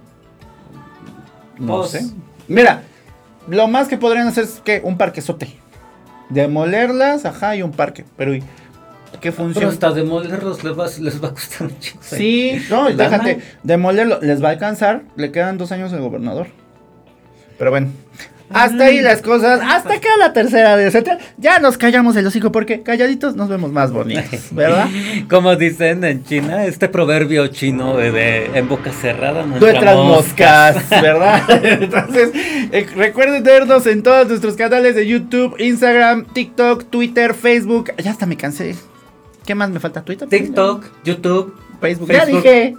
No 1.59 1.78
Pues- 1.78 1.90
sé. 1.90 2.07
Mira, 2.49 2.82
lo 3.49 3.68
más 3.68 3.88
que 3.88 3.97
podrían 3.99 4.28
hacer 4.28 4.45
es 4.45 4.61
que 4.64 4.80
un 4.84 4.97
parquezote. 4.97 5.49
Demolerlas, 6.28 7.24
ajá, 7.24 7.57
y 7.57 7.62
un 7.62 7.72
parque. 7.72 8.05
Pero 8.16 8.34
¿y 8.34 8.40
¿qué 8.40 8.47
Pero 9.20 9.34
funciona? 9.34 9.68
hasta 9.68 9.93
demolerlos 9.93 10.64
les 10.64 10.78
va, 10.78 10.86
les 10.99 11.22
va 11.22 11.28
a 11.28 11.32
costar 11.32 11.68
chingo. 11.78 12.03
Sí, 12.03 12.62
no, 12.70 12.90
déjate. 12.90 13.40
Demolerlo, 13.62 14.20
les 14.20 14.43
va 14.43 14.49
a 14.49 14.53
alcanzar. 14.53 15.03
Le 15.16 15.30
quedan 15.30 15.59
dos 15.59 15.72
años 15.72 15.93
al 15.93 16.01
gobernador. 16.01 16.47
Pero 17.59 17.70
bueno. 17.70 17.88
Hasta 18.53 18.84
ahí 18.84 19.00
las 19.00 19.22
cosas. 19.22 19.61
Hasta 19.62 19.94
acá 19.94 20.09
la 20.18 20.32
tercera 20.32 20.76
de 20.76 20.90
Central. 20.90 21.18
Ya 21.38 21.59
nos 21.59 21.78
callamos 21.78 22.16
el 22.16 22.26
hocico 22.26 22.53
porque 22.53 22.82
calladitos 22.82 23.36
nos 23.36 23.48
vemos 23.48 23.72
más 23.72 23.92
bonitos, 23.92 24.24
¿verdad? 24.53 24.88
Como 25.28 25.57
dicen 25.57 26.05
en 26.05 26.24
China, 26.24 26.64
este 26.64 26.88
proverbio 26.88 27.46
chino 27.48 27.96
de, 27.96 28.11
de 28.12 28.44
en 28.59 28.68
boca 28.68 28.92
cerrada 28.92 29.44
no 29.44 29.55
entra 29.57 29.70
Nuestras 29.72 29.96
mosca. 29.96 30.72
moscas, 30.74 30.90
¿verdad? 31.03 31.42
Entonces, 31.82 32.30
eh, 32.34 32.86
recuerden 32.96 33.42
vernos 33.42 33.86
en 33.86 34.03
todos 34.03 34.28
nuestros 34.28 34.55
canales 34.55 34.94
de 34.94 35.07
YouTube, 35.07 35.57
Instagram, 35.59 36.26
TikTok, 36.26 36.84
Twitter, 36.90 37.34
Facebook. 37.34 37.92
Ya 37.98 38.11
hasta 38.11 38.26
me 38.26 38.36
cansé. 38.36 38.74
¿Qué 39.46 39.55
más 39.55 39.70
me 39.70 39.80
falta? 39.80 40.03
Twitter. 40.05 40.28
TikTok, 40.28 40.84
YouTube, 41.05 41.55
Facebook. 41.83 42.11
Ya 42.11 42.20
Facebook. 42.20 42.43
dije. 42.43 42.76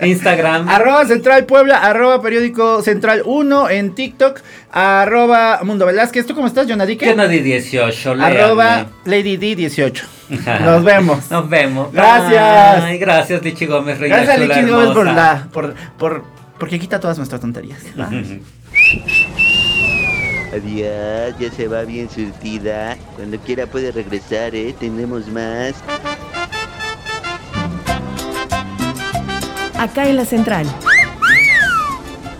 Instagram. 0.06 0.68
arroba 0.68 1.04
Central 1.04 1.44
Puebla, 1.44 1.78
arroba 1.82 2.22
Periódico 2.22 2.80
Central 2.80 3.22
1 3.24 3.70
en 3.70 3.94
TikTok, 3.94 4.40
arroba 4.72 5.60
Mundo 5.64 5.84
Velázquez. 5.84 6.24
¿Tú 6.26 6.34
cómo 6.34 6.46
estás, 6.46 6.66
Jonadique? 6.66 7.04
Que 7.04 7.14
nadie 7.14 7.42
18, 7.42 8.12
Arroba 8.12 8.88
léanme. 9.04 9.36
Lady 9.36 9.36
D18. 9.36 10.02
Nos 10.64 10.84
vemos. 10.84 11.30
Nos 11.30 11.48
vemos. 11.48 11.92
Gracias. 11.92 12.84
Ay, 12.84 12.98
gracias, 12.98 13.42
Lichi 13.42 13.66
Gómez, 13.66 13.98
Reina 13.98 14.16
Gracias, 14.22 14.40
Lichis 14.40 14.70
Gómez, 14.70 14.90
por 14.90 15.06
la. 15.06 15.48
Por, 15.52 15.74
por, 15.98 16.24
porque 16.58 16.78
quita 16.78 16.98
todas 17.00 17.18
nuestras 17.18 17.40
tonterías. 17.40 17.80
Adiós, 20.52 21.34
ya 21.38 21.50
se 21.50 21.68
va 21.68 21.82
bien 21.82 22.08
surtida. 22.08 22.96
Cuando 23.16 23.36
quiera 23.38 23.66
puede 23.66 23.90
regresar, 23.92 24.54
¿eh? 24.54 24.74
Tenemos 24.78 25.26
más. 25.28 25.74
Acá 29.78 30.08
en 30.08 30.16
la 30.16 30.24
central. 30.24 30.66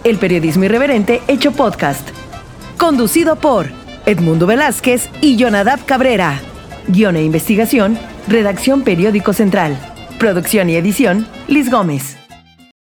El 0.04 0.18
periodismo 0.18 0.64
irreverente 0.64 1.20
hecho 1.28 1.52
podcast. 1.52 2.08
Conducido 2.78 3.36
por 3.36 3.66
Edmundo 4.06 4.46
Velázquez 4.46 5.10
y 5.20 5.36
Jonadab 5.36 5.84
Cabrera. 5.84 6.40
Guión 6.88 7.16
e 7.16 7.24
investigación, 7.24 7.98
redacción 8.26 8.82
Periódico 8.82 9.32
Central. 9.32 9.76
Producción 10.18 10.70
y 10.70 10.76
edición, 10.76 11.26
Liz 11.46 11.70
Gómez. 11.70 12.25